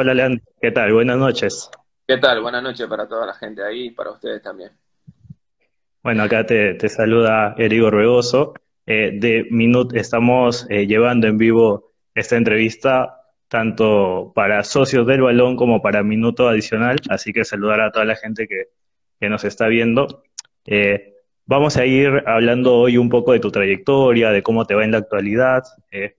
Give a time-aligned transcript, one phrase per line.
[0.00, 0.44] Hola, Leandro.
[0.60, 0.92] ¿Qué tal?
[0.92, 1.68] Buenas noches.
[2.06, 2.40] ¿Qué tal?
[2.40, 4.70] Buenas noches para toda la gente ahí y para ustedes también.
[6.04, 8.54] Bueno, acá te, te saluda Erigo Ruegoso.
[8.86, 15.56] Eh, de Minut estamos eh, llevando en vivo esta entrevista tanto para socios del balón
[15.56, 18.66] como para Minuto Adicional, así que saludar a toda la gente que,
[19.18, 20.22] que nos está viendo.
[20.64, 21.12] Eh,
[21.44, 24.92] vamos a ir hablando hoy un poco de tu trayectoria, de cómo te va en
[24.92, 25.64] la actualidad.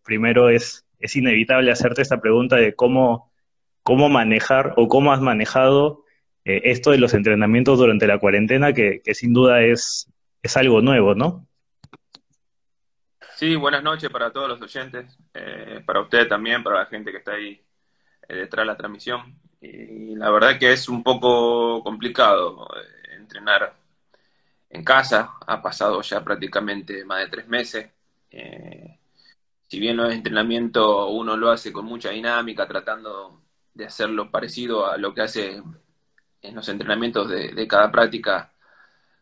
[0.04, 3.29] primero es, es inevitable hacerte esta pregunta de cómo
[3.84, 6.04] cómo manejar o cómo has manejado
[6.46, 10.12] eh, esto de los entrenamientos durante la cuarentena, que, sin duda es,
[10.42, 11.46] es algo nuevo, ¿no?
[13.36, 17.18] Sí, buenas noches para todos los oyentes, eh, para usted también, para la gente que
[17.18, 17.62] está ahí
[18.28, 19.40] eh, detrás de la transmisión.
[19.62, 22.68] Y la verdad que es un poco complicado
[23.12, 23.74] entrenar
[24.70, 27.90] en casa, ha pasado ya prácticamente más de tres meses.
[29.68, 33.42] si bien no es entrenamiento, uno lo hace con mucha dinámica, tratando
[33.80, 35.64] de hacerlo parecido a lo que hace
[36.42, 38.52] en los entrenamientos de, cada práctica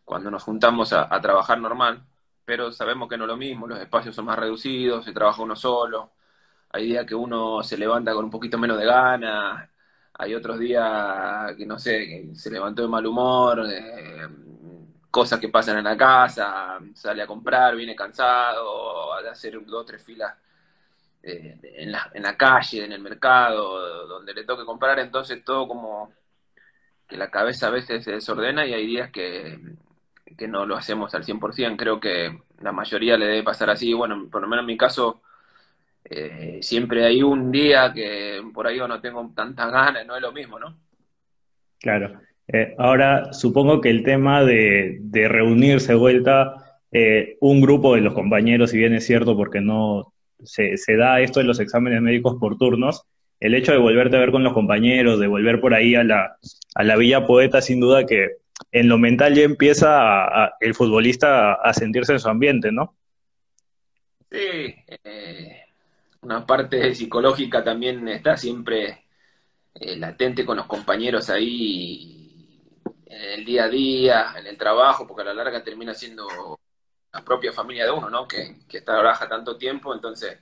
[0.03, 2.03] cuando nos juntamos a, trabajar normal,
[2.43, 5.55] pero sabemos que no es lo mismo, los espacios son más reducidos, se trabaja uno
[5.55, 6.13] solo,
[6.71, 9.69] hay días que uno se levanta con un poquito menos de ganas,
[10.13, 14.27] hay otros días que no sé, se levantó de mal humor, eh,
[15.11, 19.85] cosas que pasan en la casa, sale a comprar, viene cansado, a hacer dos o
[19.85, 20.33] tres filas
[21.27, 26.13] eh, en, la, calle, en el mercado, donde le toque comprar, entonces todo como
[27.05, 29.59] que la cabeza a veces se desordena y hay días que,
[30.37, 34.29] que no lo hacemos al 100%, creo que la mayoría le debe pasar así, bueno,
[34.31, 35.21] por lo menos en mi caso,
[36.05, 40.21] eh, siempre hay un día que por ahí yo no tengo tantas ganas, no es
[40.21, 40.77] lo mismo, ¿no?
[41.81, 42.21] Claro.
[42.47, 46.63] Eh, ahora, supongo que el tema de, de reunirse vuelta
[47.41, 51.39] un grupo de los compañeros, si bien es cierto, porque no se, se, da esto
[51.39, 53.03] de los exámenes médicos por turnos,
[53.39, 56.37] el hecho de volverte a ver con los compañeros, de volver por ahí a la,
[56.75, 58.37] a la Villa Poeta, sin duda que
[58.71, 62.95] en lo mental ya empieza el futbolista a, sentirse en su ambiente, ¿no?
[64.31, 65.61] Sí, eh,
[66.21, 69.05] una parte psicológica también está siempre
[69.75, 72.17] eh, latente con los compañeros ahí
[73.05, 76.59] en el día a día, en el trabajo, porque a la larga termina siendo
[77.17, 78.27] la propia familia de uno, ¿no?
[78.27, 80.37] Que, que trabaja tanto tiempo, entonces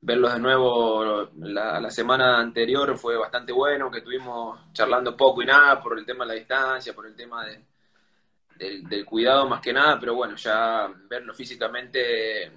[0.00, 5.80] verlos de nuevo la, semana anterior fue bastante bueno, que estuvimos charlando poco y nada
[5.80, 10.00] por el tema de la distancia, por el tema de, del, cuidado más que nada,
[10.00, 12.50] pero bueno, ya verlo físicamente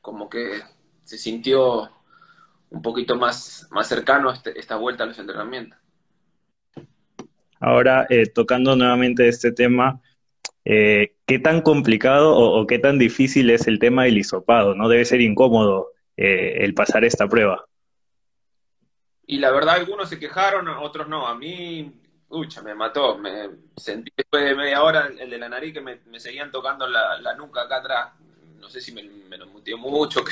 [0.00, 0.62] como que
[1.04, 1.90] se sintió
[2.70, 5.78] un poquito más, más cercano este, esta vuelta a los entrenamientos.
[7.60, 10.00] Ahora, eh, tocando nuevamente este tema,
[10.64, 14.74] eh, ¿qué tan complicado o, qué tan difícil es el tema del hisopado?
[14.74, 17.66] ¿No debe ser incómodo eh, el pasar esta prueba?
[19.26, 21.26] Y la verdad, algunos se quejaron, otros no.
[21.26, 21.92] A mí,
[22.28, 23.18] ucha, me mató.
[23.18, 27.34] Me sentí después de media hora el de la nariz que me, seguían tocando la,
[27.36, 28.12] nuca acá atrás.
[28.60, 30.22] No sé si me, me lo muteó mucho,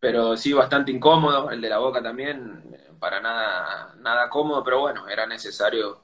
[0.00, 1.50] pero sí bastante incómodo.
[1.50, 2.62] El de la boca también,
[2.98, 6.02] para nada, nada cómodo, pero bueno, era necesario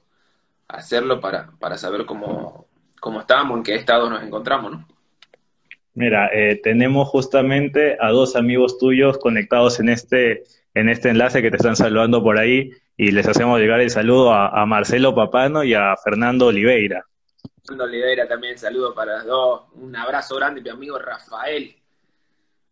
[0.68, 2.66] hacerlo para, para saber cómo,
[3.04, 4.88] cómo estamos, en qué estado nos encontramos, ¿no?
[5.92, 11.50] Mira, eh, tenemos justamente a dos amigos tuyos conectados en este, en este enlace que
[11.50, 15.74] te están saludando por ahí y les hacemos llegar el saludo a, Marcelo Papano y
[15.74, 17.04] a Fernando Oliveira.
[17.62, 19.62] Fernando Oliveira también, saludo para los dos.
[19.74, 21.76] Un abrazo grande, mi amigo Rafael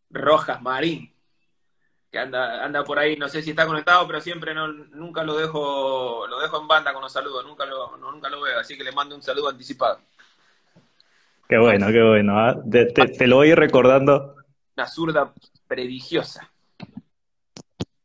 [0.08, 1.14] Rojas Marín,
[2.10, 5.36] que anda, anda por ahí, no sé si está conectado, pero siempre no, nunca lo
[5.36, 8.84] dejo, lo dejo en banda con los saludos, nunca lo, nunca lo veo, así que
[8.84, 10.00] le mando un saludo anticipado.
[11.48, 12.38] Qué bueno, qué bueno.
[12.38, 12.56] ¿ah?
[12.70, 14.36] Te, lo voy recordando.
[14.76, 15.32] Una zurda
[15.66, 16.50] prodigiosa.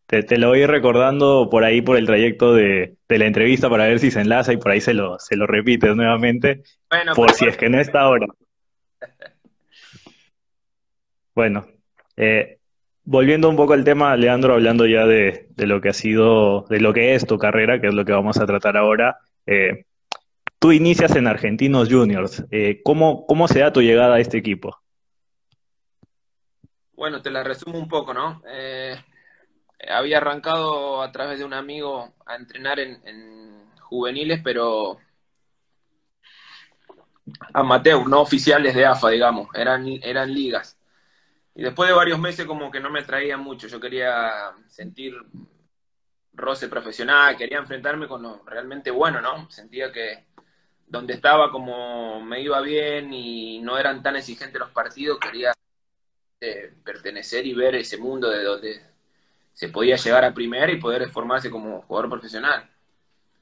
[0.06, 4.10] Te, lo voy recordando por ahí, por el trayecto de, la entrevista, para ver si
[4.10, 6.64] se enlaza y por ahí se lo, se lo repites nuevamente.
[6.90, 8.28] Bueno, por si es que no está ahora.
[11.36, 11.68] Bueno,
[12.16, 12.58] eh,
[13.04, 16.80] volviendo un poco al tema, Leandro, hablando ya de, de, lo que ha sido, de
[16.80, 19.20] lo que es tu carrera, que es lo que vamos a tratar ahora.
[19.46, 19.86] Eh,
[20.60, 22.44] Tú inicias en Argentinos Juniors.
[22.50, 24.76] Eh, ¿cómo, ¿Cómo se da tu llegada a este equipo?
[26.94, 28.42] Bueno, te la resumo un poco, ¿no?
[28.48, 28.96] Eh,
[29.88, 34.98] había arrancado a través de un amigo a entrenar en, juveniles, pero
[37.54, 40.78] amateur, no oficiales de AFA, digamos, eran, eran ligas.
[41.56, 45.16] Y después de varios meses como que no me traía mucho, yo quería sentir
[46.34, 49.50] roce profesional, quería enfrentarme con lo realmente bueno, ¿no?
[49.50, 50.27] Sentía que,
[50.88, 55.54] donde estaba como me iba bien y no eran tan exigentes los partidos, quería
[56.42, 58.82] eh, pertenecer y ver ese mundo de donde
[59.54, 62.70] se podía llegar a primera y poder formarse como jugador profesional.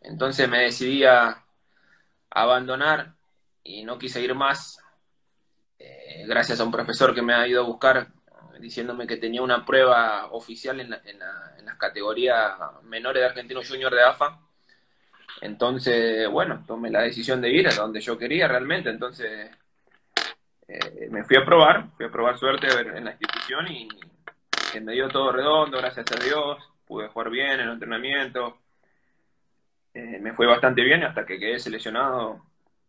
[0.02, 1.46] Entonces me decidí a
[2.30, 3.16] abandonar
[3.64, 4.80] y no quise ir más,
[5.80, 8.08] eh, gracias a un profesor que me ha ido a buscar
[8.60, 12.54] diciéndome que tenía una prueba oficial en, las categorías
[12.84, 14.40] menores de Argentino Junior de AFA.
[15.42, 18.90] Entonces, bueno, tomé la decisión de ir a donde yo quería realmente.
[18.90, 19.50] Entonces,
[20.68, 23.88] eh, me fui a probar, fui a probar suerte en la institución y
[24.82, 26.58] me dio todo redondo, gracias a Dios.
[26.86, 28.60] Pude jugar bien en el entrenamiento.
[29.94, 32.44] Eh, me fue bastante bien hasta que quedé seleccionado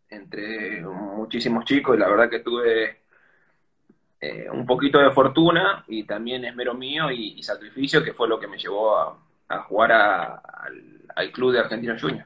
[0.09, 3.01] entre muchísimos chicos y la verdad que tuve
[4.19, 8.47] eh, un poquito de fortuna y también esmero mío y, sacrificio que fue lo que
[8.47, 8.97] me llevó
[9.49, 12.25] a, jugar al, club de Argentina Junior.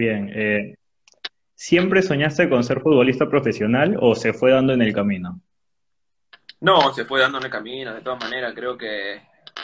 [0.00, 0.78] Bien, eh,
[1.54, 5.42] ¿siempre soñaste con ser futbolista profesional o se fue dando en el camino?
[6.62, 9.20] No, se fue dando en el camino, de todas maneras, creo que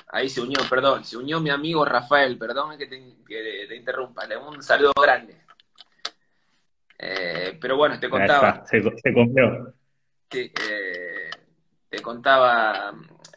[0.09, 4.63] ahí se unió, perdón, se unió mi amigo Rafael, perdón que te, interrumpa, le un
[4.63, 5.41] saludo grande.
[6.99, 8.63] Eh, pero bueno, te contaba.
[8.67, 8.91] se, se
[10.31, 11.31] Sí, eh,
[11.89, 12.93] te contaba,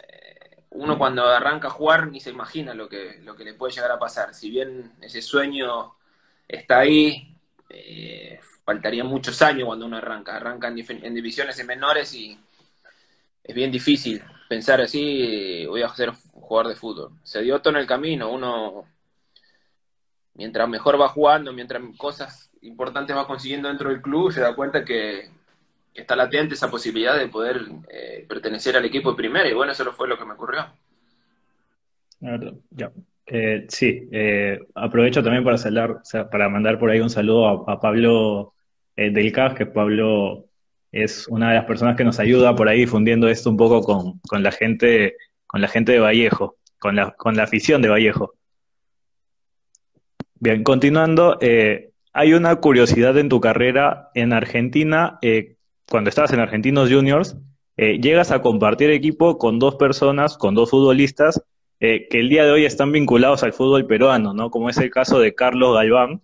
[0.05, 3.73] eh, uno cuando arranca a jugar ni se imagina lo que, lo que le puede
[3.73, 4.33] llegar a pasar.
[4.33, 5.95] Si bien ese sueño
[6.49, 7.35] está ahí,
[7.69, 10.35] eh, faltaría muchos años cuando uno arranca.
[10.35, 12.37] Arranca en, divisiones en menores y
[13.43, 17.11] es bien difícil pensar así, voy a ser jugador de fútbol.
[17.23, 18.85] Se dio todo en el camino, uno
[20.33, 24.83] mientras mejor va jugando, mientras cosas importantes va consiguiendo dentro del club, se da cuenta
[24.83, 25.29] que
[25.93, 29.91] está latente esa posibilidad de poder eh, pertenecer al equipo de primera y bueno, eso
[29.93, 30.65] fue lo que me ocurrió.
[32.71, 32.91] Ya.
[33.31, 35.57] Eh, sí, eh, aprovecho también para,
[36.29, 38.53] para mandar por ahí un saludo a, Pablo
[38.95, 40.45] del CAF, que Pablo
[40.91, 44.43] es una de las personas que nos ayuda por ahí difundiendo esto un poco con,
[44.43, 45.15] la gente,
[45.47, 48.33] con la gente de Vallejo, con la, con la afición de Vallejo.
[50.39, 55.19] Bien, continuando, hay una curiosidad en tu carrera en Argentina
[55.89, 57.35] cuando estabas en Argentinos Juniors,
[57.77, 61.41] eh, llegas a compartir equipo con dos personas, con dos futbolistas,
[61.79, 64.49] eh, que el día de hoy están vinculados al fútbol peruano, ¿no?
[64.51, 66.21] Como es el caso de Carlos Galván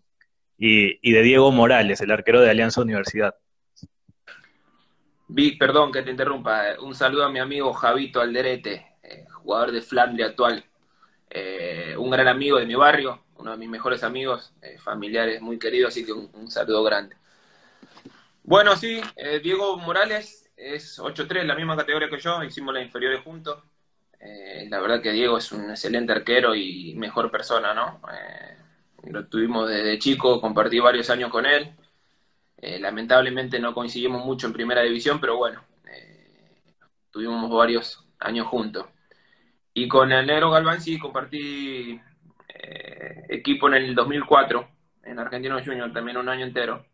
[0.57, 3.35] y, de Diego Morales, el arquero de Alianza Universidad.
[5.27, 8.85] Vi, perdón que te interrumpa, eh, un saludo a mi amigo Javito Alderete,
[9.33, 10.63] jugador de Flandria actual,
[11.97, 16.05] un gran amigo de mi barrio, uno de mis mejores amigos, familiares muy queridos, así
[16.05, 17.15] que un saludo grande.
[18.47, 23.21] Bueno, sí, eh, Diego Morales es 8-3, la misma categoría que yo, hicimos las inferiores
[23.23, 23.57] juntos.
[24.25, 28.01] Eh, la verdad que Diego es un excelente arquero y mejor persona, ¿no?
[28.11, 28.57] Eh,
[29.11, 31.71] lo tuvimos desde chico, compartí varios años con él.
[32.79, 35.61] lamentablemente no coincidimos mucho en primera división, pero bueno,
[37.11, 38.87] tuvimos varios años juntos.
[39.73, 42.01] Y con el Negro Galván sí compartí
[43.29, 44.67] equipo en el 2004,
[45.03, 46.85] en Argentino Junior, también un año entero.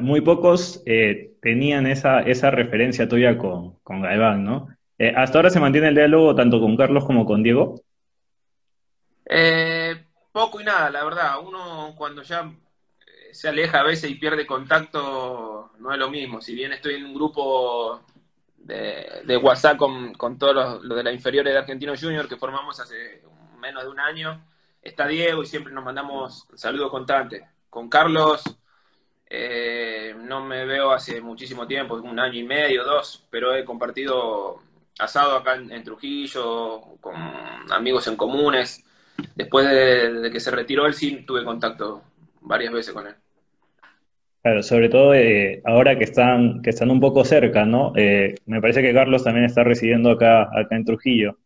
[0.00, 4.68] Muy pocos eh, tenían esa, esa referencia tuya con, con Galván, ¿no?
[4.98, 7.82] Eh, ¿Hasta ahora se mantiene el diálogo tanto con Carlos como con Diego?
[10.30, 11.40] poco y nada, la verdad.
[11.42, 12.50] Uno cuando ya
[13.32, 16.40] se aleja a veces y pierde contacto, no es lo mismo.
[16.40, 18.02] Si bien estoy en un grupo
[18.56, 23.22] de, WhatsApp con, con todos los, de la inferiores de Argentino Junior que formamos hace
[23.58, 24.44] menos de un año,
[24.82, 27.42] está Diego y siempre nos mandamos saludos constantes.
[27.70, 28.42] Con Carlos
[29.34, 34.60] eh, no me veo hace muchísimo tiempo, un año y medio, dos, pero he compartido
[34.98, 37.14] asado acá en, Trujillo, con
[37.70, 38.84] amigos en comunes.
[39.34, 42.02] Después de, que se retiró él, sí tuve contacto
[42.42, 43.14] varias veces con él.
[44.42, 47.94] Claro, sobre todo eh, ahora que están, que están un poco cerca, ¿no?
[47.96, 51.38] Eh, me parece que Carlos también está residiendo acá, acá en Trujillo.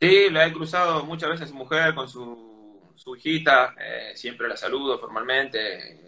[0.00, 3.74] Sí, la he cruzado muchas veces su mujer con su, su hijita,
[4.14, 6.06] siempre la saludo formalmente,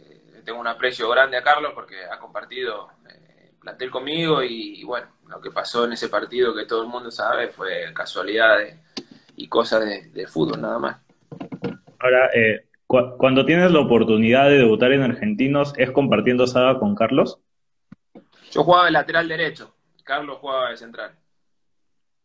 [0.49, 5.43] tengo un aprecio grande a Carlos porque ha compartido eh, plantel conmigo y, bueno, lo
[5.43, 8.57] que pasó en ese partido que todo el mundo sabe fue casualidad
[9.37, 10.97] y cosas de, fútbol nada más.
[11.99, 17.38] Ahora, eh, cuando tienes la oportunidad de debutar en Argentinos, ¿es compartiendo saga con Carlos?
[18.50, 21.14] Yo jugaba de lateral derecho, Carlos jugaba de central.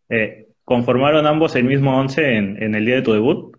[0.08, 3.58] Eh, ¿Conformaron ambos el mismo once en, el día de tu debut?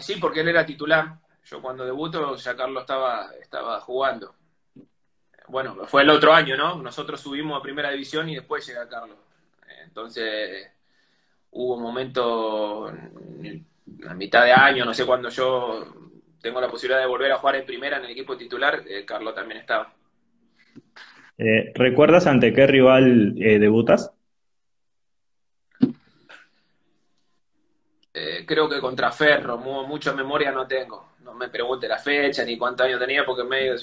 [0.00, 1.23] sí, porque él era titular.
[1.44, 4.34] Yo cuando debuto ya Carlos estaba, estaba jugando.
[5.48, 6.82] Bueno, fue el otro año, ¿no?
[6.82, 9.18] Nosotros subimos a primera división y después llega Carlos.
[9.84, 10.70] Entonces
[11.50, 15.84] hubo un momento, a mitad de año, no sé cuándo yo
[16.44, 19.34] tengo la posibilidad de volver a jugar en primera en el equipo titular, eh, Carlos
[19.34, 19.94] también estaba.
[21.38, 24.12] Eh, ¿recuerdas ante qué rival eh, debutas?
[28.46, 31.13] Creo que contra Ferro, mucha memoria no tengo.
[31.38, 33.74] Me pregunte la fecha ni cuántos años tenía porque medio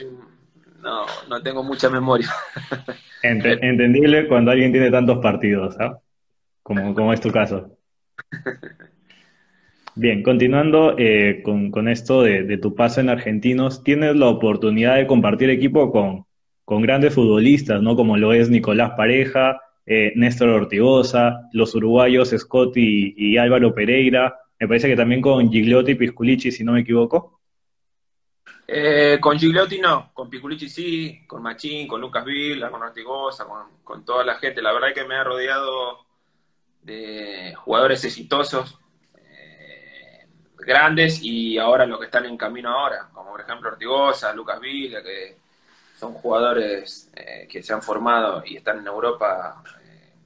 [0.82, 2.30] no, no tengo mucha memoria.
[3.24, 6.00] entendible cuando alguien tiene tantos partidos, ¿ah?
[6.64, 7.78] Como, como es tu caso.
[9.96, 15.50] Bien, continuando eh, con, esto de, tu paso en Argentinos, tienes la oportunidad de compartir
[15.50, 16.26] equipo con,
[16.64, 17.98] con grandes futbolistas, ¿no?
[17.98, 24.68] Como lo es Nicolás Pareja, eh, Néstor Ortigosa, los uruguayos Scott y, Álvaro Pereira, me
[24.68, 27.41] parece que también con Gigliotti y Pisculici, si no me equivoco.
[28.74, 33.46] Eh, con Gigliotti no, con Pisculici sí, con Machín, con Lucas Villa, con Ortigosa,
[33.84, 34.62] con, toda la gente.
[34.62, 36.06] La verdad es que me ha rodeado
[36.82, 38.80] de jugadores exitosos,
[39.18, 40.26] eh,
[40.60, 45.04] grandes y ahora los que están en camino ahora, como por ejemplo Ortigosa, Lucas Villa,
[45.04, 45.36] que
[46.00, 49.62] son jugadores eh, que se han formado y están en Europa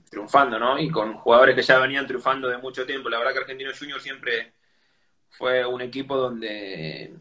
[0.07, 0.77] triunfando, ¿no?
[0.77, 3.09] Y con jugadores que ya venían triunfando de mucho tiempo.
[3.09, 4.53] La verdad que Argentino Junior siempre
[5.31, 7.11] fue un equipo donde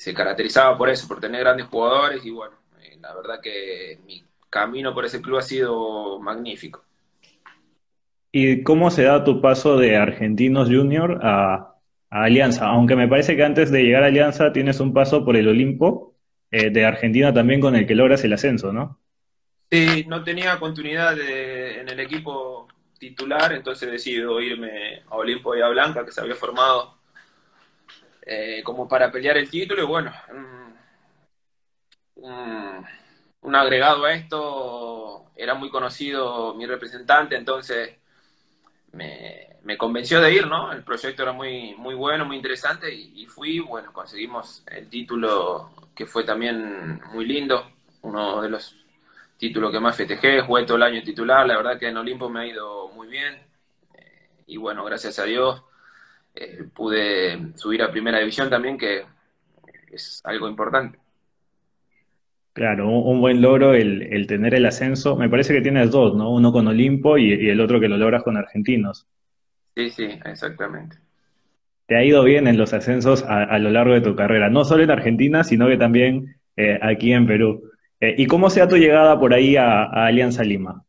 [0.00, 2.56] se caracterizaba por eso, por tener grandes jugadores y bueno,
[3.02, 6.82] la verdad que mi camino por ese club ha sido magnífico.
[8.32, 11.74] ¿Y cómo se da tu paso de Argentinos Junior a,
[12.08, 12.68] Alianza?
[12.68, 16.14] Aunque me parece que antes de llegar a Alianza tienes un paso por el Olimpo
[16.50, 18.98] eh, de Argentina también con el que logras el ascenso, ¿no?
[19.70, 25.68] Sí, no tenía continuidad en el equipo titular, entonces decido irme a Olimpo y a
[25.68, 26.99] Blanca, que se había formado
[28.32, 30.12] eh, como para pelear el título, y bueno,
[32.14, 37.96] un agregado a esto, era muy conocido mi representante, entonces
[38.92, 40.70] me, convenció de ir, ¿no?
[40.70, 46.06] El proyecto era muy, muy bueno, muy interesante y, fui, bueno, conseguimos el título que
[46.06, 47.68] fue también muy lindo,
[48.02, 48.76] uno de los
[49.38, 52.42] títulos que más festejé, jugué todo el año titular, la verdad que en Olimpo me
[52.42, 53.42] ha ido muy bien
[53.94, 55.64] eh, y bueno, gracias a Dios
[56.34, 59.04] eh, pude subir a primera división también, que
[59.92, 60.98] es algo importante.
[62.52, 65.16] Claro, un, buen logro el, tener el ascenso.
[65.16, 66.30] Me parece que tienes dos, ¿no?
[66.30, 69.06] Uno con Olimpo y, el otro que lo logras con Argentinos.
[69.76, 70.96] Sí, sí, exactamente.
[71.86, 74.82] Te ha ido bien en los ascensos a, lo largo de tu carrera, no solo
[74.82, 77.70] en Argentina, sino que también eh, aquí en Perú.
[78.00, 80.84] Eh, ¿Y cómo sea tu llegada por ahí a, Alianza Lima?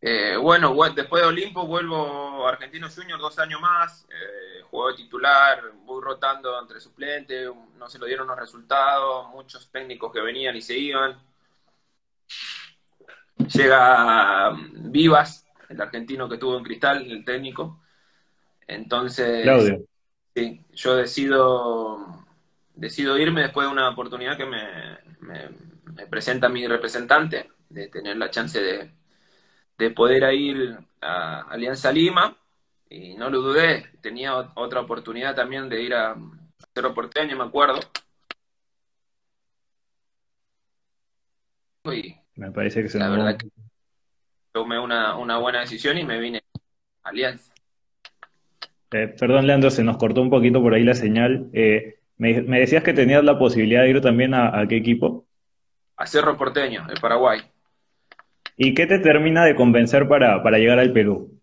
[0.00, 4.06] Eh, bueno, después de Olimpo vuelvo a Argentinos Junior dos años más
[4.74, 7.48] juego de titular, voy rotando entre suplentes,
[7.78, 11.16] no se lo dieron los resultados, muchos técnicos que venían y se iban.
[13.36, 17.80] Llega um, Vivas, el argentino que tuvo en Cristal, el técnico.
[18.66, 19.46] Entonces,
[20.34, 22.26] Sí, yo decido,
[22.74, 28.30] decido irme después de una oportunidad que me, me, presenta mi representante, de tener la
[28.30, 28.90] chance de,
[29.78, 32.36] de poder ir a Alianza Lima
[32.88, 33.84] y no lo dudé.
[34.00, 36.16] Tenía otra oportunidad también de ir a
[36.74, 37.80] Cerro Porteño, me acuerdo.
[41.84, 43.48] Y me parece que se la verdad que
[44.52, 46.42] tomé una, buena decisión y me vine
[47.02, 47.52] a Alianza.
[48.92, 51.50] Eh, perdón, Leandro, se nos cortó un poquito por ahí la señal.
[51.52, 55.26] Eh, me, decías que tenías la posibilidad de ir también a, qué equipo?
[55.96, 57.40] A Cerro Porteño, el Paraguay.
[58.56, 61.40] ¿Y qué te termina de convencer para, para llegar al Perú?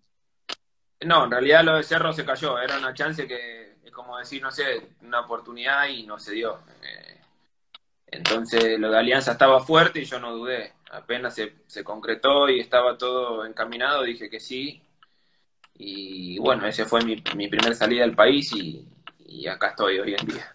[1.05, 2.59] No, en realidad lo de Cerro se cayó.
[2.59, 6.59] Era una chance que, como decir, no sé, una oportunidad y no se dio.
[6.81, 7.21] Eh,
[8.07, 10.73] entonces lo de Alianza estaba fuerte y yo no dudé.
[10.91, 14.81] Apenas se, concretó y estaba todo encaminado, dije que sí.
[15.75, 18.87] Y bueno, ese fue mi, mi primer salida del país y,
[19.47, 20.51] acá estoy hoy en día.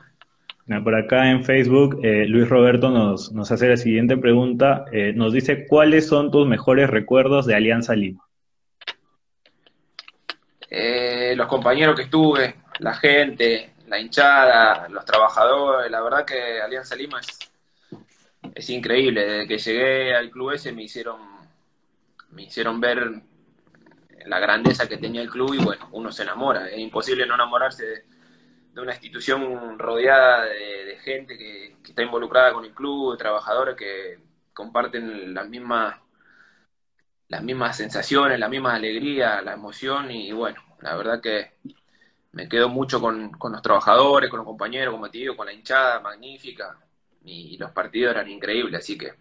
[0.66, 4.85] Por acá en Facebook, eh, Luis Roberto nos, nos hace la siguiente pregunta.
[4.90, 8.26] Eh, nos dice, ¿cuáles son tus mejores recuerdos de Alianza Lima?
[10.68, 16.96] Eh, los compañeros que estuve, la gente, la hinchada, los trabajadores, la verdad que Alianza
[16.96, 17.20] Lima
[18.52, 19.25] es, increíble.
[19.25, 21.20] Desde que llegué al club ese me hicieron,
[22.30, 23.23] me hicieron ver
[24.26, 26.68] la grandeza que tenía el club y bueno, uno se enamora.
[26.68, 28.15] Es imposible no enamorarse de,
[28.83, 34.18] una institución rodeada de, gente que, está involucrada con el club, de trabajadores que
[34.52, 35.97] comparten las mismas
[37.28, 41.54] las mismas sensaciones, la misma alegría, la emoción y bueno, la verdad que
[42.33, 46.78] me quedo mucho con, los trabajadores, con los compañeros, como te con la hinchada magnífica
[47.25, 49.14] y los partidos eran increíbles, así que,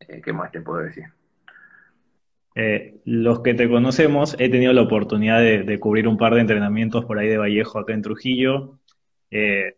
[0.00, 1.04] eh, ¿qué más te puedo decir?
[2.58, 7.04] Eh, los que te conocemos, he tenido la oportunidad de, cubrir un par de entrenamientos
[7.04, 8.78] por ahí de Vallejo, acá en Trujillo.
[9.30, 9.76] Eh,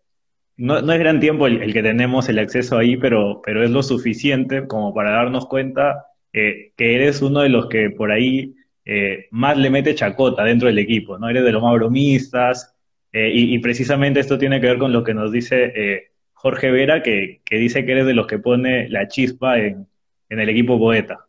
[0.56, 4.68] no, es gran tiempo el, que tenemos el acceso ahí, pero, pero es lo suficiente
[4.68, 8.54] como para darnos cuenta eh, que eres uno de los que por ahí
[9.30, 11.28] más le mete chacota dentro del equipo, ¿no?
[11.28, 12.74] Eres de los más bromistas,
[13.12, 17.42] eh, y, precisamente esto tiene que ver con lo que nos dice Jorge Vera, que,
[17.44, 19.86] que, dice que eres de los que pone la chispa en,
[20.30, 21.27] en el equipo poeta.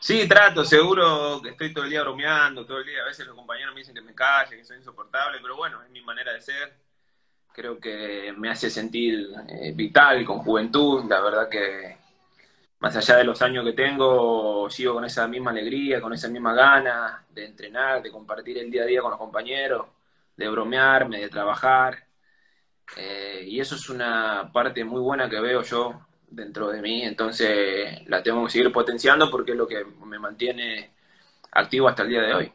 [0.00, 3.02] Sí, trato, seguro que estoy todo el día bromeando, todo el día.
[3.02, 5.90] A veces los compañeros me dicen que me calle, que soy insoportable, pero bueno, es
[5.90, 6.88] mi manera de ser
[7.58, 11.98] creo que me hace sentir eh, vital, con juventud, la verdad que
[12.80, 16.54] más allá de los años que tengo, sigo con esa misma alegría, con esa misma
[16.54, 19.88] gana de entrenar, de compartir el día a día con los compañeros,
[20.36, 22.04] de bromearme, de trabajar.
[22.96, 28.06] Eh, y eso es una parte muy buena que veo yo dentro de mí, entonces
[28.06, 30.90] la tengo que seguir potenciando porque es lo que me mantiene
[31.52, 32.52] activo hasta el día de hoy.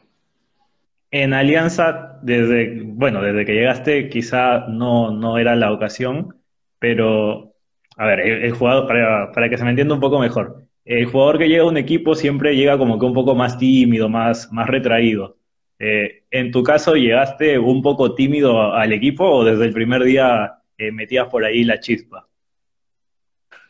[1.10, 6.36] En Alianza, desde, bueno, desde que llegaste quizá no, no era la ocasión,
[6.78, 7.54] pero,
[7.96, 8.88] a ver, el, jugador,
[9.32, 12.14] para, que se me entienda un poco mejor, el jugador que llega a un equipo
[12.14, 15.36] siempre llega como que un poco más tímido, más, más retraído.
[15.78, 20.54] Eh, en tu caso, ¿llegaste un poco tímido al equipo o desde el primer día
[20.76, 22.26] eh, metías por ahí la chispa?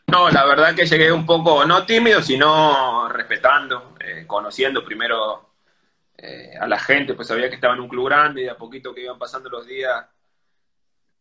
[0.07, 5.49] No, la verdad que llegué un poco, no tímido, sino respetando, eh, conociendo primero
[6.17, 8.93] eh, a la gente, pues sabía que estaba en un club grande y a poquito
[8.93, 10.05] que iban pasando los días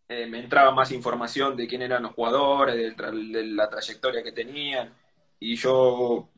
[0.08, 4.92] eh, me entraba más información de quién eran los jugadores, de, la trayectoria que tenían.
[5.40, 6.28] Y yo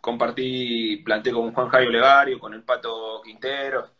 [0.00, 3.90] compartí, planté con Juan Jairo Legario, con el Pato Quintero,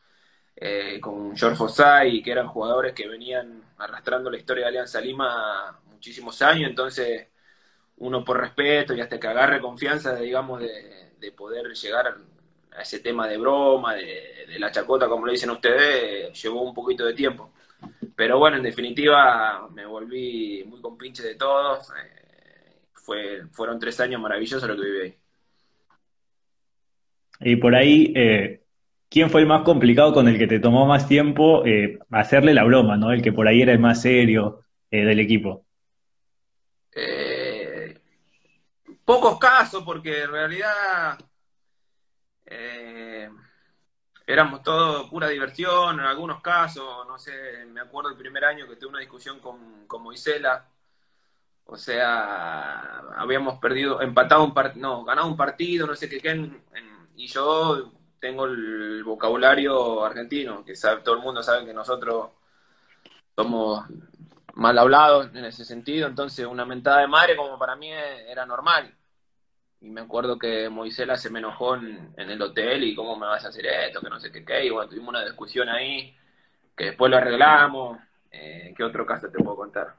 [0.57, 5.81] eh, con George Fossay, que eran jugadores que venían arrastrando la historia de Alianza Lima
[5.87, 7.29] muchísimos años, entonces
[7.98, 12.16] uno por respeto y hasta que agarre confianza, digamos, de, de poder llegar
[12.76, 17.04] a ese tema de broma, de, la chacota, como lo dicen ustedes, llevó un poquito
[17.04, 17.50] de tiempo.
[18.14, 21.90] Pero bueno, en definitiva me volví muy compinche de todos.
[21.90, 25.14] Eh, fue, fueron tres años maravillosos lo que viví ahí.
[27.40, 28.62] Y por ahí, eh,
[29.09, 32.64] ¿quién fue el más complicado con el que te tomó más tiempo eh, hacerle la
[32.64, 33.12] broma, ¿no?
[33.12, 35.63] El que por ahí era el más serio del equipo.
[39.05, 41.19] Pocos casos, porque en realidad
[42.47, 43.31] eh,
[44.27, 48.77] éramos todo pura diversión, en algunos casos, no sé, me acuerdo el primer año que
[48.77, 50.67] tuve una discusión con, con Moisela,
[51.67, 56.53] o sea, habíamos perdido, empatado un partido, no, ganado un partido, no sé qué, qué
[57.17, 62.31] y yo tengo el vocabulario argentino, que sabe, todo el mundo sabe que nosotros
[63.37, 63.85] somos
[64.55, 68.95] mal hablados en ese sentido, entonces una mentada de madre como para mí era normal
[69.85, 73.45] y me acuerdo que Moisela se me enojó en, el hotel y cómo me vas
[73.45, 76.17] a hacer esto, que no sé qué, qué, y bueno, tuvimos una discusión ahí,
[76.75, 77.99] que después lo arreglamos.
[78.31, 79.95] Eh, ¿Qué otro caso te puedo contar?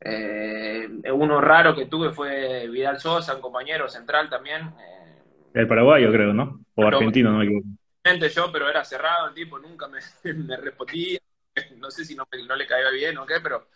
[0.00, 4.72] Eh, uno raro que tuve fue Vidal Sosa, un compañero central también.
[4.80, 5.22] Eh,
[5.52, 6.64] el paraguayo creo, ¿no?
[6.74, 10.00] O argentino, no me Yo, pero era cerrado el tipo, nunca me,
[10.32, 11.18] me respondía.
[11.76, 13.66] No sé si no, no le caía bien o qué, pero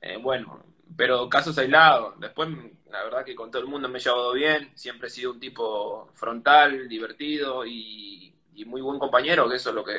[0.00, 0.62] eh, bueno,
[0.96, 2.18] pero casos aislados.
[2.20, 2.48] Después,
[2.90, 5.40] la verdad que con todo el mundo me he llevado bien, siempre he sido un
[5.40, 8.32] tipo frontal, divertido y,
[8.66, 9.98] muy buen compañero, que eso es lo que,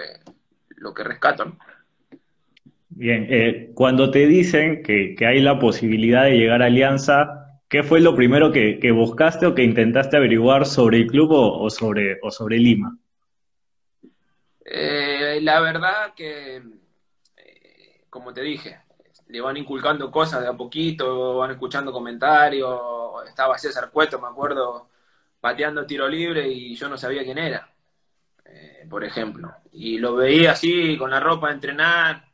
[0.77, 1.55] lo que rescato.
[2.89, 8.01] Bien, eh, cuando te dicen que, hay la posibilidad de llegar a Alianza, ¿qué fue
[8.01, 12.57] lo primero que, buscaste o que intentaste averiguar sobre el club o, sobre, o sobre
[12.57, 12.97] Lima?
[14.65, 16.61] Eh, la verdad que,
[18.17, 18.79] como te dije,
[19.27, 22.79] le van inculcando cosas de a poquito, van escuchando comentarios.
[23.27, 24.89] Estaba César Cueto, me acuerdo,
[25.39, 27.69] pateando tiro libre y yo no sabía quién era,
[28.45, 29.53] eh, por ejemplo.
[29.71, 32.27] Y lo veía así, con la ropa de entrenar,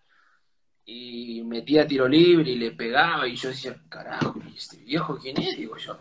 [0.85, 5.39] y metía tiro libre y le pegaba, y yo decía, carajo, ¿y este viejo quién
[5.41, 5.57] es?
[5.57, 5.97] Digo yo.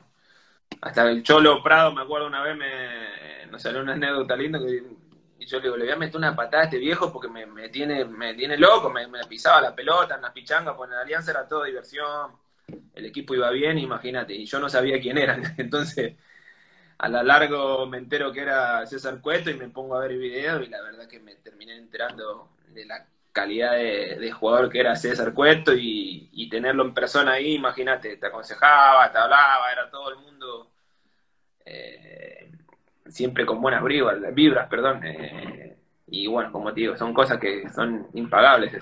[0.81, 4.83] Hasta el Cholo Prado, me acuerdo una vez, me, nos salió una anécdota linda que
[5.43, 7.69] y yo le digo, le voy a meter una patada a este viejo porque me,
[7.69, 11.33] tiene, me tiene loco, me, pisaba la pelota en las pichangas, pues en la Alianza
[11.33, 12.31] era todo diversión,
[12.95, 15.41] el equipo iba bien, imagínate, y yo no sabía quién era.
[15.57, 16.15] Entonces,
[16.99, 20.19] a lo largo me entero que era César Cueto y me pongo a ver el
[20.19, 24.95] video y la verdad que me terminé enterando de la calidad de, jugador que era
[24.95, 30.19] César Cueto y, tenerlo en persona ahí, imagínate, te aconsejaba, te hablaba, era todo el
[30.19, 30.71] mundo.
[31.65, 32.51] Eh,
[33.13, 35.05] siempre con buenas vibras, vibras perdón.
[35.05, 35.77] Eh,
[36.09, 38.73] y bueno, como te digo, son cosas que son impagables.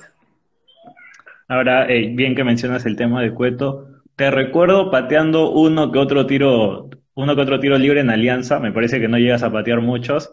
[1.48, 6.26] Ahora, eh, bien que mencionas el tema de Cueto, te recuerdo pateando uno que otro
[6.26, 9.80] tiro, uno que otro tiro libre en Alianza, me parece que no llegas a patear
[9.80, 10.32] muchos.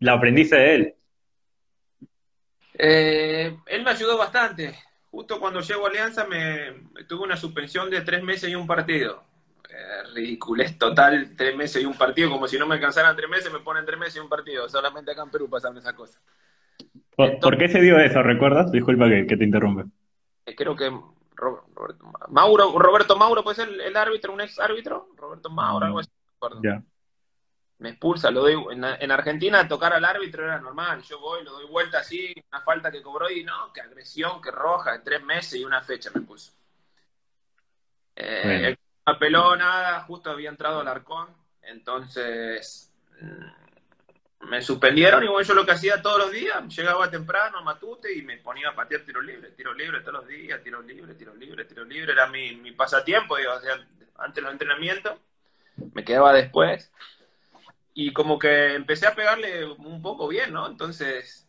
[0.00, 0.94] ¿La aprendiste de él?
[2.74, 4.74] Eh, él me ayudó bastante.
[5.10, 9.22] justo cuando llego a Alianza me, tuve una suspensión de tres meses y un partido.
[9.72, 13.50] Eh, ridiculez total, tres meses y un partido, como si no me alcanzaran tres meses,
[13.50, 14.68] me ponen tres meses y un partido.
[14.68, 16.20] Solamente acá en Perú pasaron esas cosas.
[17.16, 18.22] ¿Por, qué se dio eso?
[18.22, 18.70] ¿Recuerdas?
[18.70, 19.84] Disculpa que, te interrumpe.
[20.44, 20.92] Eh, creo que
[21.34, 26.10] Roberto, Mauro, Roberto Mauro puede ser el, árbitro, un ex árbitro, Roberto Mauro, algo así.
[27.78, 31.66] Me expulsa, lo doy, en, Argentina tocar al árbitro era normal, yo voy, lo doy
[31.66, 35.58] vuelta así, una falta que cobró y no, que agresión, que roja, en tres meses
[35.58, 36.52] y una fecha me puso.
[38.14, 41.28] Eh, apeló nada, justo había entrado al arcón,
[41.62, 47.58] entonces mm, me suspendieron y bueno, yo lo que hacía todos los días, llegaba temprano
[47.58, 50.82] a Matute y me ponía a patear tiro libre, tiro libre todos los días, tiro
[50.82, 53.52] libre, tiro libre, tiro libre, era mi, mi pasatiempo, digo,
[54.16, 55.18] antes los entrenamientos,
[55.94, 56.92] me quedaba después
[57.94, 60.66] y como que empecé a pegarle un poco bien, ¿no?
[60.66, 61.46] Entonces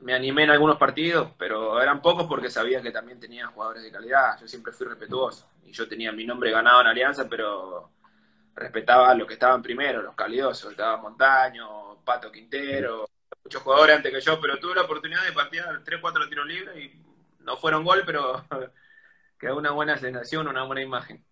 [0.00, 3.90] me animé en algunos partidos, pero eran pocos porque sabía que también tenía jugadores de
[3.90, 4.38] calidad.
[4.40, 7.90] Yo siempre fui respetuoso y yo tenía mi nombre ganado en Alianza, pero
[8.54, 10.70] respetaba a los que estaban primero, los calidosos.
[10.72, 13.08] Estaba Montaño, Pato Quintero,
[13.44, 16.92] muchos jugadores antes que yo, pero tuve la oportunidad de patear 3-4 tiros libres y
[17.44, 18.44] no fueron gol, pero
[19.38, 21.24] quedó una buena sensación, una buena imagen.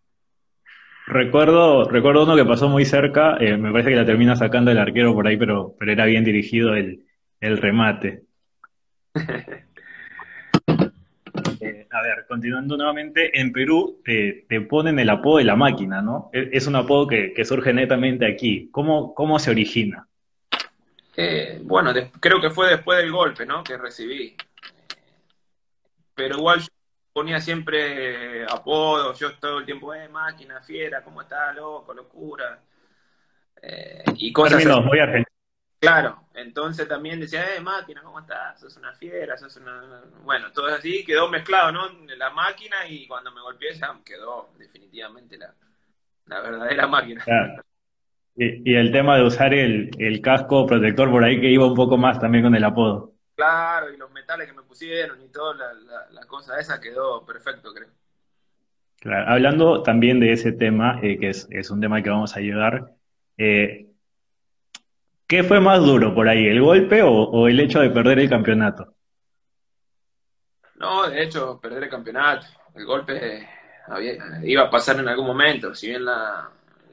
[1.06, 4.78] Recuerdo, recuerdo uno que pasó muy cerca, eh, me parece que la termina sacando el
[4.78, 7.02] arquero por ahí, pero, pero era bien dirigido el,
[7.40, 8.24] remate.
[11.60, 16.30] Eh, a ver, continuando nuevamente, en Perú te, ponen el apodo de la máquina, ¿no?
[16.32, 18.68] E, es, un apodo que, surge netamente aquí.
[18.70, 20.06] ¿Cómo, cómo se origina?
[21.16, 23.64] Eh, bueno, creo que fue después del golpe, ¿no?
[23.64, 24.36] Que recibí.
[26.14, 26.60] Pero igual
[27.12, 32.60] ponía siempre apodos, yo todo el tiempo, eh, máquina, fiera, ¿cómo está, loco, locura?
[33.60, 35.00] Eh, y cosas muy
[35.80, 38.58] Claro, entonces también decía, eh, máquina, ¿cómo estás?
[38.60, 40.02] Sos una fiera, sos una...
[40.24, 41.88] Bueno, todo así, quedó mezclado, ¿no?
[42.16, 45.54] La máquina y cuando me golpeé ya quedó definitivamente la,
[46.26, 47.24] la verdadera máquina.
[48.34, 51.96] Y, el tema de usar el, el casco protector por ahí que iba un poco
[51.96, 53.14] más también con el apodo.
[53.34, 55.54] Claro, y los metales que me pusieron y toda
[56.10, 57.88] la, cosa esa quedó perfecto, creo.
[59.00, 62.94] Claro, hablando también de ese tema, eh, que es, un tema que vamos a llegar,
[63.36, 63.87] eh,
[65.28, 68.94] ¿qué fue más duro por ahí, el golpe o, el hecho de perder el campeonato?
[70.76, 73.48] No, de hecho, perder el campeonato, el golpe
[74.42, 76.50] iba a pasar en algún momento, si bien la,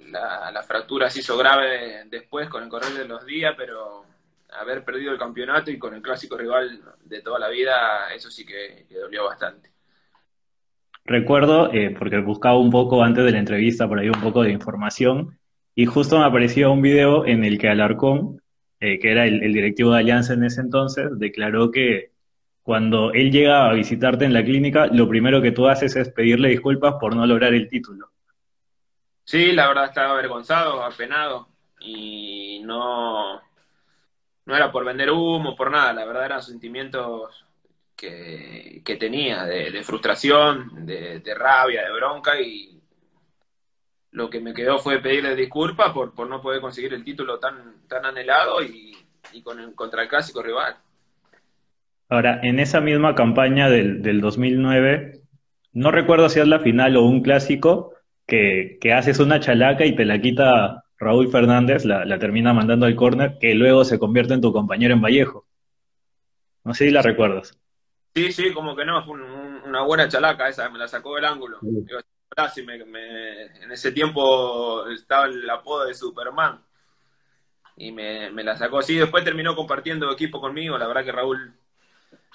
[0.10, 4.06] la fractura se hizo grave después con el correr de los días, pero
[4.60, 8.46] haber perdido el campeonato y con el clásico rival de toda la vida, eso sí
[8.46, 9.72] que, dolió bastante.
[11.04, 14.52] Recuerdo, eh, porque buscaba un poco antes de la entrevista por ahí un poco de
[14.52, 15.38] información,
[15.76, 18.42] y justo me apareció un video en el que Alarcón,
[18.80, 22.12] eh, que era el, directivo de Alianza en ese entonces, declaró que
[22.64, 26.50] cuando él llega a visitarte en la clínica, lo primero que tú haces es pedirle
[26.50, 28.10] disculpas por no lograr el título.
[29.24, 33.42] Sí, la verdad estaba avergonzado, apenado, y no,
[34.46, 37.46] no era por vender humo, por nada, la verdad eran sentimientos
[37.96, 42.75] que, tenía de, frustración, de, rabia, de bronca y
[44.16, 47.86] lo que me quedó fue pedirle disculpas por, por no poder conseguir el título tan,
[47.88, 48.96] tan anhelado y,
[49.44, 50.78] con el, contra el clásico rival.
[52.08, 55.20] Ahora, en esa misma campaña del, del 2009,
[55.74, 57.94] no recuerdo si es la final o un clásico,
[58.26, 62.96] que, que haces una chalaca y te la quita Raúl Fernández la, termina mandando al
[62.96, 65.46] córner, que luego se convierte en tu compañero en Vallejo.
[66.64, 67.60] No sé si la recuerdas.
[68.16, 69.20] Sí, sí, como que no, fue
[69.66, 71.60] una buena chalaca esa, me la sacó del ángulo.
[72.38, 76.62] En ese tiempo estaba el apodo de Superman
[77.78, 78.98] y me, la sacó así.
[78.98, 80.78] Después terminó compartiendo equipo conmigo.
[80.78, 81.54] La verdad que Raúl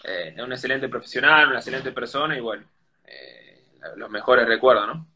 [0.04, 2.64] eh, es un excelente profesional, una excelente persona y bueno,
[3.04, 3.64] eh,
[3.96, 5.06] los mejores recuerdos, ¿no?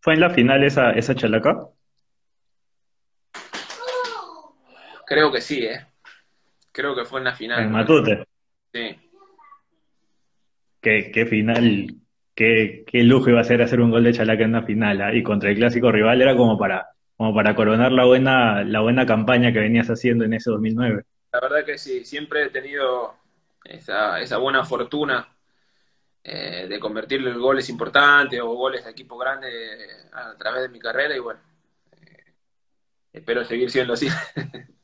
[0.00, 1.68] ¿Fue en la final esa, esa chalaca?
[5.06, 5.86] Creo que sí, ¿eh?
[6.72, 7.64] Creo que fue en la final.
[7.64, 8.24] En Matute.
[8.72, 8.96] Sí.
[10.80, 11.94] Qué, final,
[12.34, 15.00] qué, lujo iba a ser hacer un gol de Chalaca en la final.
[15.02, 15.14] ¿ah?
[15.14, 19.06] Y contra el clásico rival era como para, como para coronar la buena, la buena
[19.06, 21.04] campaña que venías haciendo en ese 2009.
[21.32, 23.14] La verdad que sí, siempre he tenido
[23.64, 25.28] esa, esa buena fortuna
[26.24, 29.48] eh, de convertirle en goles importantes o goles de equipo grande
[30.12, 31.40] a través de mi carrera y bueno,
[31.92, 32.24] eh,
[33.12, 34.08] espero seguir siendo así.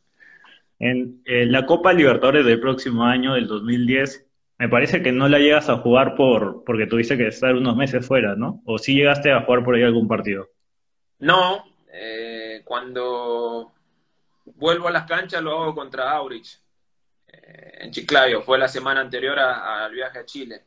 [0.78, 4.25] En la Copa Libertadores del próximo año, del 2010,
[4.58, 8.06] me parece que no la llegas a jugar por porque tuviste que estar unos meses
[8.06, 8.62] fuera, ¿no?
[8.64, 10.48] ¿O sí llegaste a jugar por ahí algún partido?
[11.18, 13.72] No, eh, cuando
[14.44, 16.58] vuelvo a las canchas lo hago contra Aurich,
[17.28, 18.42] eh, en Chiclayo.
[18.42, 20.64] Fue la semana anterior al viaje a Chile.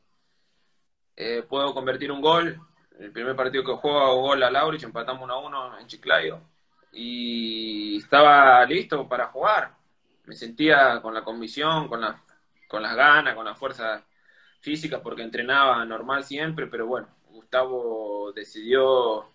[1.15, 2.59] eh, puedo convertir un gol.
[2.97, 6.39] El primer partido que juego hago gol a Laurich, empatamos 1 a 1 en Chiclayo.
[6.93, 9.73] Y estaba listo para jugar.
[10.25, 12.21] Me sentía con la convicción, con, la,
[12.69, 14.05] con las ganas, con la fuerza
[14.61, 19.25] física, porque entrenaba normal siempre, pero bueno, Gustavo decidió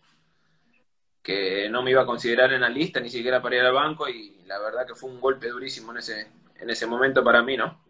[1.20, 4.08] que no me iba a considerar en la lista, ni siquiera para ir al banco,
[4.08, 6.28] y la verdad que fue un golpe durísimo en ese,
[6.60, 7.82] en ese momento para mí, ¿no?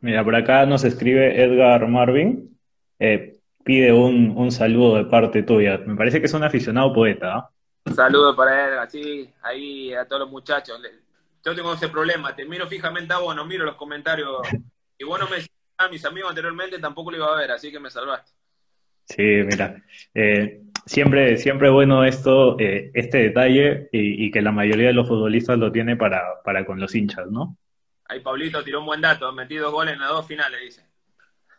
[0.00, 2.58] Mira, por acá nos escribe Edgar Marvin,
[2.98, 5.78] eh, pide un, saludo de parte tuya.
[5.78, 7.36] Me parece que es un aficionado poeta.
[7.36, 7.50] ¿ah?
[7.86, 10.78] Un saludo para Edgar, sí, ahí a todos los muchachos.
[11.44, 14.46] Yo tengo ese problema, te miro fijamente a vos, no miro los comentarios.
[14.98, 15.38] Y bueno, me
[15.78, 18.32] a mis amigos anteriormente, tampoco lo iba a ver, así que me salvaste.
[19.04, 19.82] Sí, mira,
[20.14, 25.58] eh, siempre, siempre bueno esto, eh, este detalle y, que la mayoría de los futbolistas
[25.58, 27.56] lo tiene para, para con los hinchas, ¿no?
[28.04, 30.86] Ahí Pablito tiró un buen dato, metido goles en las dos finales, dice.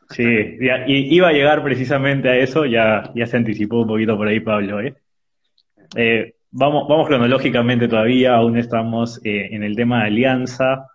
[0.10, 4.28] Sí, y iba a llegar precisamente a eso, ya, ya se anticipó un poquito por
[4.28, 4.96] ahí Pablo, ¿eh?
[5.96, 10.88] eh vamos, vamos cronológicamente todavía, aún estamos en el tema de alianza.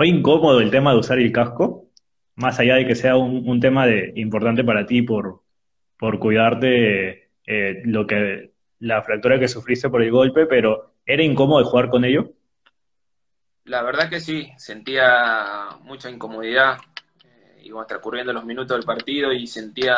[0.00, 1.90] ¿Fue incómodo el tema de usar el casco?
[2.36, 5.42] Más allá de que sea un, tema de, importante para ti por,
[5.98, 11.64] por cuidarte eh, lo que, la fractura que sufriste por el golpe, pero ¿era incómodo
[11.66, 12.30] jugar con ello?
[13.64, 16.78] La verdad que sí, sentía mucha incomodidad.
[17.24, 19.94] Eh, iban transcurriendo los minutos del partido y sentía,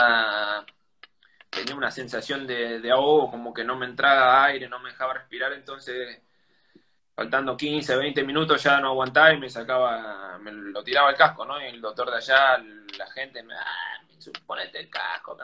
[1.53, 5.15] tenía una sensación de, de ahogo, como que no me entraba aire, no me dejaba
[5.15, 6.21] respirar, entonces
[7.15, 11.45] faltando 15, 20 minutos ya no aguantaba y me sacaba, me lo tiraba el casco,
[11.45, 11.61] ¿no?
[11.61, 12.59] Y el doctor de allá,
[12.99, 14.03] la gente me, ah,
[14.47, 15.37] ponete el casco,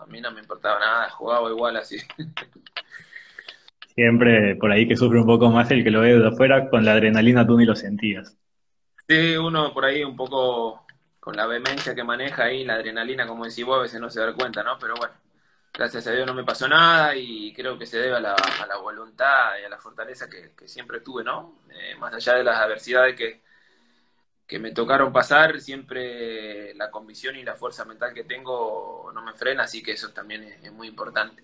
[0.00, 1.98] a mí no me importaba nada, jugaba igual así.
[3.94, 6.84] Siempre por ahí que sufre un poco más el que lo ve de afuera, con
[6.84, 8.36] la adrenalina tú ni lo sentías.
[9.08, 10.84] Sí, uno por ahí un poco
[11.18, 14.20] con la vehemencia que maneja ahí, la adrenalina, como decís vos, a veces no se
[14.20, 14.78] da cuenta, ¿no?
[14.78, 15.14] Pero bueno,
[15.76, 18.36] gracias a Dios no me pasó nada y creo que se debe a la,
[18.82, 21.58] voluntad y a la fortaleza que, siempre tuve, ¿no?
[21.70, 23.40] Eh, más allá de las adversidades que,
[24.46, 29.34] que me tocaron pasar, siempre la convicción y la fuerza mental que tengo no me
[29.34, 31.42] frena, así que eso también es, muy importante.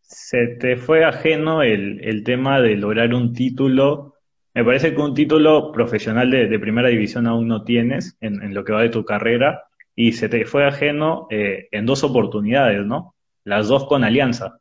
[0.00, 4.16] Se te fue ajeno el, tema de lograr un título.
[4.54, 8.64] Me parece que un título profesional de, primera división aún no tienes en, en, lo
[8.64, 9.64] que va de tu carrera
[9.94, 13.14] y se te fue ajeno eh, en dos oportunidades, ¿no?
[13.44, 14.58] Las dos con Alianza.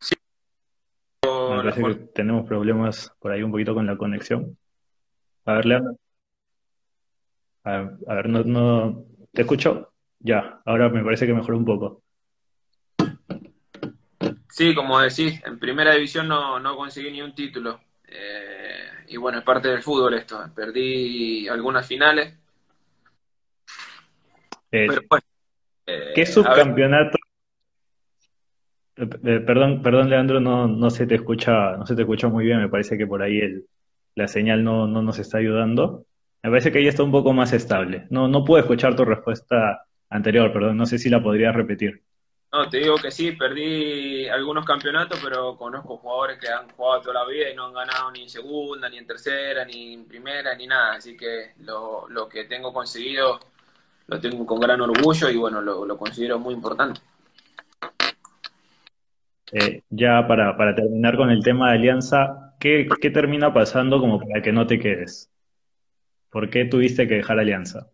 [0.00, 0.14] Sí.
[1.24, 4.56] Me parece que tenemos problemas por ahí un poquito con la conexión.
[5.44, 5.96] A ver, Leandro.
[7.64, 9.92] A, ver, no, no, ¿te escucho?
[10.18, 12.02] Ya, ahora me parece que mejoró un poco.
[14.48, 17.80] Sí, como decís, en primera división no, no conseguí ni un título.
[18.06, 20.38] Eh, y bueno, es parte del fútbol esto.
[20.54, 22.34] Perdí algunas finales,
[24.72, 24.88] eh,
[26.14, 27.18] ¿Qué eh, subcampeonato?
[28.96, 32.60] Eh, perdón, perdón, Leandro, no, no se te escucha, no se te escucha muy bien,
[32.60, 33.66] me parece que por ahí el,
[34.14, 36.06] la señal no, no nos está ayudando.
[36.42, 38.06] Me parece que ahí está un poco más estable.
[38.10, 42.02] No, no puedo escuchar tu respuesta anterior, perdón, no sé si la podrías repetir.
[42.52, 47.24] No, te digo que sí, perdí algunos campeonatos, pero conozco jugadores que han jugado toda
[47.24, 50.54] la vida y no han ganado ni en segunda, ni en tercera, ni en primera,
[50.54, 50.96] ni nada.
[50.96, 53.40] Así que lo, lo que tengo conseguido
[54.06, 57.00] lo tengo con gran orgullo y bueno, lo, considero muy importante.
[59.52, 64.52] Eh, ya para, terminar con el tema de Alianza, ¿qué, termina pasando como para que
[64.52, 65.30] no te quedes?
[66.30, 67.88] ¿Por qué tuviste que dejar Alianza?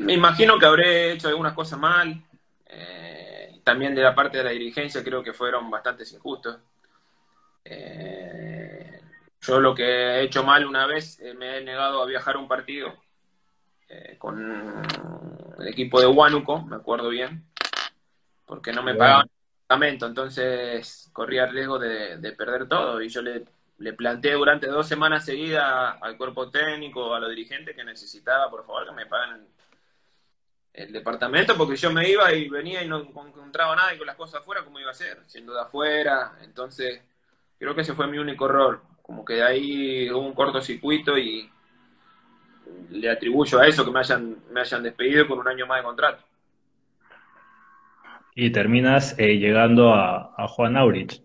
[0.00, 2.22] Me imagino que habré hecho algunas cosas mal.
[2.66, 6.58] Eh, también de la parte de la dirigencia creo que fueron bastante injustos.
[7.64, 9.00] Eh,
[9.40, 12.48] yo lo que he hecho mal una vez, me he negado a viajar a un
[12.48, 12.92] partido
[13.92, 14.82] eh, con
[15.58, 17.44] el equipo de Huánuco, me acuerdo bien,
[18.46, 23.20] porque no me pagaban el departamento, entonces corría el riesgo de, perder todo y yo
[23.20, 23.44] le,
[23.78, 28.64] le, planteé durante dos semanas seguidas al cuerpo técnico, a los dirigentes que necesitaba, por
[28.64, 29.44] favor, que me paguen
[30.72, 34.14] el departamento, porque yo me iba y venía y no encontraba nada y con las
[34.14, 35.18] cosas afuera, ¿cómo iba a ser?
[35.26, 37.02] Siendo de afuera, entonces
[37.58, 41.50] creo que ese fue mi único error, como que de ahí hubo un cortocircuito y
[42.90, 45.84] le atribuyo a eso que me hayan, me hayan despedido con un año más de
[45.84, 46.24] contrato.
[48.34, 51.22] Y terminas eh, llegando a, Juan Aurich.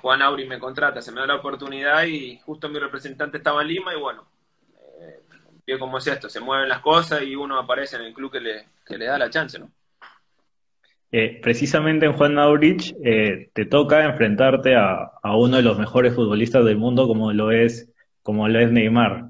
[0.00, 3.68] Juan Aurich me contrata, se me da la oportunidad y justo mi representante estaba en
[3.68, 4.24] Lima y bueno,
[5.66, 8.40] eh, como es esto, se mueven las cosas y uno aparece en el club que
[8.40, 9.70] le, que le da la chance, ¿no?
[11.12, 16.14] Eh, precisamente en Juan Aurich eh, te toca enfrentarte a, a, uno de los mejores
[16.14, 17.88] futbolistas del mundo como lo es
[18.26, 19.26] como lo es Neymar.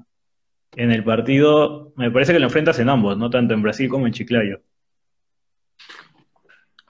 [0.75, 3.29] en el partido, me parece que lo enfrentas en ambos, ¿no?
[3.29, 4.59] Tanto en Brasil como en Chiclayo.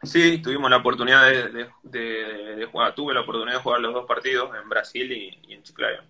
[0.03, 4.69] Sí, tuvimos la oportunidad de, jugar, tuve la oportunidad de jugar los dos partidos en
[4.69, 6.01] Brasil y, en Chiclayo.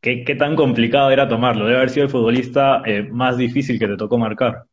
[0.00, 1.64] ¿Qué, tan complicado era tomarlo?
[1.64, 4.66] Debe haber sido el futbolista eh, más difícil que te tocó marcar.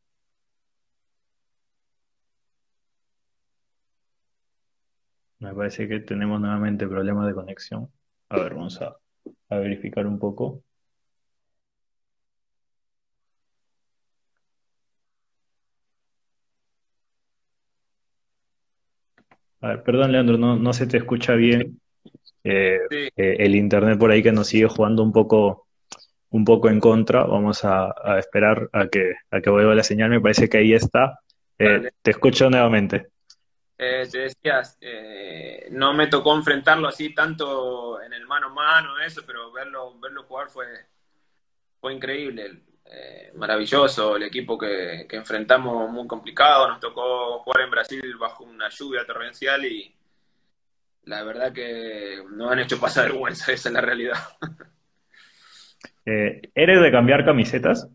[5.40, 7.90] Me parece que tenemos nuevamente problemas de conexión.
[8.30, 8.96] A ver, vamos a,
[9.50, 10.64] verificar un poco.
[19.62, 21.80] A ver, perdón, Leandro, no, no se te escucha bien.
[22.44, 25.68] Eh, eh, el internet por ahí que nos sigue jugando un poco,
[26.30, 27.24] un poco en contra.
[27.26, 30.10] Vamos a, esperar a que, a que vuelva la señal.
[30.10, 31.20] Me parece que ahí está.
[31.60, 33.08] Eh, te escucho nuevamente.
[33.78, 34.78] Te decías,
[35.72, 40.24] no me tocó enfrentarlo así tanto en el mano a mano, eso, pero verlo, verlo
[40.24, 40.66] jugar fue,
[41.80, 42.64] fue increíble.
[43.36, 48.70] maravilloso, el equipo que, que enfrentamos muy complicado, nos tocó jugar en Brasil bajo una
[48.70, 49.94] lluvia torrencial y,
[51.08, 54.18] la verdad que nos han hecho pasar vergüenza, esa es la realidad.
[56.06, 57.90] Eh, ¿Eres de cambiar camisetas?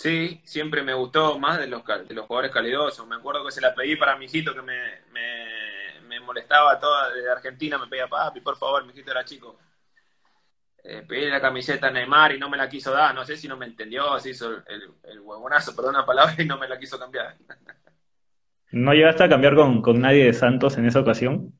[0.00, 3.06] Sí, siempre me gustó más de los, de los jugadores calidosos.
[3.06, 7.30] Me acuerdo que se la pedí para mi hijito que me, me, molestaba toda de
[7.30, 9.58] Argentina, me pedía, papi, por favor, mi hijito era chico.
[10.82, 13.14] Eh, pedí la camiseta a Neymar y no me la quiso dar.
[13.14, 16.46] No sé si no me entendió, se hizo el, el huevonazo, perdón la palabra, y
[16.46, 17.36] no me la quiso cambiar.
[18.70, 21.52] ¿No llegaste a cambiar con, con nadie de Santos en esa ocasión?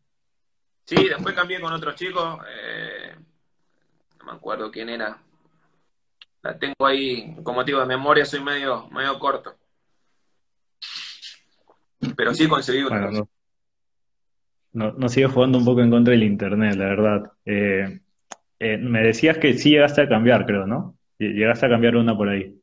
[0.86, 2.40] Sí, después cambié con otros chicos.
[2.48, 3.14] Eh,
[4.18, 5.18] no me acuerdo quién era.
[6.42, 9.56] La tengo ahí, como motivo de memoria, soy medio, medio corto.
[12.16, 13.28] Pero sí conseguí bueno,
[14.72, 17.32] no, no, sigue jugando un poco en contra del internet, la verdad.
[17.44, 18.00] Eh,
[18.58, 20.96] eh, me decías que sí llegaste a cambiar, creo, ¿no?
[21.18, 22.56] Llegaste a cambiar una por ahí.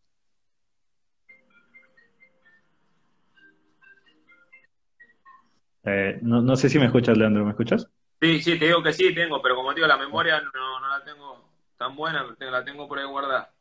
[6.22, 7.88] no, no sé si me escuchas, Leandro, ¿me escuchas?
[8.20, 11.50] Sí, sí, te digo que sí, tengo, pero como digo, la memoria no, la tengo
[11.78, 13.54] tan buena, la tengo por ahí guardada.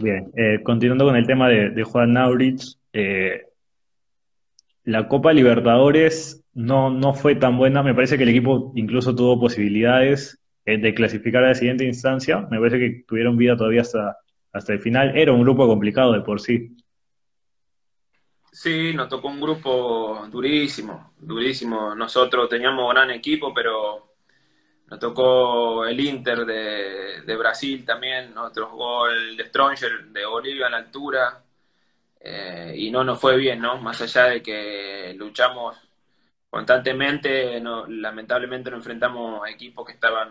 [0.00, 3.42] Bien, eh, continuando con el tema de, Juan Naurich, eh,
[4.84, 9.38] la Copa Libertadores no, no fue tan buena, me parece que el equipo incluso tuvo
[9.38, 14.16] posibilidades eh, de clasificar a la siguiente instancia, me parece que tuvieron vida todavía hasta,
[14.52, 16.76] hasta el final, era un grupo complicado de por sí.
[18.50, 21.92] Sí, nos tocó un grupo durísimo, durísimo.
[21.96, 24.13] Nosotros teníamos gran equipo, pero
[24.94, 30.78] nos tocó el Inter de, Brasil también, otro gol de Stronger de Bolivia en la
[30.78, 31.42] altura,
[32.20, 33.76] eh, y no nos fue bien, ¿no?
[33.78, 35.76] Más allá de que luchamos
[36.48, 40.30] constantemente, no, lamentablemente nos enfrentamos a equipos que estaban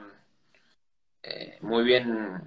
[1.21, 2.41] eh, muy bien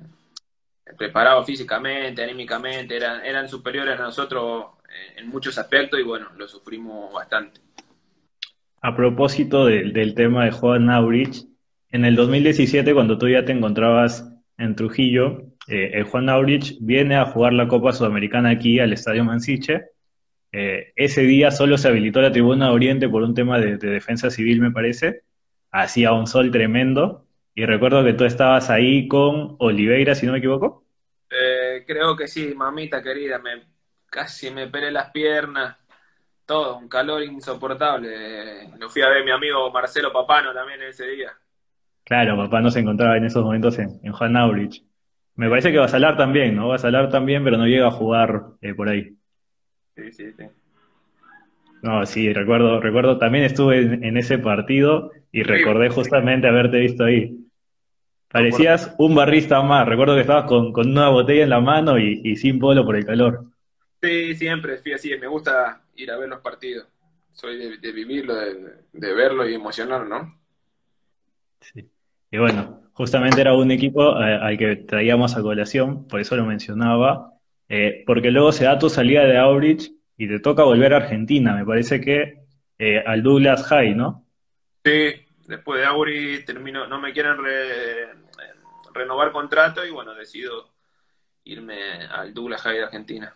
[0.97, 4.69] preparados físicamente, anímicamente, eran, eran superiores a nosotros
[5.17, 7.61] en muchos aspectos y bueno, lo sufrimos bastante.
[8.81, 11.45] A propósito del tema de Juan Aurich,
[11.97, 17.17] en el 2017, cuando tú ya te encontrabas en Trujillo, eh, el Juan Aurich viene
[17.17, 19.87] a jugar la Copa Sudamericana aquí al Estadio Mansiche.
[20.53, 24.31] Eh, ese día solo se habilitó la tribuna de Oriente por un tema de, defensa
[24.31, 25.23] civil, me parece.
[25.71, 27.25] Hacía un sol tremendo.
[27.55, 30.85] Y recuerdo que tú estabas ahí con Oliveira, si no me equivoco.
[31.31, 33.39] Eh, creo que sí, mamita querida.
[33.39, 33.63] Me,
[34.11, 35.79] casi me pelé las piernas,
[36.45, 38.69] todo, un calor insoportable.
[38.79, 41.33] Lo fui a ver mi amigo Marcelo Papano también ese día.
[42.07, 44.83] Claro, Papano se encontraba en esos momentos en, Juan Aurich.
[45.35, 46.69] Me parece que va a salir también, ¿no?
[46.69, 49.15] Va a salir también, pero no llega a jugar eh, por ahí.
[49.97, 50.45] Sí, sí, sí.
[51.83, 57.37] No, sí, recuerdo, recuerdo, también estuve en, ese partido y recordé justamente haberte visto ahí.
[58.29, 62.59] Parecías un barrista más, recuerdo que estabas con, una botella en la mano y sin
[62.59, 63.47] polo por el calor.
[64.03, 66.87] Sí, siempre, fui así, me gusta ir a ver los partidos.
[67.33, 70.41] Soy de, vivirlo, de, verlo y emocionar, ¿no?
[71.61, 71.91] Sí.
[72.31, 76.45] Y bueno, justamente era un equipo eh, al que traíamos a colación, por eso lo
[76.45, 77.33] mencionaba,
[77.69, 81.55] eh, porque luego se da tu salida de Aurich y te toca volver a Argentina,
[81.55, 82.41] me parece que
[82.79, 84.25] eh, al Douglas High, ¿no?
[84.85, 85.15] Sí,
[85.47, 87.37] después de Aurich termino, no me quieren
[88.95, 90.71] renovar contrato y bueno, decido
[91.45, 93.35] irme al Douglas High de Argentina.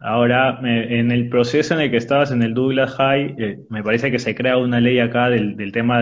[0.00, 4.10] Ahora, en el proceso en el que estabas en el Douglas High, eh, me parece
[4.10, 6.00] que se crea una ley acá del, tema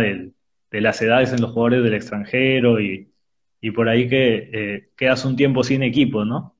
[0.70, 3.10] de las edades en los jugadores del extranjero y,
[3.74, 6.54] por ahí que eh, quedas un tiempo sin equipo, ¿no?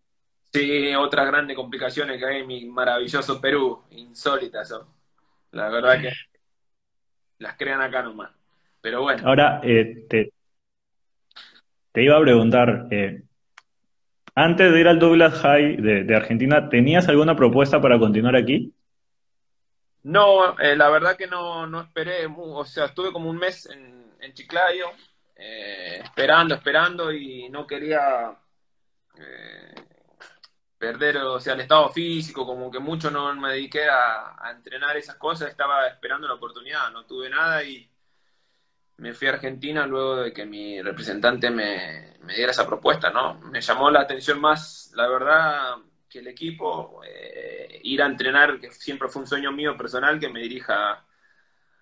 [0.53, 4.87] Sí, otras grandes complicaciones que hay en mi maravilloso Perú, insólitas son.
[5.51, 6.13] La verdad que
[7.39, 8.31] las crean acá nomás.
[8.81, 9.27] Pero bueno.
[9.27, 10.33] Ahora, eh, te,
[11.93, 13.23] te iba a preguntar, eh,
[14.35, 18.75] antes de ir al Douglas High de, Argentina, ¿tenías alguna propuesta para continuar aquí?
[20.03, 23.94] No, eh, la verdad que no, no esperé, o sea, estuve como un mes en,
[24.25, 24.91] en Chiclayo,
[25.37, 28.37] eh, esperando, esperando y no quería
[30.77, 34.97] perder, o sea, el estado físico, como que mucho no me dediqué a, a entrenar
[34.97, 37.89] esas cosas, estaba esperando la oportunidad, no tuve nada y
[38.99, 43.35] me fui a Argentina luego de que mi representante me, diera esa propuesta, ¿no?
[43.41, 45.77] Me llamó la atención más, la verdad,
[46.09, 50.29] que el equipo, eh, ir a entrenar, que siempre fue un sueño mío personal, que
[50.29, 51.05] me dirija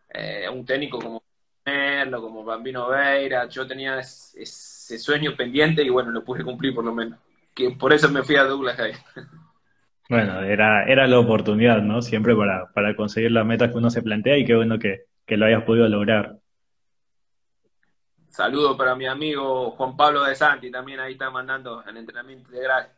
[0.09, 1.23] eh, un técnico como
[1.65, 6.85] Merlo, como Bambino Veira, yo tenía ese, sueño pendiente y bueno, lo pude cumplir por
[6.85, 7.19] lo menos,
[7.55, 8.95] que por eso me fui a Douglas High.
[10.09, 12.03] Bueno, era, era la oportunidad, ¿no?
[12.03, 15.39] Siempre para, para conseguir las metas que uno se plantea y qué bueno que, que
[15.39, 16.37] lo hayas podido lograr.
[18.29, 22.91] Saludo para mi amigo Juan Pablo de Santi, también ahí está mandando el entrenamiento integral.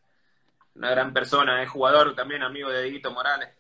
[0.75, 3.51] Una gran persona, es jugador también, amigo de Edito Morales.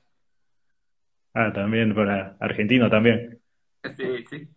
[1.32, 3.40] Ah, también para argentino también.
[3.96, 4.48] Sí, sí.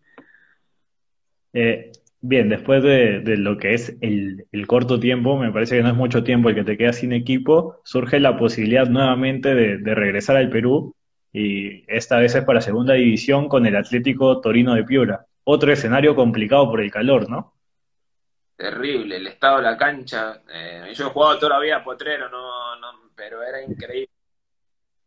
[1.60, 1.92] Eh,
[2.22, 6.24] bien, después de, lo que es el, corto tiempo, me parece que no es mucho
[6.24, 10.96] tiempo el que te queda sin equipo, surge la posibilidad nuevamente de, regresar al Perú
[11.34, 16.16] y esta vez es para segunda división con el Atlético Torino de Piura otro escenario
[16.16, 17.56] complicado por el calor, ¿no?
[18.56, 20.44] Terrible, el estado de la cancha.
[20.54, 24.12] Eh, yo he jugado toda la vida potrero, no, no, pero era increíble.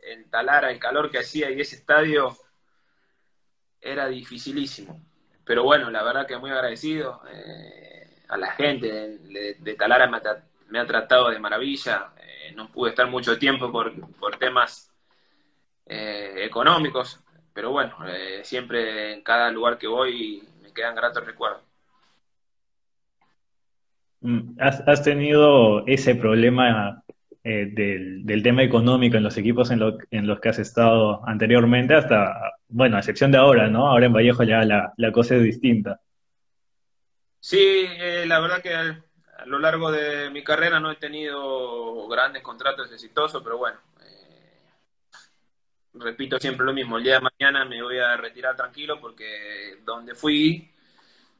[0.01, 2.36] En Talara, el calor que hacía y ese estadio
[3.80, 5.10] era dificilísimo.
[5.45, 10.09] Pero bueno, la verdad que muy agradecido eh, a la gente de, Talara,
[10.68, 12.12] me ha, tratado de maravilla.
[12.18, 14.86] Eh, no pude estar mucho tiempo por, por temas
[15.93, 17.20] económicos,
[17.53, 21.62] pero bueno, eh, siempre en cada lugar que voy me quedan gratos recuerdos.
[24.20, 27.03] Mm, ¿Has, tenido ese problema
[27.43, 32.97] eh, del, tema económico en los equipos en, los que has estado anteriormente hasta, bueno,
[32.97, 33.88] a excepción de ahora, ¿no?
[33.88, 36.01] Ahora en Vallejo ya la, cosa es distinta.
[37.41, 42.43] Sí, eh, la verdad que a lo largo de mi carrera no he tenido grandes
[42.43, 43.78] contratos exitosos, pero bueno,
[45.95, 50.14] repito siempre lo mismo, el día de mañana me voy a retirar tranquilo porque donde
[50.14, 50.70] fui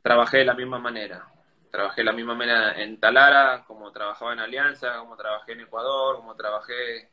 [0.03, 1.27] trabajé de la misma manera.
[1.71, 6.17] Trabajé de la misma manera en Talara, como trabajaba en Alianza, como trabajé en Ecuador,
[6.17, 7.11] como trabajé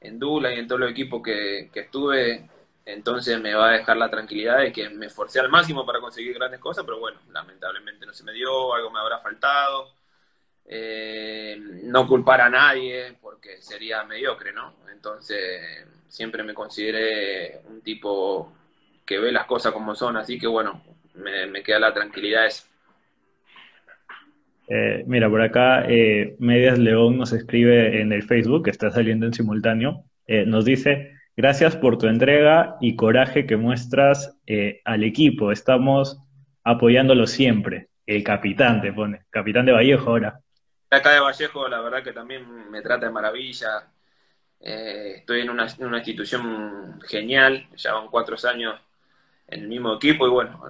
[0.00, 2.48] en Dula y en todos los equipos que, estuve.
[2.84, 6.34] Entonces me va a dejar la tranquilidad de que me esforcé al máximo para conseguir
[6.34, 9.92] grandes cosas, pero bueno, lamentablemente no se me dio, algo me habrá faltado.
[10.68, 14.74] Eh, no culpar a nadie porque sería mediocre, ¿no?
[14.92, 18.52] Entonces siempre me consideré un tipo
[19.04, 20.82] que ve las cosas como son, así que bueno,
[21.14, 22.50] me, queda la tranquilidad.
[24.68, 29.26] Eh, mira, por acá eh, Medias León nos escribe en el Facebook, que está saliendo
[29.26, 34.38] en simultáneo, eh, nos dice, gracias por tu entrega y coraje que muestras
[34.84, 36.20] al equipo, estamos
[36.64, 37.88] apoyándolo siempre.
[38.06, 40.40] El capitán te pone, capitán de Vallejo ahora.
[40.90, 43.88] Acá de Vallejo, la verdad que también me trata de maravilla,
[44.60, 45.66] eh, estoy en una,
[45.98, 48.80] institución genial, ya van cuatro años
[49.48, 50.60] en el mismo equipo y bueno,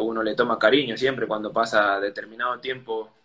[0.00, 3.15] uno le toma cariño siempre cuando pasa determinado tiempo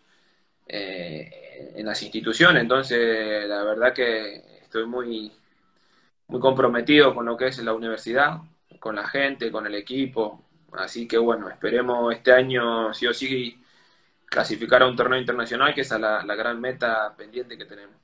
[0.68, 5.32] eh, en las instituciones, entonces la verdad que estoy muy,
[6.28, 8.40] muy comprometido con lo que es la universidad,
[8.80, 13.62] con la gente, con el equipo, así que bueno, esperemos este año sí o sí
[14.26, 18.02] clasificar a un torneo internacional, que es la, la gran meta pendiente que tenemos.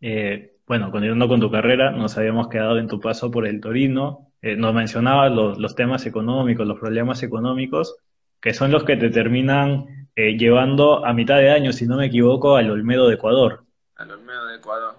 [0.00, 4.32] Eh, bueno, continuando con tu carrera, nos habíamos quedado en tu paso por el Torino.
[4.42, 7.96] Eh, nos mencionabas los, temas económicos, los problemas económicos,
[8.40, 12.06] que son los que te terminan eh, llevando a mitad de año, si no me
[12.06, 13.64] equivoco, al Olmedo de Ecuador.
[13.96, 14.96] Al Olmedo de Ecuador.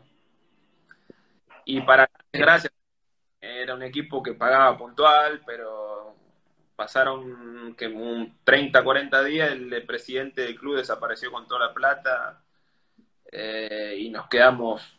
[1.65, 2.71] Y para gracias,
[3.41, 6.15] era un equipo que pagaba puntual, pero
[6.75, 12.43] pasaron que un 30, 40 días, el presidente del club desapareció con toda la plata
[13.31, 14.97] eh, y nos quedamos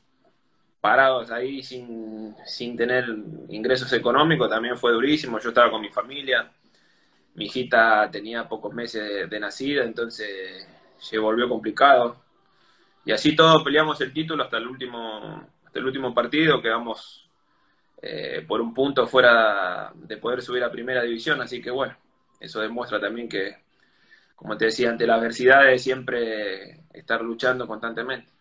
[0.80, 2.34] parados ahí sin,
[2.76, 3.06] tener
[3.48, 6.50] ingresos económicos, también fue durísimo, yo estaba con mi familia,
[7.38, 10.66] mi hijita tenía pocos meses de, nacida, entonces
[10.98, 12.16] se volvió complicado.
[13.04, 17.30] Y así todos peleamos el título hasta el último, hasta el último partido, quedamos
[18.02, 21.96] eh, por un punto fuera de poder subir a primera división, así que bueno,
[22.40, 23.56] eso demuestra también que,
[24.34, 28.32] como te decía, ante la adversidad es siempre estar luchando constantemente.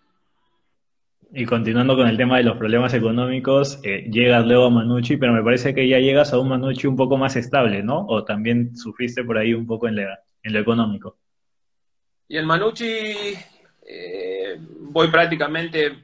[1.34, 5.34] Y continuando con el tema de los problemas económicos, eh, llegas luego a Manucci, pero
[5.34, 8.06] me parece que ya llegas a un Manucci un poco más estable, ¿no?
[8.08, 11.18] O también sufriste por ahí un poco en, en lo económico.
[12.30, 13.36] Y el Manucci
[13.86, 15.98] eh, voy prácticamente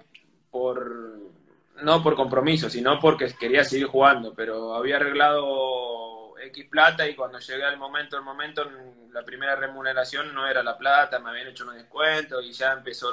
[0.50, 1.20] por,
[1.82, 7.40] no por compromiso, sino porque quería seguir jugando, pero había arreglado X plata y cuando
[7.40, 8.70] llegué al momento, el momento,
[9.12, 13.12] la primera remuneración no era la plata, me habían hecho un descuento y ya empezó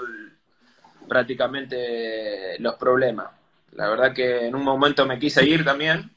[1.08, 3.28] prácticamente los problemas.
[3.72, 6.10] La verdad que en un momento me quise ir también,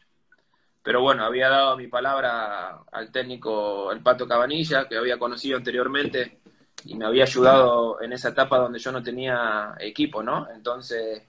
[0.81, 6.39] pero bueno, había dado mi palabra al técnico, el Pato Cabanilla, que había conocido anteriormente
[6.85, 10.47] y me había ayudado en esa etapa donde yo no tenía equipo, ¿no?
[10.53, 11.23] Entonces,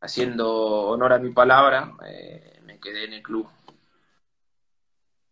[0.00, 0.48] haciendo
[0.88, 3.46] honor a mi palabra, eh, me quedé en el club.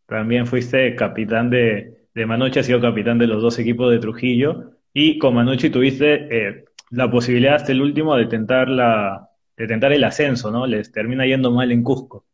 [0.06, 4.72] También fuiste capitán de, de Manucci, has sido capitán de los dos equipos de Trujillo,
[4.92, 9.92] y con Manucci tuviste eh, la posibilidad hasta el último de tentar, la, de tentar
[9.92, 10.66] el ascenso, ¿no?
[10.66, 12.24] Les termina yendo mal en Cusco.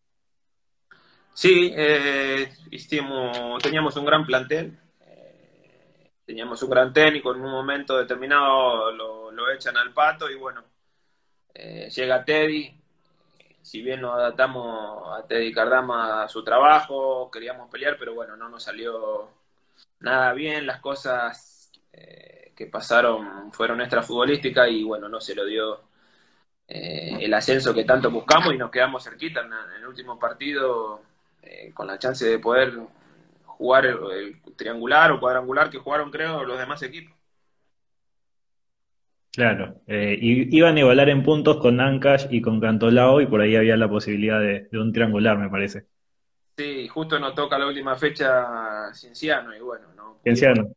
[1.33, 2.53] Sí, eh,
[3.61, 4.79] teníamos un gran plantel,
[6.25, 10.65] teníamos un gran técnico, en un momento determinado lo, echan al pato y bueno,
[11.53, 12.75] eh, llega Teddy,
[13.61, 18.49] si bien nos adaptamos a Teddy Cardama a su trabajo, queríamos pelear, pero bueno, no
[18.49, 19.29] nos salió
[20.01, 25.83] nada bien, las cosas eh, que pasaron fueron extrafutbolísticas y bueno, no se lo dio
[26.69, 31.03] eh, el ascenso que tanto buscamos y nos quedamos cerquita en, el último partido
[31.75, 32.73] con la chance de poder
[33.57, 37.15] jugar el, triangular o cuadrangular que jugaron, creo, los demás equipos.
[39.33, 43.57] Claro, eh, iban a igualar en puntos con Ancash y con Cantolao y por ahí
[43.57, 45.87] había la posibilidad de, un triangular, me parece.
[46.57, 50.21] Sí, justo nos toca la última fecha Cienciano y bueno, no.
[50.23, 50.71] Cienciano.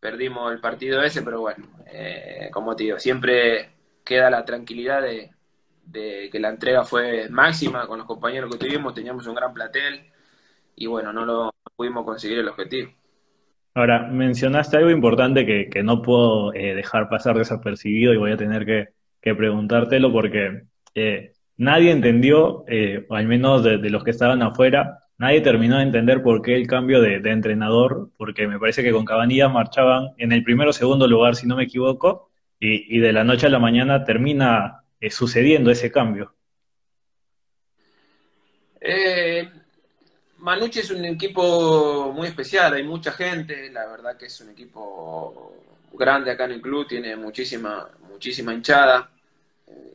[0.00, 3.70] Perdimos el partido ese, pero bueno, eh, como te digo, siempre
[4.04, 5.30] queda la tranquilidad de,
[6.30, 10.04] que la entrega fue máxima con los compañeros que tuvimos, teníamos un gran platel
[10.76, 12.92] y bueno, no lo pudimos conseguir el objetivo.
[13.76, 18.64] Ahora, mencionaste algo importante que, no puedo eh, dejar pasar desapercibido y voy a tener
[18.64, 18.88] que,
[19.34, 20.62] preguntártelo porque
[20.94, 25.84] eh, nadie entendió, eh, o al menos de, los que estaban afuera, nadie terminó de
[25.84, 30.32] entender por qué el cambio de, entrenador, porque me parece que con Cabanillas marchaban en
[30.32, 33.58] el primero o segundo lugar, si no me equivoco, y, de la noche a la
[33.58, 36.34] mañana termina sucediendo ese cambio.
[38.80, 39.48] Eh,
[40.74, 45.54] es un equipo muy especial, hay mucha gente, la verdad que es un equipo
[45.92, 49.10] grande acá en el club, tiene muchísima, muchísima hinchada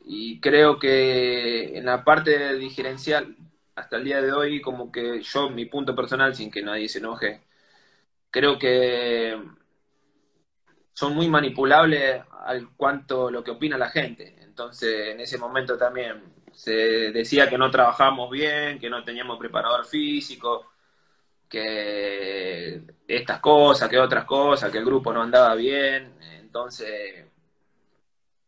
[0.05, 3.35] y creo que en la parte diferencial
[3.75, 6.99] hasta el día de hoy como que yo, mi punto personal, sin que nadie se
[6.99, 7.41] enoje,
[8.29, 9.37] creo que
[10.93, 14.37] son muy manipulables al cuanto lo que opina la gente.
[14.41, 16.21] Entonces, en ese momento también
[16.53, 20.71] se decía que no trabajamos bien, que no teníamos preparador físico,
[21.49, 26.13] que estas cosas, que otras cosas, que el grupo no andaba bien.
[26.39, 27.25] Entonces,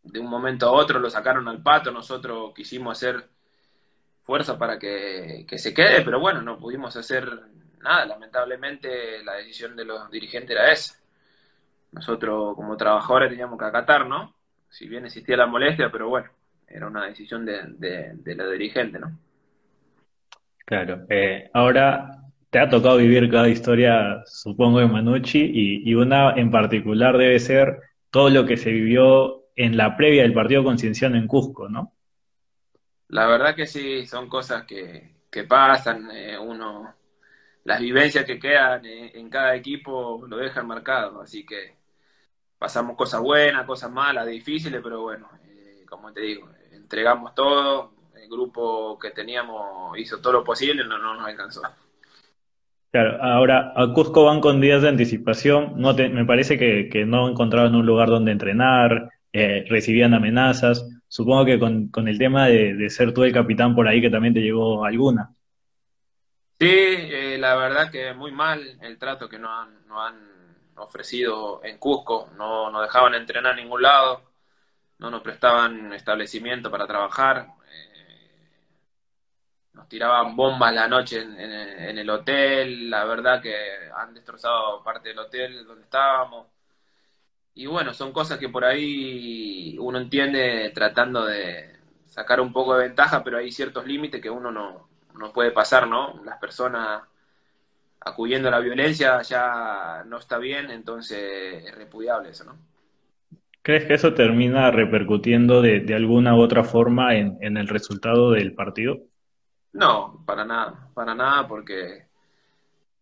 [0.03, 3.29] de un momento a otro lo sacaron al pato, nosotros quisimos hacer
[4.23, 7.27] fuerza para que, se quede, pero bueno, no pudimos hacer
[7.81, 8.05] nada.
[8.05, 10.95] Lamentablemente la decisión de los dirigentes era esa.
[11.91, 14.35] Nosotros como trabajadores teníamos que acatar, ¿no?
[14.69, 16.29] Si bien existía la molestia, pero bueno
[16.73, 19.17] era una decisión de, de, la dirigente, ¿no?
[20.65, 21.05] Claro.
[21.09, 25.51] Eh, ahora te ha tocado vivir cada historia, supongo, de Manucci,
[25.85, 30.33] y, una en particular debe ser todo lo que se vivió en la previa del
[30.33, 31.93] partido con Cienciano en Cusco, ¿no?
[33.13, 35.11] La verdad que sí, son cosas que,
[35.47, 36.95] pasan, eh, uno,
[37.63, 41.75] las vivencias que quedan eh, en cada equipo lo dejan marcado, así que
[42.57, 45.29] pasamos cosas buenas, cosas malas, difíciles, pero bueno,
[45.87, 51.13] como te digo, entregamos todo, el grupo que teníamos hizo todo lo posible, no, no
[51.13, 51.61] nos alcanzó.
[52.91, 57.75] Claro, ahora a Cusco van con días de anticipación, no me parece que, no encontraban
[57.75, 63.23] un lugar donde entrenar, eh, recibían amenazas, supongo que con, el tema de, ser tú
[63.23, 65.31] el capitán por ahí que también te llegó alguna.
[66.59, 70.15] Sí, eh, la verdad que muy mal el trato que nos han, nos han
[70.77, 74.23] ofrecido en Cusco, no nos dejaban entrenar a ningún lado,
[74.97, 78.69] no nos prestaban establecimiento para trabajar, eh,
[79.73, 83.55] nos tiraban bombas la noche en, el hotel, la verdad que
[83.95, 86.52] han destrozado parte del hotel donde estábamos.
[87.55, 91.77] Y bueno, son cosas que por ahí uno entiende tratando de
[92.07, 95.87] sacar un poco de ventaja, pero hay ciertos límites que uno no, no puede pasar,
[95.87, 96.21] ¿no?
[96.23, 97.03] Las personas
[98.01, 102.57] acudiendo a la violencia ya no está bien, entonces es repudiable eso, ¿no?
[103.61, 108.97] ¿Crees que eso termina repercutiendo de, alguna u otra forma en, el resultado del partido?
[109.71, 112.07] No, para nada, para nada, porque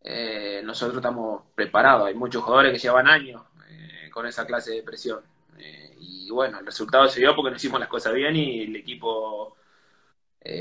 [0.03, 2.07] eh, nosotros estamos preparados.
[2.07, 3.41] Hay muchos jugadores que llevan años
[4.11, 5.21] con esa clase de presión.
[5.99, 9.57] y bueno, el resultado se dio porque no hicimos las cosas bien y el equipo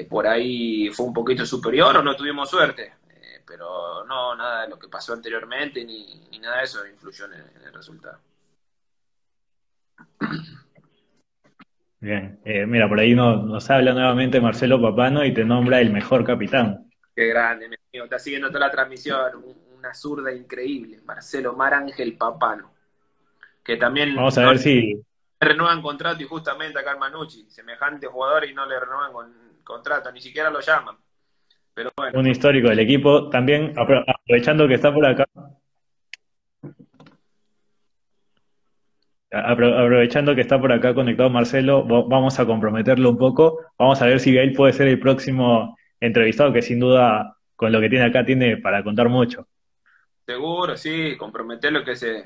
[0.09, 3.01] por ahí fue un poquito superior o no tuvimos suerte
[3.51, 7.33] pero no, nada de lo que pasó anteriormente ni, nada de eso influyó en
[7.67, 8.21] el, resultado.
[11.99, 16.25] Bien, eh, mira, por ahí nos, habla nuevamente Marcelo Papano y te nombra el mejor
[16.25, 16.91] capitán.
[17.15, 19.45] Qué grande, mi amigo, está siguiendo toda la transmisión,
[19.77, 22.73] una zurda increíble, Marcelo Mar Ángel Papano,
[23.63, 24.15] que también...
[24.17, 25.01] Vamos a ver si...
[25.43, 29.33] Renuevan contrato y justamente acá Manucci, semejante jugador y no le renuevan con,
[29.65, 30.97] contrato, ni siquiera lo llaman.
[32.15, 33.31] Un histórico del equipo.
[33.31, 35.25] También aprovechando que está por acá.
[39.33, 43.61] Aprovechando que está por acá conectado Marcelo, vamos a comprometerlo un poco.
[43.79, 47.81] Vamos a ver si él puede ser el próximo entrevistado, que sin duda con lo
[47.81, 49.47] que tiene acá tiene para contar mucho.
[50.27, 52.25] Seguro, sí, comprometerlo que se,